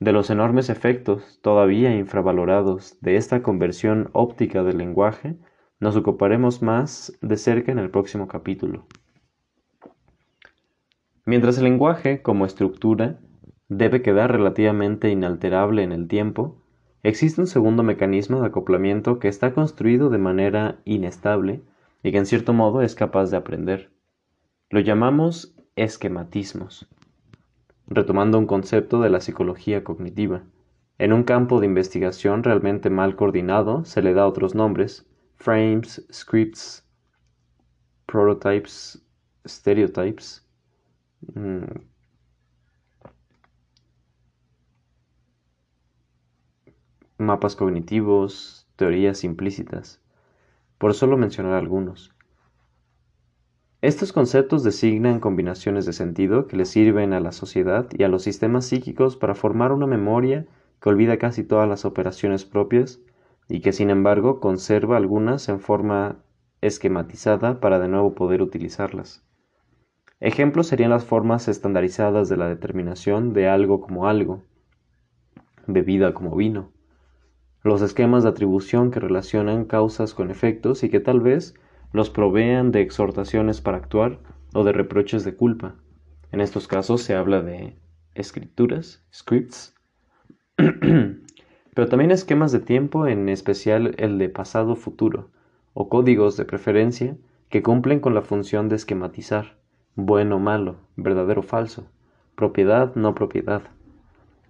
De 0.00 0.12
los 0.12 0.30
enormes 0.30 0.70
efectos, 0.70 1.38
todavía 1.42 1.94
infravalorados, 1.94 2.98
de 3.02 3.16
esta 3.16 3.42
conversión 3.42 4.08
óptica 4.14 4.62
del 4.62 4.78
lenguaje, 4.78 5.36
nos 5.78 5.94
ocuparemos 5.94 6.62
más 6.62 7.12
de 7.20 7.36
cerca 7.36 7.70
en 7.70 7.78
el 7.78 7.90
próximo 7.90 8.28
capítulo. 8.28 8.86
Mientras 11.28 11.58
el 11.58 11.64
lenguaje, 11.64 12.22
como 12.22 12.46
estructura, 12.46 13.18
debe 13.68 14.00
quedar 14.00 14.30
relativamente 14.30 15.10
inalterable 15.10 15.82
en 15.82 15.90
el 15.90 16.06
tiempo, 16.06 16.62
existe 17.02 17.40
un 17.40 17.48
segundo 17.48 17.82
mecanismo 17.82 18.40
de 18.40 18.46
acoplamiento 18.46 19.18
que 19.18 19.26
está 19.26 19.52
construido 19.52 20.08
de 20.08 20.18
manera 20.18 20.78
inestable 20.84 21.62
y 22.04 22.12
que 22.12 22.18
en 22.18 22.26
cierto 22.26 22.52
modo 22.52 22.80
es 22.80 22.94
capaz 22.94 23.32
de 23.32 23.38
aprender. 23.38 23.90
Lo 24.70 24.78
llamamos 24.78 25.56
esquematismos, 25.74 26.88
retomando 27.88 28.38
un 28.38 28.46
concepto 28.46 29.00
de 29.00 29.10
la 29.10 29.20
psicología 29.20 29.82
cognitiva. 29.82 30.44
En 30.98 31.12
un 31.12 31.24
campo 31.24 31.58
de 31.58 31.66
investigación 31.66 32.44
realmente 32.44 32.88
mal 32.88 33.16
coordinado 33.16 33.84
se 33.84 34.00
le 34.00 34.14
da 34.14 34.28
otros 34.28 34.54
nombres, 34.54 35.10
frames, 35.34 36.06
scripts, 36.12 36.88
prototypes, 38.06 39.04
stereotypes, 39.44 40.45
Mm. 41.34 41.86
mapas 47.18 47.56
cognitivos, 47.56 48.66
teorías 48.76 49.24
implícitas, 49.24 50.00
por 50.78 50.94
solo 50.94 51.16
mencionar 51.16 51.54
algunos. 51.54 52.14
Estos 53.82 54.12
conceptos 54.12 54.64
designan 54.64 55.20
combinaciones 55.20 55.86
de 55.86 55.92
sentido 55.92 56.46
que 56.46 56.56
le 56.56 56.64
sirven 56.64 57.12
a 57.12 57.20
la 57.20 57.32
sociedad 57.32 57.88
y 57.92 58.02
a 58.04 58.08
los 58.08 58.22
sistemas 58.22 58.66
psíquicos 58.66 59.16
para 59.16 59.34
formar 59.34 59.72
una 59.72 59.86
memoria 59.86 60.46
que 60.80 60.88
olvida 60.88 61.18
casi 61.18 61.44
todas 61.44 61.68
las 61.68 61.84
operaciones 61.84 62.44
propias 62.44 63.00
y 63.48 63.60
que 63.60 63.72
sin 63.72 63.90
embargo 63.90 64.40
conserva 64.40 64.96
algunas 64.96 65.48
en 65.48 65.60
forma 65.60 66.16
esquematizada 66.60 67.60
para 67.60 67.78
de 67.78 67.88
nuevo 67.88 68.14
poder 68.14 68.42
utilizarlas. 68.42 69.25
Ejemplos 70.20 70.66
serían 70.66 70.90
las 70.90 71.04
formas 71.04 71.46
estandarizadas 71.46 72.30
de 72.30 72.38
la 72.38 72.48
determinación 72.48 73.34
de 73.34 73.48
algo 73.48 73.82
como 73.82 74.08
algo, 74.08 74.42
bebida 75.66 76.14
como 76.14 76.34
vino, 76.34 76.72
los 77.62 77.82
esquemas 77.82 78.22
de 78.22 78.30
atribución 78.30 78.90
que 78.90 79.00
relacionan 79.00 79.66
causas 79.66 80.14
con 80.14 80.30
efectos 80.30 80.84
y 80.84 80.88
que 80.88 81.00
tal 81.00 81.20
vez 81.20 81.54
los 81.92 82.08
provean 82.08 82.72
de 82.72 82.80
exhortaciones 82.80 83.60
para 83.60 83.76
actuar 83.76 84.20
o 84.54 84.64
de 84.64 84.72
reproches 84.72 85.24
de 85.24 85.34
culpa. 85.34 85.74
En 86.32 86.40
estos 86.40 86.66
casos 86.66 87.02
se 87.02 87.14
habla 87.14 87.42
de 87.42 87.76
escrituras, 88.14 89.04
scripts, 89.12 89.74
pero 90.56 91.88
también 91.88 92.10
esquemas 92.10 92.52
de 92.52 92.60
tiempo, 92.60 93.06
en 93.06 93.28
especial 93.28 93.94
el 93.98 94.16
de 94.16 94.30
pasado-futuro, 94.30 95.28
o 95.74 95.90
códigos 95.90 96.38
de 96.38 96.46
preferencia 96.46 97.16
que 97.50 97.62
cumplen 97.62 98.00
con 98.00 98.14
la 98.14 98.22
función 98.22 98.70
de 98.70 98.76
esquematizar, 98.76 99.58
bueno 99.96 100.36
o 100.36 100.38
malo, 100.38 100.76
verdadero 100.96 101.40
o 101.40 101.44
falso, 101.44 101.88
propiedad 102.34 102.94
no 102.94 103.14
propiedad. 103.14 103.62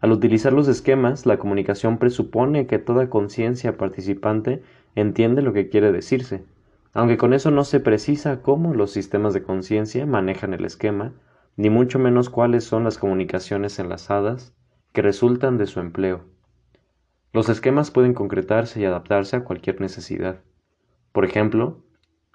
Al 0.01 0.13
utilizar 0.13 0.53
los 0.53 0.69
esquemas, 0.69 1.25
la 1.25 1.39
comunicación 1.39 1.99
presupone 1.99 2.67
que 2.67 2.79
toda 2.79 3.09
conciencia 3.09 3.79
participante 3.79 4.63
entiende 4.95 5.43
lo 5.43 5.53
que 5.53 5.69
quiere 5.69 5.93
decirse, 5.93 6.45
aunque 6.93 7.17
con 7.17 7.33
eso 7.33 7.51
no 7.51 7.65
se 7.65 7.81
precisa 7.81 8.43
cómo 8.43 8.75
los 8.75 8.91
sistemas 8.91 9.35
de 9.35 9.43
conciencia 9.43 10.05
manejan 10.05 10.53
el 10.53 10.65
esquema, 10.65 11.13
ni 11.57 11.71
mucho 11.71 11.99
menos 11.99 12.29
cuáles 12.29 12.65
son 12.65 12.85
las 12.85 12.99
comunicaciones 12.99 13.79
enlazadas 13.79 14.55
que 14.93 15.03
resultan 15.03 15.59
de 15.59 15.67
su 15.67 15.81
empleo. 15.81 16.25
Los 17.33 17.49
esquemas 17.49 17.91
pueden 17.91 18.15
concretarse 18.15 18.81
y 18.81 18.85
adaptarse 18.85 19.37
a 19.37 19.45
cualquier 19.45 19.81
necesidad. 19.81 20.41
Por 21.13 21.25
ejemplo, 21.25 21.83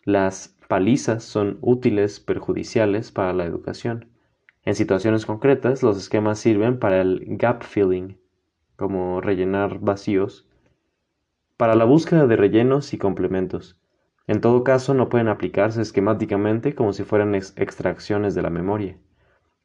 las 0.03 0.55
palizas 0.71 1.25
son 1.25 1.57
útiles 1.59 2.21
perjudiciales 2.21 3.11
para 3.11 3.33
la 3.33 3.43
educación. 3.43 4.05
En 4.63 4.73
situaciones 4.73 5.25
concretas, 5.25 5.83
los 5.83 5.97
esquemas 5.97 6.39
sirven 6.39 6.79
para 6.79 7.01
el 7.01 7.25
gap 7.27 7.61
filling, 7.61 8.17
como 8.77 9.19
rellenar 9.19 9.79
vacíos, 9.81 10.47
para 11.57 11.75
la 11.75 11.83
búsqueda 11.83 12.25
de 12.25 12.37
rellenos 12.37 12.93
y 12.93 12.97
complementos. 12.97 13.77
En 14.27 14.39
todo 14.39 14.63
caso, 14.63 14.93
no 14.93 15.09
pueden 15.09 15.27
aplicarse 15.27 15.81
esquemáticamente 15.81 16.73
como 16.73 16.93
si 16.93 17.03
fueran 17.03 17.35
extracciones 17.35 18.33
de 18.33 18.41
la 18.41 18.49
memoria. 18.49 18.95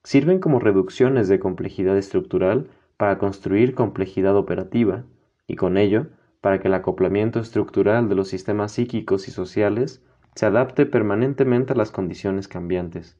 Sirven 0.02 0.40
como 0.40 0.58
reducciones 0.58 1.28
de 1.28 1.38
complejidad 1.38 1.96
estructural 1.96 2.66
para 2.96 3.18
construir 3.18 3.76
complejidad 3.76 4.36
operativa 4.36 5.04
y 5.46 5.54
con 5.54 5.76
ello 5.76 6.08
para 6.40 6.58
que 6.58 6.66
el 6.66 6.74
acoplamiento 6.74 7.38
estructural 7.38 8.08
de 8.08 8.16
los 8.16 8.26
sistemas 8.26 8.72
psíquicos 8.72 9.28
y 9.28 9.30
sociales 9.30 10.02
se 10.36 10.44
adapte 10.44 10.84
permanentemente 10.84 11.72
a 11.72 11.76
las 11.76 11.90
condiciones 11.90 12.46
cambiantes. 12.46 13.16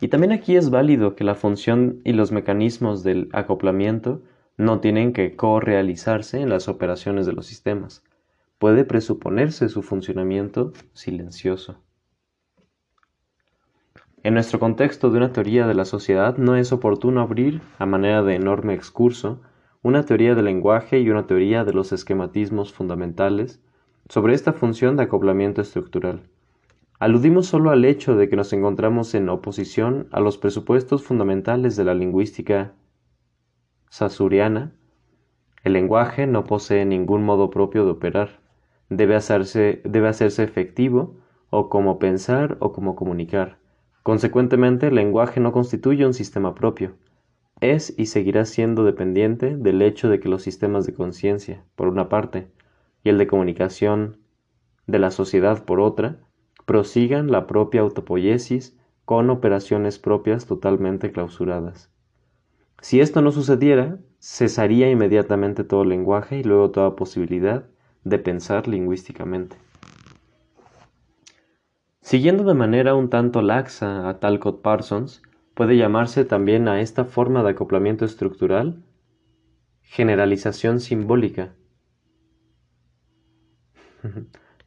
Y 0.00 0.08
también 0.08 0.32
aquí 0.32 0.56
es 0.56 0.70
válido 0.70 1.14
que 1.14 1.22
la 1.22 1.36
función 1.36 2.00
y 2.04 2.12
los 2.14 2.32
mecanismos 2.32 3.04
del 3.04 3.28
acoplamiento 3.32 4.22
no 4.56 4.80
tienen 4.80 5.12
que 5.12 5.36
co-realizarse 5.36 6.40
en 6.40 6.48
las 6.48 6.66
operaciones 6.66 7.26
de 7.26 7.32
los 7.32 7.46
sistemas. 7.46 8.02
Puede 8.58 8.84
presuponerse 8.84 9.68
su 9.68 9.82
funcionamiento 9.82 10.72
silencioso. 10.94 11.80
En 14.24 14.34
nuestro 14.34 14.58
contexto 14.58 15.10
de 15.10 15.18
una 15.18 15.32
teoría 15.32 15.68
de 15.68 15.74
la 15.74 15.84
sociedad 15.84 16.38
no 16.38 16.56
es 16.56 16.72
oportuno 16.72 17.20
abrir, 17.20 17.60
a 17.78 17.86
manera 17.86 18.24
de 18.24 18.34
enorme 18.34 18.74
excurso, 18.74 19.40
una 19.80 20.02
teoría 20.04 20.34
del 20.34 20.46
lenguaje 20.46 20.98
y 20.98 21.08
una 21.08 21.28
teoría 21.28 21.64
de 21.64 21.72
los 21.72 21.92
esquematismos 21.92 22.72
fundamentales 22.72 23.62
sobre 24.12 24.34
esta 24.34 24.52
función 24.52 24.98
de 24.98 25.04
acoplamiento 25.04 25.62
estructural. 25.62 26.28
Aludimos 26.98 27.46
solo 27.46 27.70
al 27.70 27.82
hecho 27.86 28.14
de 28.14 28.28
que 28.28 28.36
nos 28.36 28.52
encontramos 28.52 29.14
en 29.14 29.30
oposición 29.30 30.06
a 30.12 30.20
los 30.20 30.36
presupuestos 30.36 31.02
fundamentales 31.02 31.76
de 31.76 31.84
la 31.84 31.94
lingüística 31.94 32.74
sasuriana. 33.88 34.74
El 35.64 35.72
lenguaje 35.72 36.26
no 36.26 36.44
posee 36.44 36.84
ningún 36.84 37.24
modo 37.24 37.48
propio 37.48 37.86
de 37.86 37.92
operar. 37.92 38.40
Debe 38.90 39.16
hacerse, 39.16 39.80
debe 39.86 40.08
hacerse 40.08 40.42
efectivo 40.42 41.16
o 41.48 41.70
como 41.70 41.98
pensar 41.98 42.58
o 42.60 42.70
como 42.74 42.96
comunicar. 42.96 43.56
Consecuentemente, 44.02 44.88
el 44.88 44.96
lenguaje 44.96 45.40
no 45.40 45.52
constituye 45.52 46.04
un 46.04 46.12
sistema 46.12 46.54
propio. 46.54 46.96
Es 47.62 47.94
y 47.98 48.04
seguirá 48.04 48.44
siendo 48.44 48.84
dependiente 48.84 49.56
del 49.56 49.80
hecho 49.80 50.10
de 50.10 50.20
que 50.20 50.28
los 50.28 50.42
sistemas 50.42 50.84
de 50.84 50.92
conciencia, 50.92 51.64
por 51.76 51.88
una 51.88 52.10
parte, 52.10 52.48
y 53.02 53.08
el 53.10 53.18
de 53.18 53.26
comunicación 53.26 54.18
de 54.86 54.98
la 54.98 55.10
sociedad, 55.10 55.64
por 55.64 55.80
otra, 55.80 56.18
prosigan 56.66 57.30
la 57.30 57.46
propia 57.46 57.80
autopoiesis 57.80 58.76
con 59.04 59.30
operaciones 59.30 59.98
propias 59.98 60.46
totalmente 60.46 61.12
clausuradas. 61.12 61.90
Si 62.80 63.00
esto 63.00 63.22
no 63.22 63.32
sucediera, 63.32 63.98
cesaría 64.20 64.90
inmediatamente 64.90 65.64
todo 65.64 65.84
lenguaje 65.84 66.38
y 66.38 66.44
luego 66.44 66.70
toda 66.70 66.96
posibilidad 66.96 67.66
de 68.04 68.18
pensar 68.18 68.68
lingüísticamente. 68.68 69.56
Siguiendo 72.00 72.44
de 72.44 72.54
manera 72.54 72.94
un 72.94 73.08
tanto 73.08 73.42
laxa 73.42 74.08
a 74.08 74.18
Talcott 74.18 74.62
Parsons, 74.62 75.22
puede 75.54 75.76
llamarse 75.76 76.24
también 76.24 76.66
a 76.68 76.80
esta 76.80 77.04
forma 77.04 77.42
de 77.42 77.50
acoplamiento 77.50 78.04
estructural 78.04 78.82
generalización 79.92 80.80
simbólica. 80.80 81.52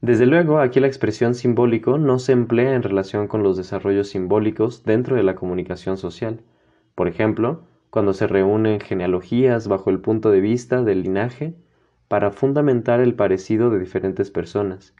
Desde 0.01 0.25
luego, 0.25 0.59
aquí 0.59 0.79
la 0.79 0.87
expresión 0.87 1.35
simbólico 1.35 1.97
no 1.97 2.19
se 2.19 2.31
emplea 2.31 2.75
en 2.75 2.83
relación 2.83 3.27
con 3.27 3.43
los 3.43 3.57
desarrollos 3.57 4.09
simbólicos 4.09 4.83
dentro 4.83 5.15
de 5.15 5.23
la 5.23 5.35
comunicación 5.35 5.97
social. 5.97 6.41
Por 6.95 7.07
ejemplo, 7.07 7.63
cuando 7.89 8.13
se 8.13 8.27
reúnen 8.27 8.79
genealogías 8.79 9.67
bajo 9.67 9.89
el 9.89 9.99
punto 9.99 10.31
de 10.31 10.41
vista 10.41 10.83
del 10.83 11.03
linaje 11.03 11.55
para 12.07 12.31
fundamentar 12.31 12.99
el 12.99 13.15
parecido 13.15 13.69
de 13.69 13.79
diferentes 13.79 14.31
personas, 14.31 14.93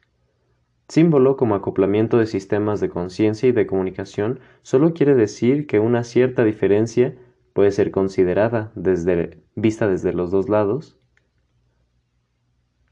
Símbolo 0.87 1.35
como 1.35 1.55
acoplamiento 1.55 2.19
de 2.19 2.27
sistemas 2.27 2.79
de 2.79 2.89
conciencia 2.89 3.49
y 3.49 3.51
de 3.51 3.65
comunicación 3.65 4.39
solo 4.61 4.93
quiere 4.93 5.15
decir 5.15 5.65
que 5.65 5.79
una 5.79 6.03
cierta 6.03 6.43
diferencia 6.43 7.15
puede 7.53 7.71
ser 7.71 7.89
considerada 7.89 8.71
desde, 8.75 9.41
vista 9.55 9.87
desde 9.87 10.13
los 10.13 10.29
dos 10.29 10.47
lados, 10.47 10.99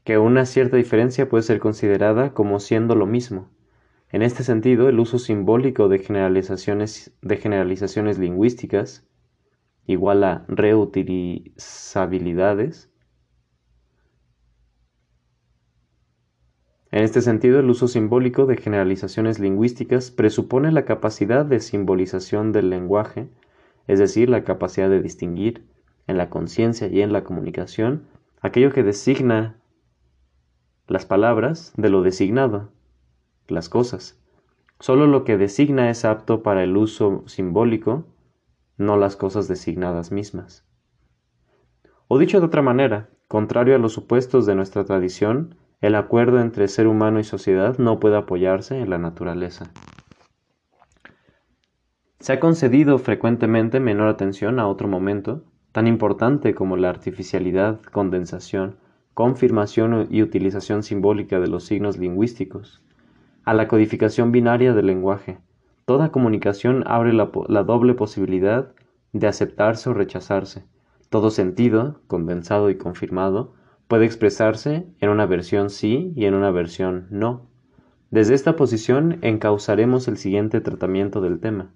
que 0.04 0.18
una 0.18 0.46
cierta 0.46 0.76
diferencia 0.76 1.28
puede 1.28 1.42
ser 1.42 1.58
considerada 1.58 2.32
como 2.34 2.60
siendo 2.60 2.94
lo 2.94 3.06
mismo. 3.06 3.50
En 4.10 4.22
este 4.22 4.44
sentido, 4.44 4.88
el 4.88 5.00
uso 5.00 5.18
simbólico 5.18 5.88
de 5.88 5.98
generalizaciones, 5.98 7.12
de 7.22 7.36
generalizaciones 7.36 8.18
lingüísticas 8.18 9.04
igual 9.86 10.24
a 10.24 10.46
reutilizabilidades 10.48 12.94
En 16.94 17.02
este 17.02 17.22
sentido, 17.22 17.58
el 17.58 17.68
uso 17.68 17.88
simbólico 17.88 18.46
de 18.46 18.56
generalizaciones 18.56 19.40
lingüísticas 19.40 20.12
presupone 20.12 20.70
la 20.70 20.84
capacidad 20.84 21.44
de 21.44 21.58
simbolización 21.58 22.52
del 22.52 22.70
lenguaje, 22.70 23.26
es 23.88 23.98
decir, 23.98 24.30
la 24.30 24.44
capacidad 24.44 24.88
de 24.88 25.02
distinguir, 25.02 25.64
en 26.06 26.18
la 26.18 26.30
conciencia 26.30 26.86
y 26.86 27.00
en 27.00 27.12
la 27.12 27.24
comunicación, 27.24 28.04
aquello 28.40 28.72
que 28.72 28.84
designa 28.84 29.56
las 30.86 31.06
palabras 31.06 31.72
de 31.76 31.88
lo 31.88 32.02
designado, 32.02 32.70
las 33.48 33.68
cosas. 33.68 34.20
Solo 34.80 35.06
lo 35.06 35.24
que 35.24 35.38
designa 35.38 35.88
es 35.88 36.04
apto 36.04 36.42
para 36.42 36.62
el 36.62 36.76
uso 36.76 37.22
simbólico, 37.26 38.04
no 38.76 38.96
las 38.96 39.16
cosas 39.16 39.48
designadas 39.48 40.12
mismas. 40.12 40.64
O 42.08 42.18
dicho 42.18 42.40
de 42.40 42.46
otra 42.46 42.62
manera, 42.62 43.08
contrario 43.28 43.74
a 43.74 43.78
los 43.78 43.92
supuestos 43.92 44.46
de 44.46 44.54
nuestra 44.54 44.84
tradición, 44.84 45.56
el 45.80 45.94
acuerdo 45.94 46.40
entre 46.40 46.68
ser 46.68 46.86
humano 46.86 47.18
y 47.20 47.24
sociedad 47.24 47.78
no 47.78 47.98
puede 48.00 48.16
apoyarse 48.16 48.78
en 48.78 48.90
la 48.90 48.98
naturaleza. 48.98 49.70
Se 52.20 52.32
ha 52.32 52.40
concedido 52.40 52.98
frecuentemente 52.98 53.80
menor 53.80 54.08
atención 54.08 54.58
a 54.58 54.66
otro 54.66 54.88
momento, 54.88 55.44
tan 55.72 55.86
importante 55.86 56.54
como 56.54 56.76
la 56.76 56.88
artificialidad, 56.88 57.82
condensación, 57.82 58.76
confirmación 59.14 60.08
y 60.10 60.22
utilización 60.22 60.82
simbólica 60.82 61.40
de 61.40 61.46
los 61.46 61.64
signos 61.64 61.98
lingüísticos, 61.98 62.82
a 63.44 63.54
la 63.54 63.68
codificación 63.68 64.32
binaria 64.32 64.74
del 64.74 64.86
lenguaje. 64.86 65.38
Toda 65.84 66.10
comunicación 66.10 66.82
abre 66.86 67.12
la, 67.12 67.30
la 67.48 67.62
doble 67.62 67.94
posibilidad 67.94 68.72
de 69.12 69.26
aceptarse 69.26 69.88
o 69.88 69.94
rechazarse. 69.94 70.64
Todo 71.10 71.30
sentido, 71.30 72.00
condensado 72.08 72.70
y 72.70 72.76
confirmado, 72.76 73.54
puede 73.86 74.06
expresarse 74.06 74.86
en 74.98 75.10
una 75.10 75.26
versión 75.26 75.70
sí 75.70 76.12
y 76.16 76.24
en 76.24 76.34
una 76.34 76.50
versión 76.50 77.06
no. 77.10 77.46
Desde 78.10 78.34
esta 78.34 78.56
posición 78.56 79.18
encauzaremos 79.22 80.08
el 80.08 80.16
siguiente 80.16 80.60
tratamiento 80.60 81.20
del 81.20 81.38
tema. 81.38 81.72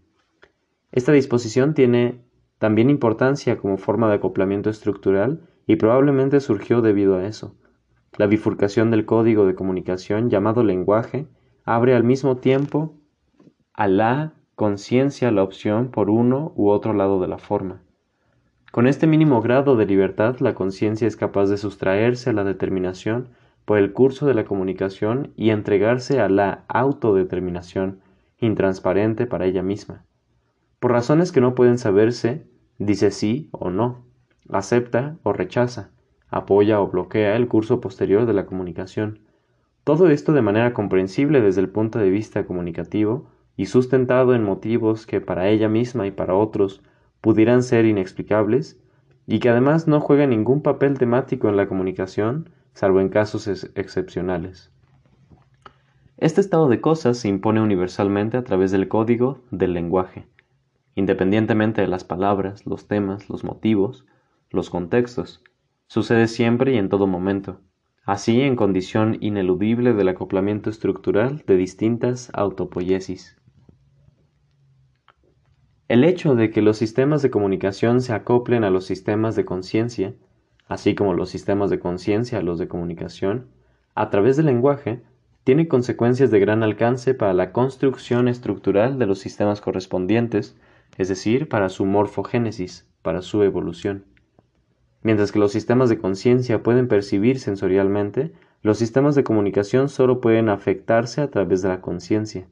Esta 0.90 1.12
disposición 1.12 1.74
tiene 1.74 2.20
también 2.58 2.90
importancia 2.90 3.58
como 3.58 3.76
forma 3.76 4.08
de 4.08 4.16
acoplamiento 4.16 4.70
estructural 4.70 5.42
y 5.68 5.76
probablemente 5.76 6.40
surgió 6.40 6.80
debido 6.80 7.16
a 7.16 7.26
eso. 7.26 7.54
La 8.16 8.26
bifurcación 8.26 8.90
del 8.90 9.04
código 9.04 9.46
de 9.46 9.54
comunicación 9.54 10.30
llamado 10.30 10.64
lenguaje 10.64 11.28
abre 11.64 11.94
al 11.94 12.02
mismo 12.02 12.38
tiempo 12.38 12.94
a 13.74 13.86
la 13.86 14.32
conciencia 14.54 15.30
la 15.30 15.42
opción 15.42 15.90
por 15.90 16.08
uno 16.08 16.52
u 16.56 16.70
otro 16.70 16.94
lado 16.94 17.20
de 17.20 17.28
la 17.28 17.36
forma. 17.36 17.82
Con 18.72 18.86
este 18.86 19.06
mínimo 19.06 19.42
grado 19.42 19.76
de 19.76 19.84
libertad, 19.84 20.38
la 20.40 20.54
conciencia 20.54 21.06
es 21.06 21.16
capaz 21.16 21.46
de 21.50 21.58
sustraerse 21.58 22.30
a 22.30 22.32
la 22.32 22.44
determinación 22.44 23.28
por 23.66 23.76
el 23.76 23.92
curso 23.92 24.26
de 24.26 24.34
la 24.34 24.46
comunicación 24.46 25.34
y 25.36 25.50
entregarse 25.50 26.18
a 26.20 26.30
la 26.30 26.64
autodeterminación, 26.68 28.00
intransparente 28.38 29.26
para 29.26 29.44
ella 29.44 29.62
misma. 29.62 30.06
Por 30.80 30.92
razones 30.92 31.30
que 31.30 31.42
no 31.42 31.54
pueden 31.54 31.76
saberse, 31.76 32.46
dice 32.78 33.10
sí 33.10 33.50
o 33.52 33.68
no, 33.68 34.07
acepta 34.50 35.16
o 35.22 35.32
rechaza, 35.32 35.90
apoya 36.28 36.80
o 36.80 36.88
bloquea 36.88 37.36
el 37.36 37.48
curso 37.48 37.80
posterior 37.80 38.26
de 38.26 38.34
la 38.34 38.46
comunicación. 38.46 39.20
Todo 39.84 40.10
esto 40.10 40.32
de 40.32 40.42
manera 40.42 40.74
comprensible 40.74 41.40
desde 41.40 41.60
el 41.60 41.68
punto 41.68 41.98
de 41.98 42.10
vista 42.10 42.44
comunicativo 42.44 43.30
y 43.56 43.66
sustentado 43.66 44.34
en 44.34 44.44
motivos 44.44 45.06
que 45.06 45.20
para 45.20 45.48
ella 45.48 45.68
misma 45.68 46.06
y 46.06 46.10
para 46.10 46.34
otros 46.34 46.82
pudieran 47.20 47.62
ser 47.62 47.86
inexplicables 47.86 48.80
y 49.26 49.40
que 49.40 49.48
además 49.48 49.88
no 49.88 50.00
juega 50.00 50.26
ningún 50.26 50.62
papel 50.62 50.98
temático 50.98 51.48
en 51.48 51.56
la 51.56 51.68
comunicación, 51.68 52.50
salvo 52.72 53.00
en 53.00 53.08
casos 53.08 53.48
excepcionales. 53.48 54.70
Este 56.16 56.40
estado 56.40 56.68
de 56.68 56.80
cosas 56.80 57.18
se 57.18 57.28
impone 57.28 57.60
universalmente 57.60 58.36
a 58.36 58.44
través 58.44 58.70
del 58.70 58.88
código 58.88 59.40
del 59.50 59.72
lenguaje, 59.72 60.26
independientemente 60.94 61.80
de 61.80 61.88
las 61.88 62.04
palabras, 62.04 62.66
los 62.66 62.88
temas, 62.88 63.28
los 63.28 63.44
motivos, 63.44 64.04
los 64.50 64.70
contextos. 64.70 65.42
Sucede 65.86 66.28
siempre 66.28 66.74
y 66.74 66.78
en 66.78 66.88
todo 66.88 67.06
momento, 67.06 67.60
así 68.04 68.40
en 68.40 68.56
condición 68.56 69.18
ineludible 69.20 69.94
del 69.94 70.08
acoplamiento 70.08 70.70
estructural 70.70 71.44
de 71.46 71.56
distintas 71.56 72.30
autopoiesis. 72.34 73.36
El 75.88 76.04
hecho 76.04 76.34
de 76.34 76.50
que 76.50 76.60
los 76.60 76.76
sistemas 76.76 77.22
de 77.22 77.30
comunicación 77.30 78.02
se 78.02 78.12
acoplen 78.12 78.64
a 78.64 78.70
los 78.70 78.84
sistemas 78.84 79.36
de 79.36 79.46
conciencia, 79.46 80.14
así 80.66 80.94
como 80.94 81.14
los 81.14 81.30
sistemas 81.30 81.70
de 81.70 81.80
conciencia 81.80 82.38
a 82.38 82.42
los 82.42 82.58
de 82.58 82.68
comunicación, 82.68 83.48
a 83.94 84.10
través 84.10 84.36
del 84.36 84.46
lenguaje, 84.46 85.02
tiene 85.44 85.66
consecuencias 85.66 86.30
de 86.30 86.40
gran 86.40 86.62
alcance 86.62 87.14
para 87.14 87.32
la 87.32 87.52
construcción 87.52 88.28
estructural 88.28 88.98
de 88.98 89.06
los 89.06 89.18
sistemas 89.18 89.62
correspondientes, 89.62 90.58
es 90.98 91.08
decir, 91.08 91.48
para 91.48 91.70
su 91.70 91.86
morfogénesis, 91.86 92.86
para 93.00 93.22
su 93.22 93.42
evolución. 93.42 94.04
Mientras 95.02 95.32
que 95.32 95.38
los 95.38 95.52
sistemas 95.52 95.88
de 95.88 95.98
conciencia 95.98 96.62
pueden 96.62 96.88
percibir 96.88 97.38
sensorialmente, 97.38 98.32
los 98.62 98.78
sistemas 98.78 99.14
de 99.14 99.24
comunicación 99.24 99.88
solo 99.88 100.20
pueden 100.20 100.48
afectarse 100.48 101.20
a 101.20 101.30
través 101.30 101.62
de 101.62 101.68
la 101.68 101.80
conciencia. 101.80 102.48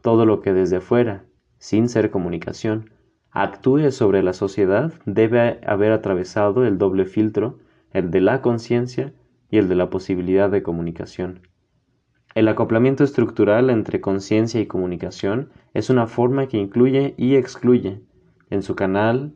Todo 0.00 0.24
lo 0.24 0.40
que 0.40 0.52
desde 0.52 0.80
fuera, 0.80 1.24
sin 1.58 1.88
ser 1.88 2.10
comunicación, 2.10 2.90
actúe 3.30 3.90
sobre 3.90 4.22
la 4.22 4.32
sociedad 4.32 4.92
debe 5.04 5.60
haber 5.66 5.92
atravesado 5.92 6.64
el 6.64 6.78
doble 6.78 7.04
filtro, 7.04 7.58
el 7.92 8.10
de 8.10 8.20
la 8.20 8.40
conciencia 8.40 9.12
y 9.50 9.58
el 9.58 9.68
de 9.68 9.74
la 9.74 9.90
posibilidad 9.90 10.50
de 10.50 10.62
comunicación. 10.62 11.40
El 12.34 12.48
acoplamiento 12.48 13.04
estructural 13.04 13.68
entre 13.70 14.00
conciencia 14.00 14.60
y 14.60 14.66
comunicación 14.66 15.50
es 15.74 15.90
una 15.90 16.06
forma 16.06 16.46
que 16.46 16.58
incluye 16.58 17.14
y 17.16 17.36
excluye. 17.36 18.00
En 18.50 18.62
su 18.62 18.74
canal 18.76 19.32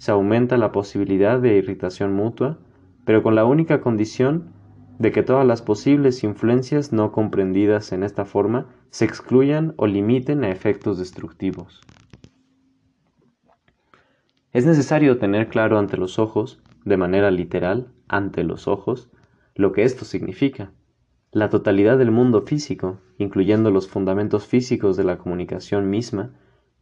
se 0.00 0.12
aumenta 0.12 0.56
la 0.56 0.72
posibilidad 0.72 1.38
de 1.38 1.58
irritación 1.58 2.14
mutua, 2.14 2.56
pero 3.04 3.22
con 3.22 3.34
la 3.34 3.44
única 3.44 3.82
condición 3.82 4.50
de 4.98 5.12
que 5.12 5.22
todas 5.22 5.46
las 5.46 5.60
posibles 5.60 6.24
influencias 6.24 6.90
no 6.90 7.12
comprendidas 7.12 7.92
en 7.92 8.02
esta 8.02 8.24
forma 8.24 8.66
se 8.88 9.04
excluyan 9.04 9.74
o 9.76 9.86
limiten 9.86 10.42
a 10.42 10.50
efectos 10.50 10.98
destructivos. 10.98 11.82
Es 14.54 14.64
necesario 14.64 15.18
tener 15.18 15.48
claro 15.48 15.78
ante 15.78 15.98
los 15.98 16.18
ojos, 16.18 16.62
de 16.86 16.96
manera 16.96 17.30
literal, 17.30 17.92
ante 18.08 18.42
los 18.42 18.68
ojos, 18.68 19.10
lo 19.54 19.72
que 19.72 19.82
esto 19.82 20.06
significa. 20.06 20.72
La 21.30 21.50
totalidad 21.50 21.98
del 21.98 22.10
mundo 22.10 22.40
físico, 22.40 23.00
incluyendo 23.18 23.70
los 23.70 23.86
fundamentos 23.86 24.46
físicos 24.46 24.96
de 24.96 25.04
la 25.04 25.18
comunicación 25.18 25.90
misma, 25.90 26.32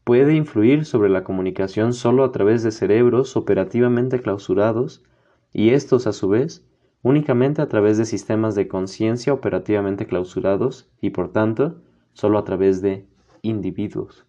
puede 0.09 0.35
influir 0.35 0.87
sobre 0.87 1.11
la 1.11 1.23
comunicación 1.23 1.93
solo 1.93 2.25
a 2.25 2.33
través 2.33 2.63
de 2.63 2.71
cerebros 2.71 3.37
operativamente 3.37 4.23
clausurados 4.23 5.05
y 5.53 5.69
estos 5.73 6.07
a 6.07 6.15
su 6.15 6.31
vez 6.31 6.67
únicamente 7.03 7.61
a 7.61 7.69
través 7.69 7.99
de 7.99 8.07
sistemas 8.07 8.55
de 8.55 8.69
conciencia 8.69 9.35
operativamente 9.35 10.07
clausurados 10.07 10.89
y 11.03 11.11
por 11.11 11.31
tanto 11.31 11.83
solo 12.15 12.39
a 12.39 12.45
través 12.45 12.81
de 12.81 13.05
individuos. 13.43 14.25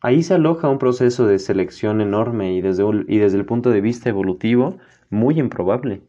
Ahí 0.00 0.22
se 0.22 0.32
aloja 0.32 0.70
un 0.70 0.78
proceso 0.78 1.26
de 1.26 1.38
selección 1.38 2.00
enorme 2.00 2.54
y 2.54 2.62
desde, 2.62 2.84
y 3.08 3.18
desde 3.18 3.36
el 3.36 3.44
punto 3.44 3.68
de 3.68 3.82
vista 3.82 4.08
evolutivo 4.08 4.78
muy 5.10 5.38
improbable, 5.38 6.00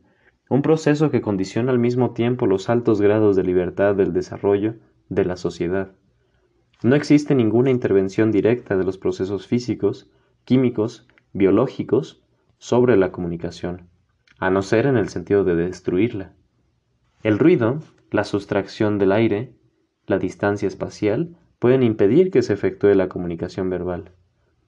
un 0.49 0.61
proceso 0.61 1.11
que 1.11 1.19
condiciona 1.19 1.73
al 1.73 1.79
mismo 1.79 2.11
tiempo 2.11 2.47
los 2.47 2.69
altos 2.69 3.01
grados 3.01 3.35
de 3.35 3.43
libertad 3.43 3.95
del 3.95 4.13
desarrollo 4.13 4.75
de 5.09 5.25
la 5.25 5.35
sociedad. 5.35 5.91
No 6.81 6.95
existe 6.95 7.35
ninguna 7.35 7.71
intervención 7.71 8.31
directa 8.31 8.77
de 8.77 8.83
los 8.83 8.97
procesos 8.97 9.47
físicos, 9.47 10.09
químicos, 10.45 11.07
biológicos 11.33 12.23
sobre 12.57 12.97
la 12.97 13.11
comunicación 13.11 13.89
a 14.39 14.49
no 14.49 14.61
ser 14.61 14.85
en 14.85 14.97
el 14.97 15.09
sentido 15.09 15.43
de 15.43 15.55
destruirla. 15.55 16.31
El 17.23 17.37
ruido, 17.37 17.79
la 18.09 18.23
sustracción 18.23 18.97
del 18.97 19.11
aire, 19.11 19.53
la 20.07 20.17
distancia 20.17 20.67
espacial, 20.67 21.35
pueden 21.59 21.83
impedir 21.83 22.31
que 22.31 22.41
se 22.41 22.53
efectúe 22.53 22.95
la 22.95 23.09
comunicación 23.09 23.69
verbal. 23.69 24.11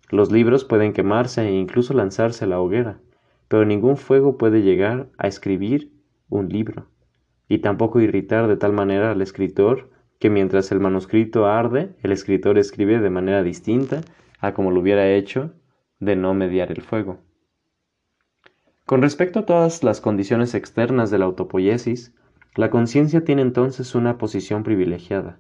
Los 0.10 0.30
libros 0.30 0.66
pueden 0.66 0.92
quemarse 0.92 1.48
e 1.48 1.54
incluso 1.54 1.94
lanzarse 1.94 2.44
a 2.44 2.48
la 2.48 2.60
hoguera, 2.60 3.00
pero 3.48 3.66
ningún 3.66 3.96
fuego 3.96 4.38
puede 4.38 4.62
llegar 4.62 5.08
a 5.18 5.28
escribir 5.28 5.94
un 6.30 6.50
libro, 6.50 6.88
y 7.48 7.60
tampoco 7.60 8.02
irritar 8.02 8.50
de 8.50 8.58
tal 8.58 8.74
manera 8.74 9.12
al 9.12 9.22
escritor 9.22 9.90
que 10.22 10.30
mientras 10.30 10.72
el 10.72 10.80
manuscrito 10.80 11.48
arde, 11.48 11.96
el 12.04 12.12
escritor 12.12 12.60
escribe 12.60 13.00
de 13.00 13.10
manera 13.10 13.42
distinta 13.42 14.02
a 14.40 14.54
como 14.54 14.70
lo 14.70 14.80
hubiera 14.80 15.10
hecho 15.10 15.52
de 16.00 16.16
no 16.16 16.36
mediar 16.36 16.72
el 16.72 16.84
fuego. 16.84 17.18
Con 18.86 19.02
respecto 19.02 19.40
a 19.40 19.46
todas 19.48 19.84
las 19.84 20.00
condiciones 20.00 20.54
externas 20.54 21.10
de 21.10 21.18
la 21.18 21.26
autopoiesis, 21.26 22.14
la 22.56 22.70
conciencia 22.70 23.24
tiene 23.24 23.42
entonces 23.42 23.96
una 23.96 24.20
posición 24.20 24.62
privilegiada. 24.62 25.40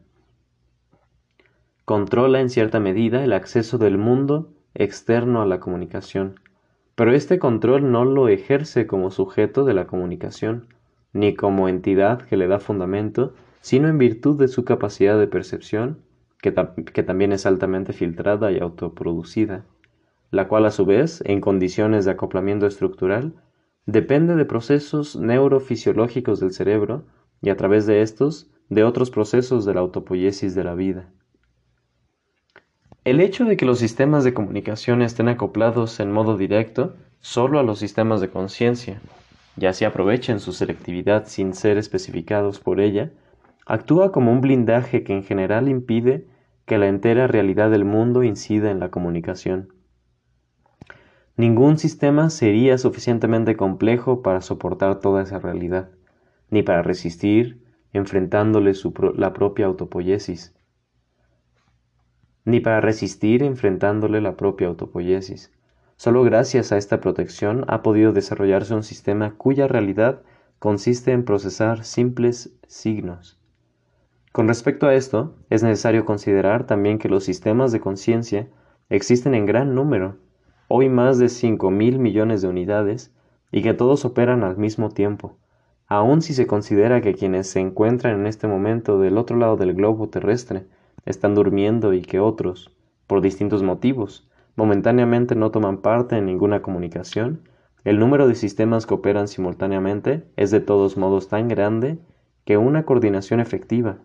Controla 1.86 2.42
en 2.42 2.50
cierta 2.50 2.80
medida 2.80 3.24
el 3.24 3.34
acceso 3.34 3.78
del 3.78 4.00
mundo 4.00 4.52
externo 4.74 5.44
a 5.44 5.46
la 5.46 5.60
comunicación, 5.60 6.40
pero 6.96 7.14
este 7.14 7.38
control 7.38 7.92
no 7.92 8.04
lo 8.04 8.30
ejerce 8.30 8.88
como 8.88 9.12
sujeto 9.12 9.64
de 9.64 9.76
la 9.76 9.86
comunicación, 9.86 10.74
ni 11.14 11.36
como 11.36 11.70
entidad 11.70 12.24
que 12.24 12.38
le 12.38 12.48
da 12.48 12.60
fundamento, 12.60 13.36
sino 13.62 13.88
en 13.88 13.97
virtud 13.97 14.38
de 14.38 14.47
su 14.47 14.66
capacidad 14.66 15.18
de 15.18 15.28
percepción, 15.28 15.99
que, 16.41 16.51
también 16.51 17.32
es 17.32 17.45
altamente 17.45 17.93
filtrada 17.93 18.51
y 18.51 18.59
autoproducida 18.59 19.64
la 20.32 20.47
cual 20.47 20.66
a 20.66 20.72
su 20.72 20.86
vez, 20.86 21.22
en 21.26 21.41
condiciones 21.41 22.05
de 22.05 22.12
acoplamiento 22.12 22.66
estructural, 22.66 23.34
depende 23.86 24.36
de 24.36 24.45
procesos 24.45 25.18
neurofisiológicos 25.18 26.39
del 26.39 26.53
cerebro 26.53 27.03
y 27.41 27.49
a 27.49 27.57
través 27.57 27.86
de 27.86 28.01
estos 28.01 28.49
de 28.70 28.86
otros 28.86 29.12
procesos 29.12 29.66
de 29.66 29.74
la 29.74 29.82
autopoiesis 29.82 30.55
de 30.55 30.64
la 30.64 30.74
vida. 30.74 31.09
El 33.03 33.20
hecho 33.20 33.43
de 33.43 33.57
que 33.57 33.66
los 33.66 33.80
sistemas 33.80 34.24
de 34.24 34.34
comunicación 34.34 35.01
estén 35.01 35.28
acoplados 35.28 35.99
en 35.99 36.12
modo 36.12 36.38
directo 36.38 36.95
solo 37.20 37.59
a 37.59 37.64
los 37.64 37.80
sistemas 37.80 38.22
de 38.22 38.30
conciencia, 38.30 39.01
ya 39.57 39.74
se 39.74 39.86
aprovechen 39.86 40.39
su 40.39 40.53
selectividad 40.53 41.26
sin 41.28 41.53
ser 41.53 41.78
especificados 41.78 42.59
por 42.59 42.80
ella, 42.80 43.12
actúa 43.72 44.11
como 44.11 44.34
un 44.34 44.41
blindaje 44.41 45.05
que 45.05 45.13
en 45.13 45.24
general 45.24 45.69
impide 45.69 46.28
que 46.65 46.78
la 46.78 46.89
entera 46.89 47.28
realidad 47.28 47.72
del 47.72 47.86
mundo 47.86 48.22
incida 48.22 48.69
en 48.69 48.82
la 48.82 48.91
comunicación. 48.91 49.69
Ningún 51.38 51.78
sistema 51.78 52.30
sería 52.30 52.78
suficientemente 52.78 53.55
complejo 53.55 54.22
para 54.24 54.41
soportar 54.41 54.99
toda 54.99 55.24
esa 55.24 55.39
realidad, 55.39 55.89
ni 56.49 56.63
para 56.63 56.82
resistir 56.82 57.63
enfrentándole 57.93 58.74
la 59.15 59.32
propia 59.32 59.67
autopoiesis, 59.67 60.53
ni 62.43 62.59
para 62.59 62.82
resistir 62.82 63.41
enfrentándole 63.41 64.19
la 64.19 64.36
propia 64.36 64.67
autopoiesis. 64.67 65.49
Solo 65.95 66.24
gracias 66.24 66.74
a 66.74 66.78
esta 66.78 66.99
protección 66.99 67.63
ha 67.69 67.82
podido 67.84 68.11
desarrollarse 68.11 68.74
un 68.74 68.84
sistema 68.84 69.36
cuya 69.38 69.69
realidad 69.69 70.24
consiste 70.59 71.13
en 71.13 71.24
procesar 71.24 71.86
simples 71.86 72.53
signos. 72.67 73.41
Con 74.32 74.48
respecto 74.48 74.88
a 74.88 74.94
esto, 74.94 75.36
es 75.50 75.62
necesario 75.62 76.06
considerar 76.06 76.66
también 76.66 77.00
que 77.00 77.10
los 77.10 77.26
sistemas 77.26 77.74
de 77.74 77.82
conciencia 77.82 78.48
existen 78.90 79.36
en 79.36 79.46
gran 79.46 79.76
número. 79.76 80.16
Hoy 80.70 80.88
más 80.88 81.18
de 81.18 81.28
cinco 81.28 81.70
mil 81.70 82.00
millones 82.00 82.42
de 82.42 82.48
unidades, 82.48 83.14
y 83.52 83.62
que 83.62 83.74
todos 83.74 84.06
operan 84.06 84.46
al 84.46 84.56
mismo 84.56 84.90
tiempo, 84.90 85.36
aun 85.88 86.22
si 86.22 86.34
se 86.34 86.48
considera 86.48 87.02
que 87.02 87.14
quienes 87.14 87.48
se 87.48 87.60
encuentran 87.60 88.22
en 88.22 88.26
este 88.26 88.48
momento 88.48 89.00
del 89.00 89.18
otro 89.18 89.36
lado 89.36 89.58
del 89.58 89.74
globo 89.74 90.08
terrestre 90.08 90.66
están 91.06 91.36
durmiendo 91.36 91.94
y 91.94 92.02
que 92.02 92.22
otros, 92.22 92.74
por 93.08 93.20
distintos 93.20 93.64
motivos, 93.64 94.30
momentáneamente 94.56 95.36
no 95.36 95.52
toman 95.52 95.80
parte 95.80 96.16
en 96.16 96.26
ninguna 96.26 96.62
comunicación, 96.62 97.42
el 97.84 98.00
número 98.00 98.30
de 98.30 98.36
sistemas 98.36 98.86
que 98.86 98.94
operan 98.94 99.28
simultáneamente 99.28 100.24
es 100.38 100.52
de 100.52 100.62
todos 100.62 100.96
modos 100.96 101.28
tan 101.28 101.50
grande 101.50 102.00
que 102.46 102.56
una 102.56 102.86
coordinación 102.86 103.42
efectiva, 103.42 103.98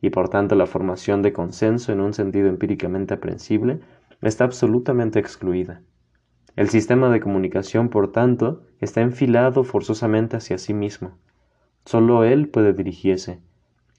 y 0.00 0.10
por 0.10 0.28
tanto 0.28 0.54
la 0.54 0.66
formación 0.66 1.22
de 1.22 1.32
consenso 1.32 1.92
en 1.92 2.00
un 2.00 2.12
sentido 2.12 2.48
empíricamente 2.48 3.14
aprensible, 3.14 3.80
está 4.22 4.44
absolutamente 4.44 5.18
excluida. 5.18 5.82
El 6.54 6.68
sistema 6.70 7.10
de 7.10 7.20
comunicación, 7.20 7.90
por 7.90 8.12
tanto, 8.12 8.62
está 8.80 9.02
enfilado 9.02 9.62
forzosamente 9.62 10.36
hacia 10.36 10.58
sí 10.58 10.72
mismo. 10.72 11.18
Solo 11.84 12.24
él 12.24 12.48
puede 12.48 12.72
dirigirse. 12.72 13.40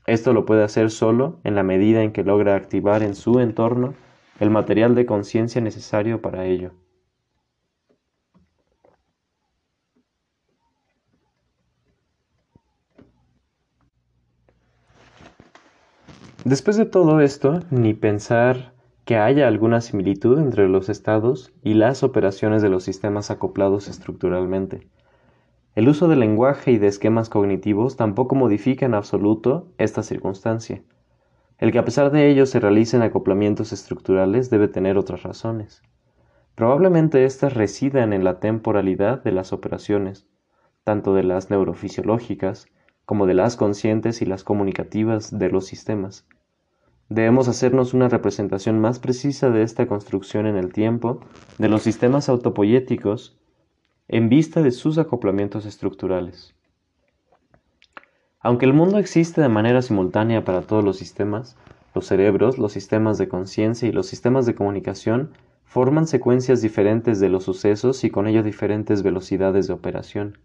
Esto 0.08 0.34
lo 0.34 0.46
puede 0.46 0.64
hacer 0.64 0.90
solo 0.90 1.40
en 1.44 1.56
la 1.56 1.64
medida 1.64 2.02
en 2.02 2.12
que 2.12 2.24
logra 2.24 2.56
activar 2.56 3.04
en 3.04 3.14
su 3.14 3.40
entorno 3.40 3.94
el 4.40 4.50
material 4.50 4.96
de 4.96 5.06
conciencia 5.06 5.62
necesario 5.62 6.22
para 6.22 6.46
ello. 6.46 6.72
Después 16.46 16.78
de 16.78 16.86
todo 16.86 17.20
esto, 17.20 17.60
ni 17.72 17.94
pensar 17.94 18.74
que 19.06 19.18
haya 19.18 19.48
alguna 19.48 19.82
similitud 19.82 20.38
entre 20.40 20.68
los 20.68 20.90
estados 20.90 21.54
y 21.64 21.74
las 21.74 22.04
operaciones 22.04 22.62
de 22.62 22.70
los 22.70 22.84
sistemas 22.84 23.32
acoplados 23.32 23.88
estructuralmente. 23.88 24.88
El 25.76 25.90
uso 25.90 26.08
del 26.08 26.20
lenguaje 26.20 26.72
y 26.72 26.78
de 26.78 26.88
esquemas 26.88 27.30
cognitivos 27.30 27.96
tampoco 27.96 28.36
modifica 28.36 28.86
en 28.86 28.94
absoluto 28.94 29.72
esta 29.78 30.04
circunstancia. 30.04 30.84
El 31.58 31.72
que 31.72 31.80
a 31.80 31.86
pesar 31.86 32.12
de 32.12 32.30
ello 32.30 32.46
se 32.46 32.60
realicen 32.60 33.02
acoplamientos 33.02 33.74
estructurales 33.74 34.50
debe 34.50 34.68
tener 34.68 34.98
otras 34.98 35.24
razones. 35.24 35.82
Probablemente 36.56 37.26
éstas 37.26 37.54
residan 37.54 38.14
en 38.14 38.24
la 38.24 38.40
temporalidad 38.40 39.24
de 39.24 39.32
las 39.32 39.54
operaciones, 39.54 40.28
tanto 40.84 41.14
de 41.14 41.24
las 41.24 41.50
neurofisiológicas 41.50 42.68
como 43.08 43.26
de 43.26 43.34
las 43.34 43.56
conscientes 43.56 44.22
y 44.22 44.28
las 44.28 44.44
comunicativas 44.44 45.36
de 45.36 45.50
los 45.50 45.66
sistemas, 45.66 46.28
Debemos 47.10 47.48
hacernos 47.48 47.94
una 47.94 48.10
representación 48.10 48.80
más 48.80 49.00
precisa 49.00 49.50
de 49.50 49.64
esta 49.64 49.88
construcción 49.88 50.46
en 50.46 50.58
el 50.58 50.74
tiempo 50.74 51.22
de 51.58 51.70
los 51.70 51.84
sistemas 51.84 52.28
autopoyéticos 52.28 53.38
en 54.10 54.28
vista 54.28 54.62
de 54.62 54.72
sus 54.72 54.98
acoplamientos 54.98 55.66
estructurales. 55.66 56.54
Aunque 58.42 58.66
el 58.66 58.74
mundo 58.74 58.98
existe 58.98 59.40
de 59.42 59.48
manera 59.48 59.82
simultánea 59.82 60.44
para 60.44 60.62
todos 60.62 60.84
los 60.84 60.98
sistemas, 60.98 61.56
los 61.96 62.06
cerebros, 62.06 62.58
los 62.58 62.74
sistemas 62.74 63.18
de 63.18 63.30
conciencia 63.30 63.88
y 63.88 63.94
los 63.94 64.08
sistemas 64.08 64.46
de 64.46 64.56
comunicación 64.56 65.32
forman 65.64 66.08
secuencias 66.08 66.62
diferentes 66.62 67.22
de 67.22 67.30
los 67.30 67.46
sucesos 67.46 68.04
y 68.04 68.10
con 68.10 68.28
ello 68.28 68.44
diferentes 68.44 69.02
velocidades 69.02 69.68
de 69.68 69.74
operación. 69.74 70.38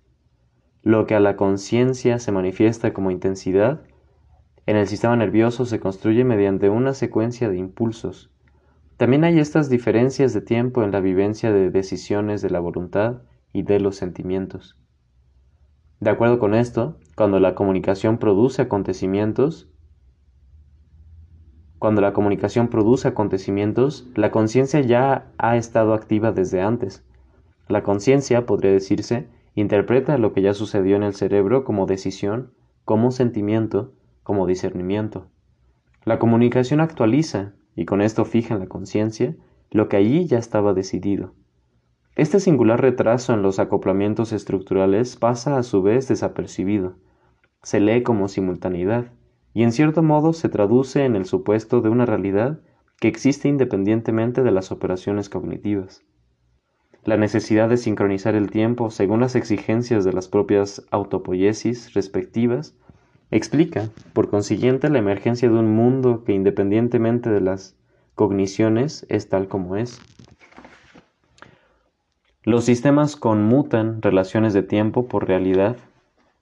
Lo 0.83 1.07
que 1.07 1.15
a 1.15 1.21
la 1.21 1.37
conciencia 1.37 2.19
se 2.19 2.33
manifiesta 2.33 2.93
como 2.93 3.11
intensidad 3.11 3.83
en 4.65 4.77
el 4.77 4.87
sistema 4.87 5.17
nervioso 5.17 5.65
se 5.65 5.81
construye 5.81 6.25
mediante 6.25 6.71
una 6.71 6.95
secuencia 6.95 7.49
de 7.49 7.59
impulsos. 7.59 8.31
También 8.97 9.25
hay 9.25 9.41
estas 9.41 9.69
diferencias 9.69 10.33
de 10.35 10.41
tiempo 10.41 10.85
en 10.85 10.93
la 10.93 11.01
vivencia 11.01 11.53
de 11.53 11.71
decisiones 11.71 12.43
de 12.43 12.51
la 12.51 12.61
voluntad 12.61 13.23
y 13.53 13.63
de 13.63 13.81
los 13.81 13.97
sentimientos. 13.97 14.77
De 15.99 16.11
acuerdo 16.11 16.39
con 16.39 16.55
esto, 16.55 16.97
cuando 17.17 17.41
la 17.41 17.57
comunicación 17.57 18.19
produce 18.19 18.63
acontecimientos, 18.63 19.69
cuando 21.81 22.01
la 22.01 22.13
comunicación 22.13 22.69
produce 22.69 23.09
acontecimientos, 23.09 24.07
la 24.15 24.31
conciencia 24.31 24.81
ya 24.81 25.27
ha 25.39 25.57
estado 25.57 25.95
activa 25.95 26.31
desde 26.31 26.61
antes. 26.61 27.05
La 27.67 27.83
conciencia, 27.83 28.47
podría 28.47 28.71
decirse, 28.71 29.27
interpreta 29.55 30.19
lo 30.19 30.33
que 30.33 30.43
ya 30.43 30.55
sucedió 30.55 30.97
en 30.97 31.03
el 31.03 31.15
cerebro 31.15 31.65
como 31.65 31.87
decisión, 31.87 32.53
como 32.85 33.11
sentimiento, 33.11 33.93
como 34.23 34.47
discernimiento. 34.47 35.27
La 36.05 36.19
comunicación 36.19 36.81
actualiza, 36.81 37.53
y 37.77 37.85
con 37.85 38.01
esto 38.01 38.25
fija 38.25 38.55
en 38.55 38.61
la 38.61 38.67
conciencia, 38.67 39.37
lo 39.71 39.89
que 39.89 39.97
allí 39.97 40.27
ya 40.27 40.39
estaba 40.39 40.75
decidido. 40.75 41.35
Este 42.15 42.41
singular 42.41 42.81
retraso 42.81 43.33
en 43.33 43.43
los 43.43 43.59
acoplamientos 43.59 44.33
estructurales 44.33 45.17
pasa 45.17 45.57
a 45.57 45.63
su 45.63 45.83
vez 45.83 46.09
desapercibido. 46.09 46.97
Se 47.63 47.81
lee 47.81 48.03
como 48.03 48.29
simultaneidad, 48.29 49.13
y 49.55 49.63
en 49.63 49.73
cierto 49.73 50.03
modo 50.03 50.33
se 50.33 50.49
traduce 50.49 51.05
en 51.05 51.17
el 51.17 51.25
supuesto 51.25 51.81
de 51.81 51.89
una 51.89 52.05
realidad 52.05 52.61
que 52.99 53.09
existe 53.09 53.49
independientemente 53.49 54.43
de 54.43 54.51
las 54.51 54.73
operaciones 54.73 55.29
cognitivas. 55.29 56.05
La 57.05 57.17
necesidad 57.17 57.69
de 57.69 57.77
sincronizar 57.77 58.35
el 58.35 58.51
tiempo 58.51 58.91
según 58.91 59.21
las 59.21 59.35
exigencias 59.35 60.05
de 60.05 60.13
las 60.13 60.29
propias 60.29 60.87
autopoiesis 60.91 61.95
respectivas 61.95 62.75
Explica, 63.33 63.89
por 64.13 64.29
consiguiente, 64.29 64.91
la 64.91 64.99
emergencia 64.99 65.49
de 65.49 65.59
un 65.59 65.75
mundo 65.75 66.23
que 66.23 66.35
independientemente 66.35 67.31
de 67.31 67.41
las 67.41 67.75
cogniciones 68.15 69.07
es 69.09 69.31
tal 69.31 69.49
como 69.49 69.77
es. 69.77 70.03
Los 72.43 72.67
sistemas 72.67 73.17
conmutan 73.17 74.03
relaciones 74.03 74.53
de 74.53 74.63
tiempo 74.63 75.09
por 75.09 75.27
realidad 75.27 75.79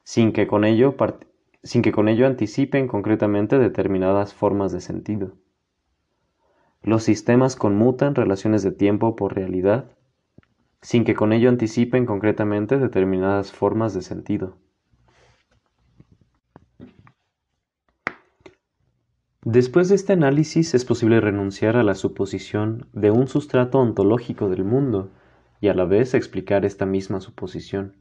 sin 0.02 0.32
que 0.32 0.48
con 0.48 0.64
ello, 0.64 0.96
sin 1.62 1.82
que 1.82 1.92
con 1.92 2.08
ello 2.08 2.26
anticipen 2.26 2.88
concretamente 2.88 3.60
determinadas 3.60 4.34
formas 4.34 4.72
de 4.72 4.80
sentido. 4.80 5.34
Los 6.82 7.04
sistemas 7.04 7.54
conmutan 7.54 8.16
relaciones 8.16 8.64
de 8.64 8.72
tiempo 8.72 9.14
por 9.14 9.36
realidad 9.36 9.92
sin 10.82 11.04
que 11.04 11.14
con 11.14 11.32
ello 11.32 11.48
anticipen 11.48 12.06
concretamente 12.06 12.78
determinadas 12.78 13.52
formas 13.52 13.94
de 13.94 14.02
sentido. 14.02 14.56
Después 19.44 19.88
de 19.88 19.94
este 19.94 20.12
análisis 20.12 20.74
es 20.74 20.84
posible 20.84 21.20
renunciar 21.20 21.76
a 21.76 21.82
la 21.82 21.94
suposición 21.94 22.88
de 22.92 23.10
un 23.10 23.26
sustrato 23.26 23.78
ontológico 23.78 24.50
del 24.50 24.64
mundo 24.64 25.10
y 25.60 25.68
a 25.68 25.74
la 25.74 25.84
vez 25.84 26.14
explicar 26.14 26.64
esta 26.64 26.84
misma 26.84 27.20
suposición. 27.20 27.96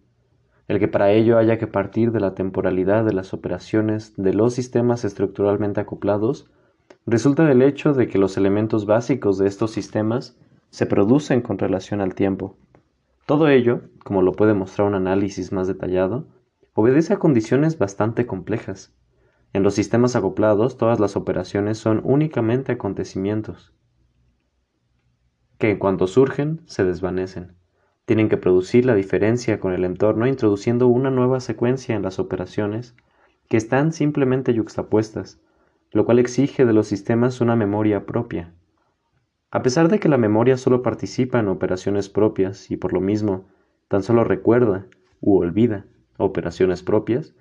El 0.67 0.79
que 0.79 0.87
para 0.87 1.11
ello 1.11 1.37
haya 1.37 1.57
que 1.57 1.65
partir 1.65 2.11
de 2.11 2.19
la 2.19 2.35
temporalidad 2.35 3.05
de 3.05 3.13
las 3.13 3.33
operaciones 3.33 4.13
de 4.17 4.33
los 4.33 4.53
sistemas 4.53 5.05
estructuralmente 5.05 5.79
acoplados 5.81 6.51
resulta 7.05 7.45
del 7.45 7.61
hecho 7.61 7.93
de 7.93 8.07
que 8.07 8.19
los 8.19 8.37
elementos 8.37 8.85
básicos 8.85 9.37
de 9.37 9.47
estos 9.47 9.71
sistemas 9.71 10.37
se 10.69 10.85
producen 10.85 11.41
con 11.41 11.57
relación 11.57 12.01
al 12.01 12.15
tiempo. 12.15 12.57
Todo 13.29 13.47
ello, 13.47 13.81
como 14.03 14.23
lo 14.23 14.31
puede 14.31 14.55
mostrar 14.55 14.87
un 14.87 14.95
análisis 14.95 15.51
más 15.51 15.67
detallado, 15.67 16.25
obedece 16.73 17.13
a 17.13 17.19
condiciones 17.19 17.77
bastante 17.77 18.25
complejas 18.25 18.91
en 19.53 19.61
los 19.61 19.75
sistemas 19.75 20.15
acoplados, 20.15 20.77
todas 20.77 20.99
las 20.99 21.15
operaciones 21.15 21.77
son 21.77 22.01
únicamente 22.03 22.71
acontecimientos 22.71 23.71
que 25.59 25.69
en 25.69 25.77
cuanto 25.77 26.07
surgen 26.07 26.61
se 26.65 26.83
desvanecen. 26.83 27.53
Tienen 28.05 28.29
que 28.29 28.37
producir 28.37 28.87
la 28.87 28.95
diferencia 28.95 29.59
con 29.59 29.73
el 29.73 29.85
entorno 29.85 30.25
introduciendo 30.25 30.87
una 30.87 31.11
nueva 31.11 31.39
secuencia 31.39 31.95
en 31.95 32.01
las 32.01 32.17
operaciones 32.17 32.95
que 33.47 33.57
están 33.57 33.93
simplemente 33.93 34.55
yuxtapuestas, 34.55 35.39
lo 35.91 36.03
cual 36.03 36.17
exige 36.17 36.65
de 36.65 36.73
los 36.73 36.87
sistemas 36.87 37.41
una 37.41 37.55
memoria 37.55 38.07
propia. 38.07 38.55
A 39.51 39.63
pesar 39.63 39.89
de 39.89 39.99
que 39.99 40.09
la 40.09 40.17
memoria 40.17 40.57
solo 40.57 40.83
participa 40.83 41.39
en 41.39 41.47
operaciones 41.47 42.07
propias 42.07 42.69
y 42.69 42.77
por 42.77 42.93
lo 42.93 43.01
mismo 43.01 43.47
tan 43.87 44.03
solo 44.03 44.23
recuerda 44.23 44.85
u 45.21 45.37
olvida 45.37 45.85
operaciones 46.17 46.83
propias, 46.83 47.33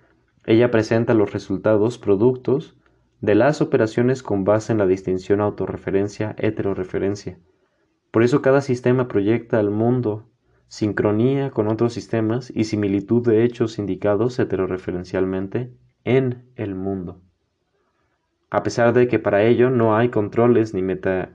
ella 0.47 0.71
presenta 0.71 1.13
los 1.13 1.33
resultados 1.33 1.99
productos 1.99 2.79
de 3.21 3.35
las 3.35 3.61
operaciones 3.61 4.23
con 4.23 4.45
base 4.45 4.73
en 4.73 4.79
la 4.79 4.87
distinción 4.87 5.41
autorreferencia-heteroreferencia. 5.43 7.39
Por 8.11 8.23
eso 8.23 8.41
cada 8.41 8.63
sistema 8.63 9.09
proyecta 9.09 9.59
al 9.59 9.71
mundo 9.71 10.31
sincronía 10.69 11.51
con 11.51 11.69
otros 11.69 11.93
sistemas 11.93 12.51
y 12.55 12.65
similitud 12.65 13.27
de 13.27 13.45
hechos 13.45 13.79
indicados 13.79 14.39
heterorreferencialmente 14.39 15.75
en 16.05 16.51
el 16.57 16.75
mundo. 16.75 17.21
A 18.51 18.63
pesar 18.63 18.95
de 18.95 19.09
que 19.09 19.19
para 19.19 19.43
ello 19.43 19.69
no 19.69 19.95
hay 19.97 20.09
controles 20.09 20.73
ni 20.73 20.81
meta 20.81 21.33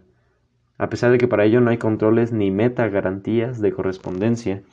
a 0.78 0.90
pesar 0.90 1.12
de 1.12 1.18
que 1.18 1.28
para 1.28 1.46
ello 1.46 1.62
no 1.62 1.70
hay 1.70 1.78
controles 1.78 2.32
ni 2.32 2.52
meta 2.52 2.90
garantías 2.90 3.62
de 3.62 3.72
correspondencia, 3.72 4.64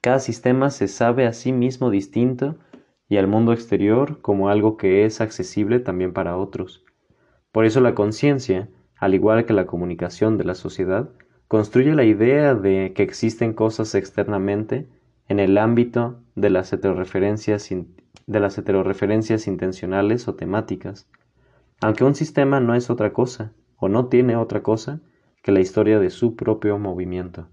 cada 0.00 0.18
sistema 0.18 0.70
se 0.70 0.88
sabe 0.88 1.26
a 1.26 1.32
sí 1.32 1.52
mismo 1.52 1.90
distinto 1.90 2.56
y 3.08 3.18
al 3.18 3.28
mundo 3.28 3.52
exterior 3.52 4.20
como 4.20 4.48
algo 4.48 4.76
que 4.76 5.04
es 5.04 5.20
accesible 5.20 5.78
también 5.78 6.12
para 6.12 6.36
otros. 6.36 6.84
Por 7.52 7.66
eso 7.66 7.80
la 7.80 7.94
conciencia, 7.94 8.68
al 8.96 9.14
igual 9.14 9.44
que 9.44 9.52
la 9.52 9.66
comunicación 9.66 10.38
de 10.38 10.44
la 10.44 10.54
sociedad, 10.54 11.10
construye 11.46 11.94
la 11.94 12.04
idea 12.04 12.54
de 12.54 12.92
que 12.94 13.02
existen 13.02 13.52
cosas 13.52 13.94
externamente 13.94 14.88
en 15.28 15.38
el 15.38 15.58
ámbito 15.58 16.18
de 16.34 16.50
las 16.50 16.72
heteroreferencias, 16.72 17.70
de 17.70 18.40
intencionales 19.46 20.26
o 20.28 20.34
temáticas. 20.34 21.08
Aunque 21.80 22.04
un 22.04 22.14
sistema 22.14 22.58
no 22.58 22.74
es 22.74 22.90
otra 22.90 23.12
cosa, 23.12 23.52
o 23.76 23.88
no 23.88 24.06
tiene 24.06 24.36
otra 24.36 24.62
cosa, 24.62 25.00
que 25.42 25.52
la 25.52 25.60
historia 25.60 25.98
de 25.98 26.10
su 26.10 26.36
propio 26.36 26.78
movimiento. 26.78 27.48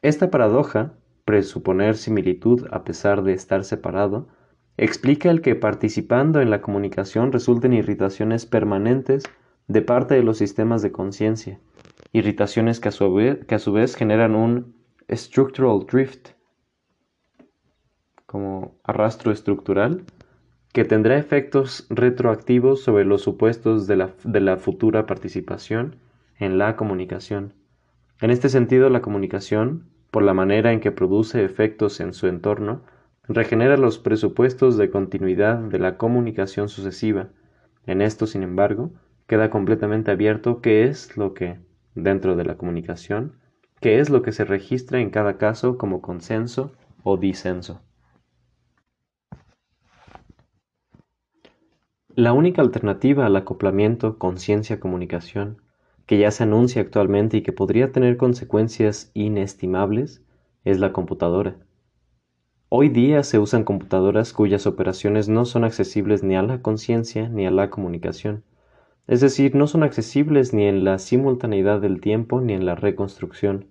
Esta 0.00 0.30
paradoja, 0.30 0.94
presuponer 1.24 1.96
similitud 1.96 2.66
a 2.70 2.84
pesar 2.84 3.22
de 3.22 3.32
estar 3.32 3.64
separado, 3.64 4.28
explica 4.76 5.30
el 5.30 5.40
que 5.40 5.56
participando 5.56 6.40
en 6.40 6.50
la 6.50 6.60
comunicación 6.60 7.32
resulten 7.32 7.72
irritaciones 7.72 8.46
permanentes 8.46 9.24
de 9.66 9.82
parte 9.82 10.14
de 10.14 10.22
los 10.22 10.38
sistemas 10.38 10.82
de 10.82 10.92
conciencia, 10.92 11.58
irritaciones 12.12 12.80
que 12.80 12.88
a, 12.88 13.58
su 13.58 13.72
vez, 13.72 13.96
generan 13.96 14.34
un 14.34 14.74
structural 15.10 15.86
drift, 15.90 16.30
como 18.26 18.76
arrastro 18.84 19.32
estructural, 19.32 20.04
que 20.72 20.84
tendrá 20.84 21.16
efectos 21.16 21.86
retroactivos 21.88 22.82
sobre 22.82 23.04
los 23.04 23.22
supuestos 23.22 23.86
de 23.86 23.96
la, 23.96 24.10
de 24.24 24.40
la 24.40 24.56
futura 24.56 25.06
participación 25.06 25.96
en 26.38 26.58
la 26.58 26.76
comunicación. 26.76 27.54
En 28.20 28.30
este 28.30 28.48
sentido, 28.48 28.90
la 28.90 29.02
comunicación, 29.02 29.88
por 30.10 30.22
la 30.22 30.34
manera 30.34 30.72
en 30.72 30.80
que 30.80 30.92
produce 30.92 31.44
efectos 31.44 32.00
en 32.00 32.12
su 32.12 32.26
entorno, 32.26 32.82
regenera 33.28 33.76
los 33.76 33.98
presupuestos 33.98 34.76
de 34.76 34.90
continuidad 34.90 35.58
de 35.58 35.78
la 35.78 35.96
comunicación 35.96 36.68
sucesiva. 36.68 37.28
En 37.86 38.02
esto, 38.02 38.26
sin 38.26 38.42
embargo, 38.42 38.92
queda 39.26 39.50
completamente 39.50 40.10
abierto 40.10 40.60
qué 40.60 40.84
es 40.84 41.16
lo 41.16 41.34
que, 41.34 41.58
dentro 41.94 42.36
de 42.36 42.44
la 42.44 42.56
comunicación, 42.56 43.38
qué 43.80 44.00
es 44.00 44.10
lo 44.10 44.22
que 44.22 44.32
se 44.32 44.44
registra 44.44 45.00
en 45.00 45.10
cada 45.10 45.36
caso 45.38 45.78
como 45.78 46.00
consenso 46.00 46.72
o 47.02 47.16
disenso. 47.16 47.82
La 52.14 52.32
única 52.32 52.62
alternativa 52.62 53.26
al 53.26 53.34
acoplamiento 53.34 54.18
conciencia-comunicación, 54.18 55.63
que 56.06 56.18
ya 56.18 56.30
se 56.30 56.42
anuncia 56.42 56.82
actualmente 56.82 57.38
y 57.38 57.42
que 57.42 57.52
podría 57.52 57.92
tener 57.92 58.16
consecuencias 58.16 59.10
inestimables, 59.14 60.22
es 60.64 60.78
la 60.78 60.92
computadora. 60.92 61.56
Hoy 62.68 62.88
día 62.88 63.22
se 63.22 63.38
usan 63.38 63.64
computadoras 63.64 64.32
cuyas 64.32 64.66
operaciones 64.66 65.28
no 65.28 65.44
son 65.44 65.64
accesibles 65.64 66.22
ni 66.22 66.36
a 66.36 66.42
la 66.42 66.60
conciencia 66.60 67.28
ni 67.28 67.46
a 67.46 67.50
la 67.50 67.70
comunicación, 67.70 68.44
es 69.06 69.20
decir, 69.20 69.54
no 69.54 69.66
son 69.66 69.82
accesibles 69.82 70.54
ni 70.54 70.64
en 70.64 70.82
la 70.82 70.98
simultaneidad 70.98 71.80
del 71.80 72.00
tiempo 72.00 72.40
ni 72.40 72.54
en 72.54 72.64
la 72.64 72.74
reconstrucción. 72.74 73.66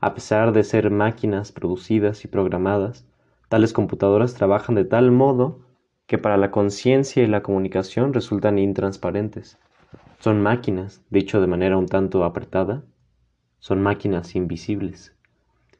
A 0.00 0.14
pesar 0.14 0.52
de 0.52 0.64
ser 0.64 0.90
máquinas 0.90 1.52
producidas 1.52 2.24
y 2.24 2.28
programadas, 2.28 3.06
tales 3.48 3.72
computadoras 3.72 4.34
trabajan 4.34 4.74
de 4.74 4.84
tal 4.84 5.10
modo 5.10 5.60
que 6.06 6.18
para 6.18 6.38
la 6.38 6.50
conciencia 6.50 7.22
y 7.22 7.26
la 7.26 7.42
comunicación 7.42 8.14
resultan 8.14 8.58
intransparentes. 8.58 9.58
Son 10.22 10.40
máquinas, 10.40 11.02
dicho 11.10 11.40
de 11.40 11.48
manera 11.48 11.76
un 11.76 11.86
tanto 11.86 12.22
apretada, 12.22 12.84
son 13.58 13.82
máquinas 13.82 14.36
invisibles. 14.36 15.16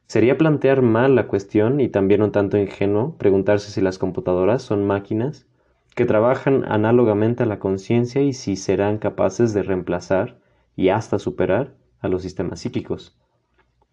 Sería 0.05 0.37
plantear 0.37 0.81
mal 0.81 1.15
la 1.15 1.27
cuestión 1.27 1.79
y 1.79 1.87
también 1.87 2.21
un 2.21 2.33
tanto 2.33 2.57
ingenuo 2.57 3.15
preguntarse 3.17 3.71
si 3.71 3.79
las 3.79 3.97
computadoras 3.97 4.61
son 4.61 4.85
máquinas 4.85 5.47
que 5.95 6.03
trabajan 6.03 6.65
análogamente 6.67 7.43
a 7.43 7.45
la 7.45 7.59
conciencia 7.59 8.21
y 8.21 8.33
si 8.33 8.57
serán 8.57 8.97
capaces 8.97 9.53
de 9.53 9.63
reemplazar 9.63 10.41
y 10.75 10.89
hasta 10.89 11.19
superar 11.19 11.75
a 12.01 12.09
los 12.09 12.21
sistemas 12.21 12.59
psíquicos. 12.59 13.17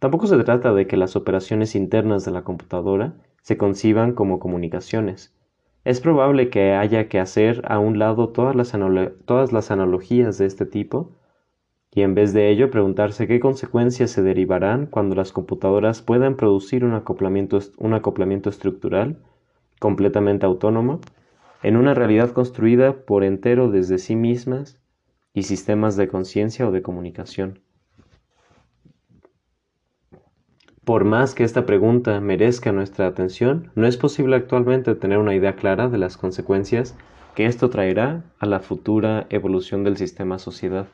Tampoco 0.01 0.27
se 0.27 0.37
trata 0.43 0.75
de 0.75 0.89
que 0.89 0.97
las 0.97 1.15
operaciones 1.15 1.77
internas 1.77 2.25
de 2.25 2.33
la 2.33 2.43
computadora 2.43 3.15
se 3.43 3.57
conciban 3.57 4.15
como 4.15 4.41
comunicaciones, 4.41 5.33
es 5.85 6.01
probable 6.01 6.51
que 6.51 6.73
haya 6.73 7.09
que 7.09 7.19
hacer 7.19 7.63
a 7.67 7.79
un 7.79 7.99
lado 7.99 8.29
todas 8.29 8.55
las, 8.55 9.71
analogías 9.71 10.39
de 10.39 10.47
este 10.47 10.67
tipo 10.67 11.13
y 11.93 12.03
en 12.03 12.15
vez 12.15 12.33
de 12.33 12.51
ello 12.51 12.71
preguntarse 12.71 13.27
qué 13.27 13.41
consecuencias 13.41 14.11
se 14.11 14.23
derivarán 14.23 14.87
cuando 14.87 15.15
las 15.15 15.33
computadoras 15.33 16.03
puedan 16.03 16.37
producir 16.37 16.85
un 16.85 16.95
acoplamiento, 16.95 17.59
un 17.79 17.95
acoplamiento 17.95 18.51
estructural 18.51 19.19
completamente 19.79 20.47
autónomo 20.47 21.01
en 21.63 21.77
una 21.77 21.95
realidad 21.95 22.31
construida 22.31 23.05
por 23.05 23.25
entero 23.25 23.71
desde 23.71 23.99
sí 23.99 24.17
mismas 24.17 24.81
y 25.33 25.45
sistemas 25.45 25.97
de 25.97 26.09
conciencia 26.09 26.69
o 26.69 26.73
de 26.73 26.83
comunicación. 26.83 27.61
Por 30.85 31.05
más 31.05 31.35
que 31.35 31.45
esta 31.45 31.67
pregunta 31.67 32.21
merezca 32.21 32.73
nuestra 32.73 33.07
atención, 33.07 33.71
no 33.75 33.87
es 33.87 33.97
posible 33.97 34.37
actualmente 34.37 34.95
tener 34.95 35.19
una 35.19 35.35
idea 35.35 35.55
clara 35.55 35.89
de 35.89 35.99
las 35.99 36.17
consecuencias 36.17 36.97
que 37.35 37.47
esto 37.47 37.71
traerá 37.71 38.25
a 38.39 38.47
la 38.47 38.61
futura 38.61 39.27
evolución 39.29 39.85
del 39.85 39.97
sistema 39.99 40.39
sociedad. 40.39 40.87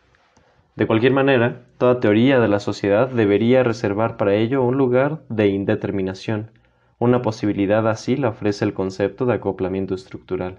De 0.74 0.86
cualquier 0.86 1.12
manera, 1.12 1.62
toda 1.78 2.00
teoría 2.00 2.38
de 2.40 2.48
la 2.48 2.60
sociedad 2.60 3.08
debería 3.08 3.62
reservar 3.62 4.16
para 4.16 4.34
ello 4.34 4.62
un 4.62 4.76
lugar 4.76 5.22
de 5.28 5.46
indeterminación. 5.48 6.50
Una 6.98 7.22
posibilidad 7.22 7.88
así 7.88 8.16
la 8.16 8.30
ofrece 8.30 8.64
el 8.64 8.74
concepto 8.74 9.24
de 9.24 9.34
acoplamiento 9.34 9.94
estructural. 9.94 10.58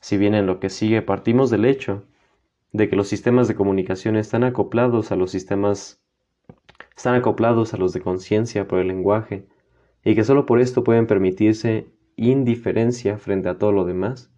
Si 0.00 0.18
bien 0.18 0.34
en 0.34 0.46
lo 0.46 0.60
que 0.60 0.68
sigue 0.68 1.00
partimos 1.00 1.48
del 1.48 1.64
hecho 1.64 2.04
de 2.72 2.88
que 2.88 2.96
los 2.96 3.08
sistemas 3.08 3.48
de 3.48 3.54
comunicación 3.54 4.16
están 4.16 4.44
acoplados 4.44 5.12
a 5.12 5.16
los 5.16 5.30
sistemas 5.30 6.02
están 6.98 7.14
acoplados 7.14 7.74
a 7.74 7.76
los 7.76 7.92
de 7.92 8.00
conciencia 8.00 8.66
por 8.66 8.80
el 8.80 8.88
lenguaje, 8.88 9.46
y 10.04 10.16
que 10.16 10.24
sólo 10.24 10.46
por 10.46 10.58
esto 10.58 10.82
pueden 10.82 11.06
permitirse 11.06 11.86
indiferencia 12.16 13.18
frente 13.18 13.48
a 13.48 13.56
todo 13.56 13.70
lo 13.70 13.84
demás, 13.84 14.32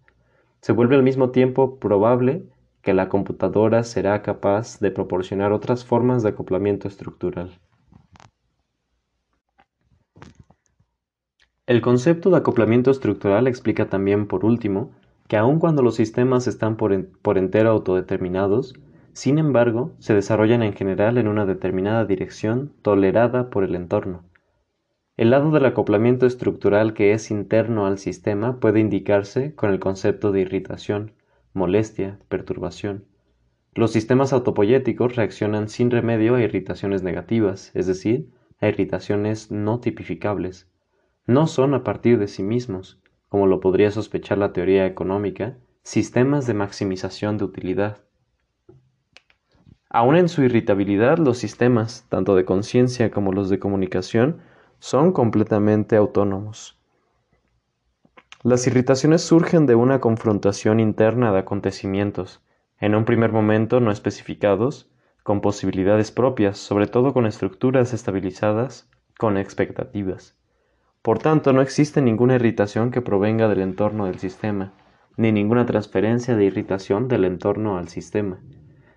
se 0.61 0.71
vuelve 0.71 0.95
al 0.95 1.01
mismo 1.01 1.31
tiempo 1.31 1.79
probable 1.79 2.43
que 2.83 2.93
la 2.93 3.09
computadora 3.09 3.83
será 3.83 4.21
capaz 4.21 4.79
de 4.79 4.91
proporcionar 4.91 5.53
otras 5.53 5.83
formas 5.83 6.21
de 6.21 6.29
acoplamiento 6.29 6.87
estructural. 6.87 7.59
El 11.65 11.81
concepto 11.81 12.29
de 12.29 12.37
acoplamiento 12.37 12.91
estructural 12.91 13.47
explica 13.47 13.89
también, 13.89 14.27
por 14.27 14.45
último, 14.45 14.91
que 15.27 15.37
aun 15.37 15.57
cuando 15.57 15.81
los 15.81 15.95
sistemas 15.95 16.45
están 16.45 16.77
por, 16.77 17.07
por 17.23 17.39
entero 17.39 17.71
autodeterminados, 17.71 18.75
sin 19.13 19.37
embargo, 19.37 19.93
se 19.99 20.13
desarrollan 20.13 20.63
en 20.63 20.73
general 20.73 21.17
en 21.17 21.27
una 21.27 21.45
determinada 21.45 22.05
dirección 22.05 22.73
tolerada 22.81 23.49
por 23.49 23.63
el 23.63 23.75
entorno. 23.75 24.23
El 25.17 25.29
lado 25.29 25.51
del 25.51 25.65
acoplamiento 25.65 26.25
estructural 26.25 26.93
que 26.93 27.13
es 27.13 27.29
interno 27.31 27.85
al 27.85 27.97
sistema 27.97 28.59
puede 28.59 28.79
indicarse 28.79 29.53
con 29.53 29.69
el 29.71 29.79
concepto 29.79 30.31
de 30.31 30.41
irritación, 30.41 31.13
molestia, 31.53 32.19
perturbación. 32.29 33.05
Los 33.73 33.91
sistemas 33.91 34.33
autopoyéticos 34.33 35.15
reaccionan 35.15 35.69
sin 35.69 35.91
remedio 35.91 36.35
a 36.35 36.41
irritaciones 36.41 37.03
negativas, 37.03 37.71
es 37.73 37.87
decir, 37.87 38.29
a 38.59 38.67
irritaciones 38.67 39.51
no 39.51 39.79
tipificables. 39.79 40.69
No 41.25 41.47
son 41.47 41.73
a 41.73 41.83
partir 41.83 42.17
de 42.19 42.27
sí 42.27 42.43
mismos, 42.43 42.99
como 43.29 43.47
lo 43.47 43.59
podría 43.59 43.91
sospechar 43.91 44.37
la 44.37 44.53
teoría 44.53 44.85
económica, 44.85 45.57
sistemas 45.83 46.47
de 46.47 46.53
maximización 46.53 47.37
de 47.37 47.45
utilidad. 47.45 48.03
Aún 49.93 50.15
en 50.15 50.29
su 50.29 50.41
irritabilidad, 50.41 51.17
los 51.17 51.37
sistemas, 51.37 52.05
tanto 52.07 52.33
de 52.33 52.45
conciencia 52.45 53.11
como 53.11 53.33
los 53.33 53.49
de 53.49 53.59
comunicación, 53.59 54.39
son 54.79 55.11
completamente 55.11 55.97
autónomos. 55.97 56.79
Las 58.41 58.65
irritaciones 58.67 59.21
surgen 59.21 59.65
de 59.65 59.75
una 59.75 59.99
confrontación 59.99 60.79
interna 60.79 61.33
de 61.33 61.39
acontecimientos, 61.39 62.41
en 62.79 62.95
un 62.95 63.03
primer 63.03 63.33
momento 63.33 63.81
no 63.81 63.91
especificados, 63.91 64.89
con 65.23 65.41
posibilidades 65.41 66.09
propias, 66.09 66.57
sobre 66.57 66.87
todo 66.87 67.13
con 67.13 67.25
estructuras 67.25 67.93
estabilizadas, 67.93 68.89
con 69.19 69.37
expectativas. 69.37 70.37
Por 71.01 71.19
tanto, 71.19 71.51
no 71.51 71.61
existe 71.61 72.01
ninguna 72.01 72.35
irritación 72.35 72.91
que 72.91 73.01
provenga 73.01 73.49
del 73.49 73.59
entorno 73.59 74.05
del 74.05 74.19
sistema, 74.19 74.71
ni 75.17 75.33
ninguna 75.33 75.65
transferencia 75.65 76.37
de 76.37 76.45
irritación 76.45 77.09
del 77.09 77.25
entorno 77.25 77.77
al 77.77 77.89
sistema. 77.89 78.39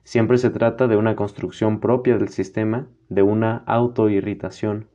Siempre 0.05 0.37
se 0.37 0.51
trata 0.51 0.87
de 0.87 0.97
una 0.97 1.17
construcción 1.17 1.81
propia 1.81 2.19
del 2.19 2.29
sistema, 2.29 2.87
de 3.09 3.23
una 3.23 3.65
autoirritación, 3.67 4.89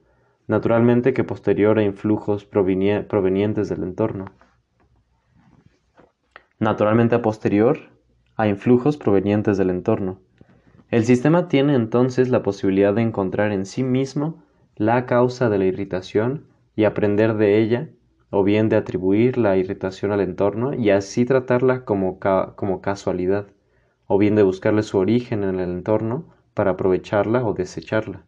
naturalmente 0.48 1.14
que 1.14 1.24
posterior 1.24 1.80
a 1.80 1.84
influjos 1.84 2.46
provenientes 2.46 3.70
del 3.70 3.84
entorno. 3.84 4.26
Naturalmente 6.60 7.16
a 7.16 7.22
posterior 7.24 7.90
a 8.36 8.48
influjos 8.48 8.98
provenientes 8.98 9.58
del 9.58 9.72
entorno. 9.72 10.20
El 10.92 11.06
sistema 11.06 11.48
tiene 11.48 11.74
entonces 11.74 12.30
la 12.30 12.44
posibilidad 12.44 12.94
de 12.94 13.02
encontrar 13.02 13.52
en 13.52 13.66
sí 13.66 13.84
mismo 13.84 14.44
la 14.76 15.08
causa 15.08 15.50
de 15.50 15.58
la 15.58 15.66
irritación 15.66 16.46
y 16.76 16.84
aprender 16.84 17.34
de 17.34 17.60
ella, 17.60 17.90
o 18.30 18.44
bien 18.44 18.70
de 18.70 18.76
atribuir 18.76 19.40
la 19.40 19.58
irritación 19.58 20.12
al 20.12 20.22
entorno 20.22 20.76
y 20.76 20.92
así 20.92 21.26
tratarla 21.26 21.84
como, 21.84 22.20
como 22.20 22.80
casualidad 22.80 23.48
o 24.12 24.18
bien 24.18 24.34
de 24.34 24.42
buscarle 24.42 24.82
su 24.82 24.98
origen 24.98 25.44
en 25.44 25.60
el 25.60 25.70
entorno 25.70 26.26
para 26.56 26.72
aprovecharla 26.72 27.46
o 27.46 27.54
desecharla. 27.54 28.26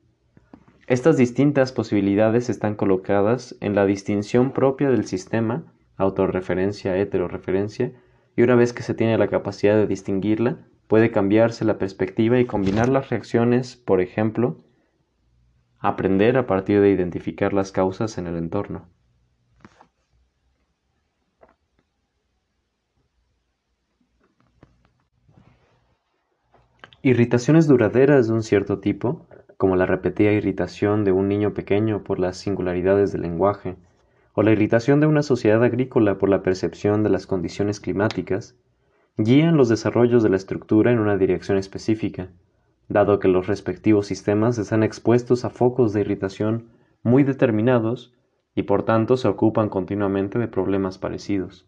Estas 0.86 1.18
distintas 1.18 1.72
posibilidades 1.72 2.50
están 2.52 2.76
colocadas 2.76 3.58
en 3.62 3.74
la 3.74 3.88
distinción 3.88 4.52
propia 4.52 4.92
del 4.92 5.06
sistema, 5.06 5.74
autorreferencia, 5.98 6.96
heterorreferencia, 6.96 7.94
y 8.36 8.44
una 8.44 8.54
vez 8.56 8.74
que 8.74 8.84
se 8.84 8.94
tiene 8.94 9.18
la 9.18 9.28
capacidad 9.28 9.76
de 9.76 9.88
distinguirla, 9.88 10.60
puede 10.88 11.10
cambiarse 11.10 11.66
la 11.66 11.80
perspectiva 11.80 12.40
y 12.40 12.46
combinar 12.46 12.88
las 12.88 13.10
reacciones, 13.10 13.76
por 13.76 14.02
ejemplo, 14.02 14.58
aprender 15.80 16.38
a 16.38 16.46
partir 16.46 16.80
de 16.80 16.92
identificar 16.92 17.54
las 17.54 17.72
causas 17.72 18.20
en 18.20 18.28
el 18.28 18.38
entorno. 18.38 18.88
Irritaciones 27.04 27.68
duraderas 27.68 28.28
de 28.28 28.34
un 28.34 28.43
cierto 28.43 28.78
tipo, 28.78 29.26
como 29.58 29.76
la 29.76 29.88
repetida 29.88 30.34
irritación 30.34 31.04
de 31.04 31.12
un 31.12 31.28
niño 31.28 31.56
pequeño 31.56 32.04
por 32.04 32.20
las 32.20 32.38
singularidades 32.38 33.12
del 33.12 33.24
lenguaje, 33.24 33.76
o 34.36 34.43
la 34.43 34.52
irritación 34.52 34.99
de 34.99 35.08
una 35.08 35.24
sociedad 35.24 35.64
agrícola 35.64 36.20
por 36.20 36.30
la 36.30 36.43
percepción 36.43 37.02
de 37.02 37.10
las 37.10 37.26
condiciones 37.26 37.80
climáticas, 37.80 38.56
guían 39.18 39.58
los 39.58 39.68
desarrollos 39.68 40.22
de 40.22 40.30
la 40.30 40.36
estructura 40.36 40.91
en 40.91 40.99
una 40.99 41.18
dirección 41.18 41.58
específica, 41.58 42.30
dado 42.88 43.18
que 43.18 43.30
los 43.30 43.47
respectivos 43.47 44.06
sistemas 44.06 44.60
están 44.60 44.84
expuestos 44.84 45.43
a 45.43 45.49
focos 45.49 45.93
de 45.93 46.02
irritación 46.02 46.68
muy 47.02 47.24
determinados 47.24 48.14
y 48.54 48.64
por 48.64 48.84
tanto 48.84 49.18
se 49.18 49.28
ocupan 49.28 49.70
continuamente 49.70 50.38
de 50.38 50.47
problemas 50.47 50.99
parecidos. 50.99 51.68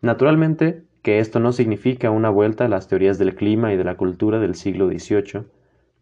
Naturalmente, 0.00 0.85
que 1.06 1.20
esto 1.20 1.38
no 1.38 1.52
significa 1.52 2.10
una 2.10 2.30
vuelta 2.30 2.64
a 2.64 2.68
las 2.68 2.88
teorías 2.88 3.16
del 3.16 3.36
clima 3.36 3.72
y 3.72 3.76
de 3.76 3.84
la 3.84 3.96
cultura 3.96 4.40
del 4.40 4.56
siglo 4.56 4.88
XVIII, 4.88 5.44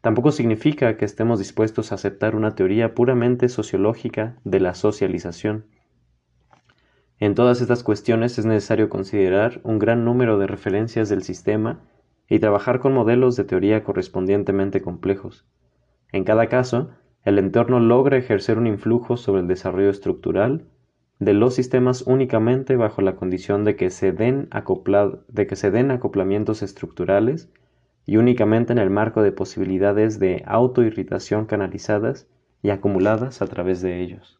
tampoco 0.00 0.32
significa 0.32 0.96
que 0.96 1.05
estemos 1.05 1.38
dispuestos 1.38 1.92
a 1.92 1.96
aceptar 1.96 2.34
una 2.34 2.55
teoría 2.55 2.94
puramente 2.94 3.50
sociológica 3.50 4.38
de 4.44 4.61
la 4.61 4.72
socialización. 4.74 5.66
En 7.18 7.34
todas 7.34 7.61
estas 7.61 7.82
cuestiones 7.82 8.38
es 8.38 8.46
necesario 8.46 8.88
considerar 8.88 9.61
un 9.62 9.78
gran 9.78 10.07
número 10.07 10.38
de 10.38 10.46
referencias 10.46 11.11
del 11.11 11.22
sistema 11.22 11.80
y 12.26 12.38
trabajar 12.38 12.80
con 12.80 12.94
modelos 12.94 13.36
de 13.36 13.44
teoría 13.44 13.84
correspondientemente 13.84 14.80
complejos. 14.80 15.44
En 16.12 16.24
cada 16.24 16.46
caso, 16.46 16.92
el 17.24 17.38
entorno 17.38 17.78
logra 17.78 18.16
ejercer 18.16 18.57
un 18.57 18.66
influjo 18.66 19.18
sobre 19.18 19.42
el 19.42 19.48
desarrollo 19.48 19.90
estructural 19.90 20.64
de 21.24 21.32
los 21.32 21.54
sistemas 21.54 22.02
únicamente 22.02 22.76
bajo 22.76 23.00
la 23.00 23.16
condición 23.16 23.64
de 23.64 23.76
que 23.76 23.88
se 23.88 24.12
den, 24.12 24.50
de 25.28 25.46
que 25.46 25.56
se 25.56 25.70
den 25.70 25.90
acoplamientos 25.90 26.62
estructurales 26.62 27.50
y 28.04 28.18
únicamente 28.18 28.72
en 28.72 28.78
el 28.78 28.90
marco 28.90 29.22
de 29.22 29.32
posibilidades 29.32 30.18
de 30.18 30.42
autoirritación 30.46 31.46
canalizadas 31.46 32.28
y 32.62 32.70
acumuladas 32.70 33.40
a 33.40 33.46
través 33.46 33.80
de 33.80 34.02
ellos. 34.02 34.38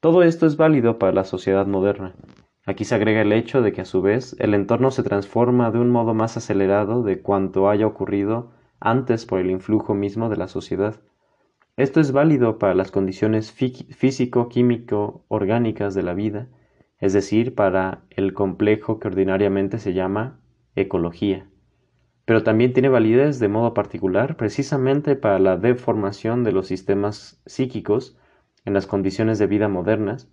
Todo 0.00 0.22
esto 0.22 0.46
es 0.46 0.58
válido 0.58 0.98
para 0.98 1.12
la 1.12 1.24
sociedad 1.24 1.66
moderna. 1.66 2.14
Aquí 2.66 2.84
se 2.84 2.94
agrega 2.94 3.22
el 3.22 3.32
hecho 3.32 3.62
de 3.62 3.72
que 3.72 3.80
a 3.80 3.86
su 3.86 4.02
vez 4.02 4.36
el 4.38 4.52
entorno 4.52 4.90
se 4.90 5.02
transforma 5.02 5.70
de 5.70 5.78
un 5.78 5.88
modo 5.88 6.12
más 6.12 6.36
acelerado 6.36 7.02
de 7.02 7.20
cuanto 7.20 7.70
haya 7.70 7.86
ocurrido 7.86 8.50
antes 8.80 9.24
por 9.24 9.40
el 9.40 9.50
influjo 9.50 9.94
mismo 9.94 10.28
de 10.28 10.36
la 10.36 10.48
sociedad, 10.48 11.00
esto 11.82 12.00
es 12.00 12.12
válido 12.12 12.58
para 12.58 12.74
las 12.74 12.90
condiciones 12.90 13.52
físico-químico-orgánicas 13.52 15.94
de 15.94 16.02
la 16.02 16.12
vida, 16.14 16.48
es 16.98 17.14
decir, 17.14 17.54
para 17.54 18.02
el 18.10 18.34
complejo 18.34 18.98
que 18.98 19.08
ordinariamente 19.08 19.78
se 19.78 19.94
llama 19.94 20.40
ecología, 20.76 21.46
pero 22.26 22.42
también 22.42 22.72
tiene 22.72 22.88
validez 22.88 23.38
de 23.38 23.48
modo 23.48 23.74
particular 23.74 24.36
precisamente 24.36 25.16
para 25.16 25.38
la 25.38 25.56
deformación 25.56 26.44
de 26.44 26.52
los 26.52 26.66
sistemas 26.66 27.40
psíquicos 27.46 28.16
en 28.64 28.74
las 28.74 28.86
condiciones 28.86 29.38
de 29.38 29.46
vida 29.46 29.68
modernas 29.68 30.28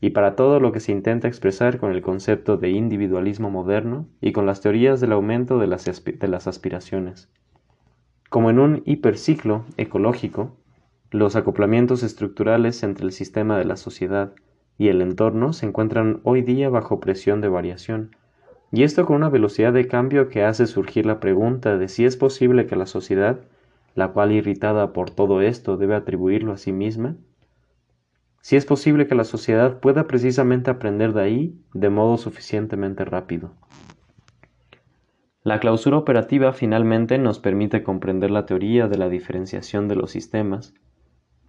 y 0.00 0.10
para 0.10 0.36
todo 0.36 0.60
lo 0.60 0.72
que 0.72 0.80
se 0.80 0.92
intenta 0.92 1.28
expresar 1.28 1.78
con 1.78 1.92
el 1.92 2.02
concepto 2.02 2.56
de 2.56 2.70
individualismo 2.70 3.50
moderno 3.50 4.08
y 4.20 4.32
con 4.32 4.46
las 4.46 4.60
teorías 4.60 5.00
del 5.00 5.12
aumento 5.12 5.58
de 5.58 5.66
las, 5.66 6.46
aspiraciones. 6.46 7.30
Como 8.28 8.50
en 8.50 8.58
un 8.58 8.82
hiperciclo 8.84 9.64
ecológico, 9.76 10.56
los 11.12 11.36
acoplamientos 11.36 12.02
estructurales 12.02 12.82
entre 12.82 13.04
el 13.04 13.12
sistema 13.12 13.58
de 13.58 13.66
la 13.66 13.76
sociedad 13.76 14.32
y 14.78 14.88
el 14.88 15.02
entorno 15.02 15.52
se 15.52 15.66
encuentran 15.66 16.20
hoy 16.24 16.40
día 16.40 16.70
bajo 16.70 17.00
presión 17.00 17.42
de 17.42 17.48
variación, 17.48 18.16
y 18.72 18.84
esto 18.84 19.04
con 19.04 19.16
una 19.16 19.28
velocidad 19.28 19.74
de 19.74 19.86
cambio 19.86 20.30
que 20.30 20.42
hace 20.42 20.66
surgir 20.66 21.04
la 21.04 21.20
pregunta 21.20 21.76
de 21.76 21.88
si 21.88 22.06
es 22.06 22.16
posible 22.16 22.66
que 22.66 22.76
la 22.76 22.86
sociedad, 22.86 23.40
la 23.94 24.08
cual 24.08 24.32
irritada 24.32 24.94
por 24.94 25.10
todo 25.10 25.42
esto 25.42 25.76
debe 25.76 25.94
atribuirlo 25.94 26.52
a 26.52 26.56
sí 26.56 26.72
misma, 26.72 27.16
si 28.40 28.56
es 28.56 28.64
posible 28.64 29.06
que 29.06 29.14
la 29.14 29.24
sociedad 29.24 29.80
pueda 29.80 30.06
precisamente 30.06 30.70
aprender 30.70 31.12
de 31.12 31.22
ahí 31.22 31.60
de 31.74 31.90
modo 31.90 32.16
suficientemente 32.16 33.04
rápido. 33.04 33.52
La 35.44 35.60
clausura 35.60 35.98
operativa 35.98 36.52
finalmente 36.52 37.18
nos 37.18 37.38
permite 37.38 37.82
comprender 37.82 38.30
la 38.30 38.46
teoría 38.46 38.88
de 38.88 38.96
la 38.96 39.08
diferenciación 39.08 39.88
de 39.88 39.96
los 39.96 40.10
sistemas, 40.10 40.72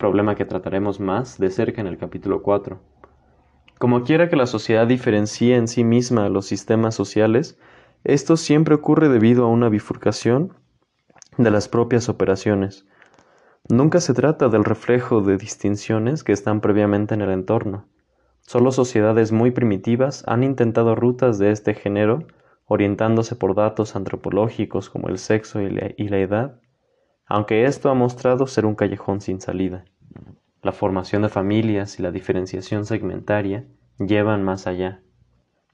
problema 0.03 0.35
que 0.35 0.43
trataremos 0.43 0.99
más 0.99 1.37
de 1.37 1.49
cerca 1.49 1.79
en 1.79 1.87
el 1.87 1.97
capítulo 1.97 2.41
4. 2.41 2.77
Como 3.79 4.03
quiera 4.03 4.27
que 4.27 4.35
la 4.35 4.47
sociedad 4.47 4.85
diferencie 4.85 5.55
en 5.55 5.69
sí 5.69 5.85
misma 5.85 6.27
los 6.27 6.45
sistemas 6.45 6.93
sociales, 6.93 7.57
esto 8.03 8.35
siempre 8.35 8.75
ocurre 8.75 9.07
debido 9.07 9.45
a 9.45 9.47
una 9.47 9.69
bifurcación 9.69 10.51
de 11.37 11.49
las 11.51 11.69
propias 11.69 12.09
operaciones. 12.09 12.85
Nunca 13.69 14.01
se 14.01 14.13
trata 14.13 14.49
del 14.49 14.65
reflejo 14.65 15.21
de 15.21 15.37
distinciones 15.37 16.25
que 16.25 16.33
están 16.33 16.59
previamente 16.59 17.13
en 17.13 17.21
el 17.21 17.31
entorno. 17.31 17.85
Solo 18.41 18.73
sociedades 18.73 19.31
muy 19.31 19.51
primitivas 19.51 20.25
han 20.27 20.43
intentado 20.43 20.95
rutas 20.95 21.39
de 21.39 21.51
este 21.51 21.75
género, 21.75 22.27
orientándose 22.65 23.37
por 23.37 23.55
datos 23.55 23.95
antropológicos 23.95 24.89
como 24.89 25.07
el 25.07 25.17
sexo 25.17 25.61
y 25.61 25.69
la, 25.69 25.91
y 25.95 26.09
la 26.09 26.17
edad, 26.17 26.59
aunque 27.25 27.63
esto 27.63 27.89
ha 27.89 27.93
mostrado 27.93 28.47
ser 28.47 28.65
un 28.65 28.75
callejón 28.75 29.21
sin 29.21 29.39
salida. 29.39 29.85
La 30.61 30.71
formación 30.71 31.23
de 31.23 31.29
familias 31.29 31.99
y 31.99 32.03
la 32.03 32.11
diferenciación 32.11 32.85
segmentaria 32.85 33.65
llevan 33.99 34.43
más 34.43 34.67
allá. 34.67 35.01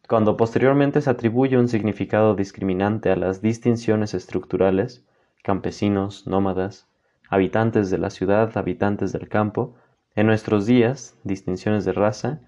Cuando 0.08 0.38
posteriormente 0.38 1.02
se 1.02 1.10
atribuye 1.10 1.58
un 1.58 1.68
significado 1.68 2.36
discriminante 2.36 3.12
a 3.12 3.16
las 3.16 3.42
distinciones 3.42 4.16
estructurales, 4.16 5.06
campesinos, 5.44 6.26
nómadas, 6.26 6.88
habitantes 7.30 7.92
de 7.92 8.00
la 8.00 8.10
ciudad, 8.10 8.58
habitantes 8.58 9.12
del 9.12 9.30
campo, 9.30 9.76
en 10.16 10.26
nuestros 10.26 10.66
días, 10.66 11.16
distinciones 11.24 11.86
de 11.86 11.94
raza, 11.94 12.42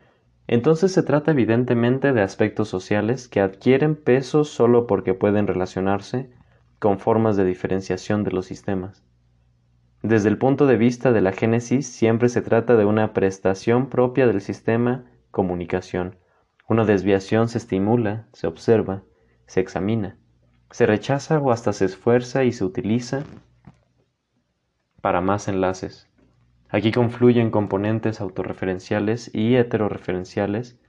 entonces 0.48 0.92
se 0.92 1.04
trata 1.04 1.32
evidentemente 1.32 2.12
de 2.12 2.22
aspectos 2.22 2.68
sociales 2.68 3.28
que 3.28 3.40
adquieren 3.40 3.96
peso 3.96 4.44
solo 4.44 4.88
porque 4.88 5.14
pueden 5.14 5.48
relacionarse 5.48 6.32
con 6.80 7.00
formas 7.00 7.38
de 7.38 7.46
diferenciación 7.46 8.24
de 8.24 8.32
los 8.32 8.48
sistemas. 8.48 9.04
Desde 10.04 10.30
el 10.30 10.40
punto 10.40 10.66
de 10.66 10.78
vista 10.78 11.12
de 11.12 11.22
la 11.22 11.32
génesis, 11.32 11.86
siempre 11.86 12.28
se 12.28 12.42
trata 12.42 12.76
de 12.76 12.86
una 12.86 13.14
prestación 13.14 13.88
propia 13.88 14.26
del 14.26 14.42
sistema 14.42 15.06
comunicación. 15.30 16.16
Una 16.68 16.86
desviación 16.86 17.48
se 17.50 17.60
estimula, 17.60 18.28
se 18.34 18.48
observa, 18.48 19.04
se 19.46 19.60
examina, 19.60 20.18
se 20.72 20.88
rechaza 20.88 21.38
o 21.38 21.52
hasta 21.52 21.72
se 21.72 21.86
esfuerza 21.86 22.44
y 22.44 22.52
se 22.52 22.66
utiliza 22.66 23.24
para 25.02 25.22
más 25.22 25.48
enlaces. 25.48 26.10
Aquí 26.70 26.92
confluyen 26.92 27.52
componentes 27.52 28.22
autorreferenciales 28.22 29.30
y 29.36 29.56
heterorreferenciales, 29.56 30.80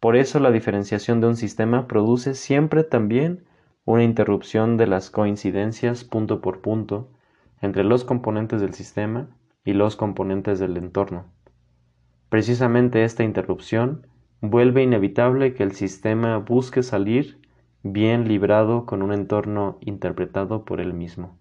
por 0.00 0.16
eso 0.16 0.40
la 0.40 0.50
diferenciación 0.50 1.20
de 1.20 1.28
un 1.28 1.36
sistema 1.36 1.86
produce 1.86 2.34
siempre 2.34 2.82
también 2.82 3.44
una 3.84 4.02
interrupción 4.02 4.76
de 4.76 4.88
las 4.88 5.10
coincidencias 5.10 6.02
punto 6.02 6.40
por 6.40 6.62
punto 6.62 7.10
entre 7.66 7.84
los 7.84 8.04
componentes 8.04 8.60
del 8.60 8.72
sistema 8.72 9.28
y 9.64 9.74
los 9.74 9.96
componentes 9.96 10.58
del 10.58 10.76
entorno. 10.78 11.26
Precisamente 12.30 13.04
esta 13.04 13.24
interrupción 13.24 14.06
vuelve 14.40 14.82
inevitable 14.82 15.52
que 15.52 15.62
el 15.62 15.72
sistema 15.72 16.38
busque 16.38 16.82
salir 16.82 17.40
bien 17.82 18.26
librado 18.26 18.86
con 18.86 19.02
un 19.02 19.12
entorno 19.12 19.78
interpretado 19.80 20.64
por 20.64 20.80
él 20.80 20.94
mismo. 20.94 21.38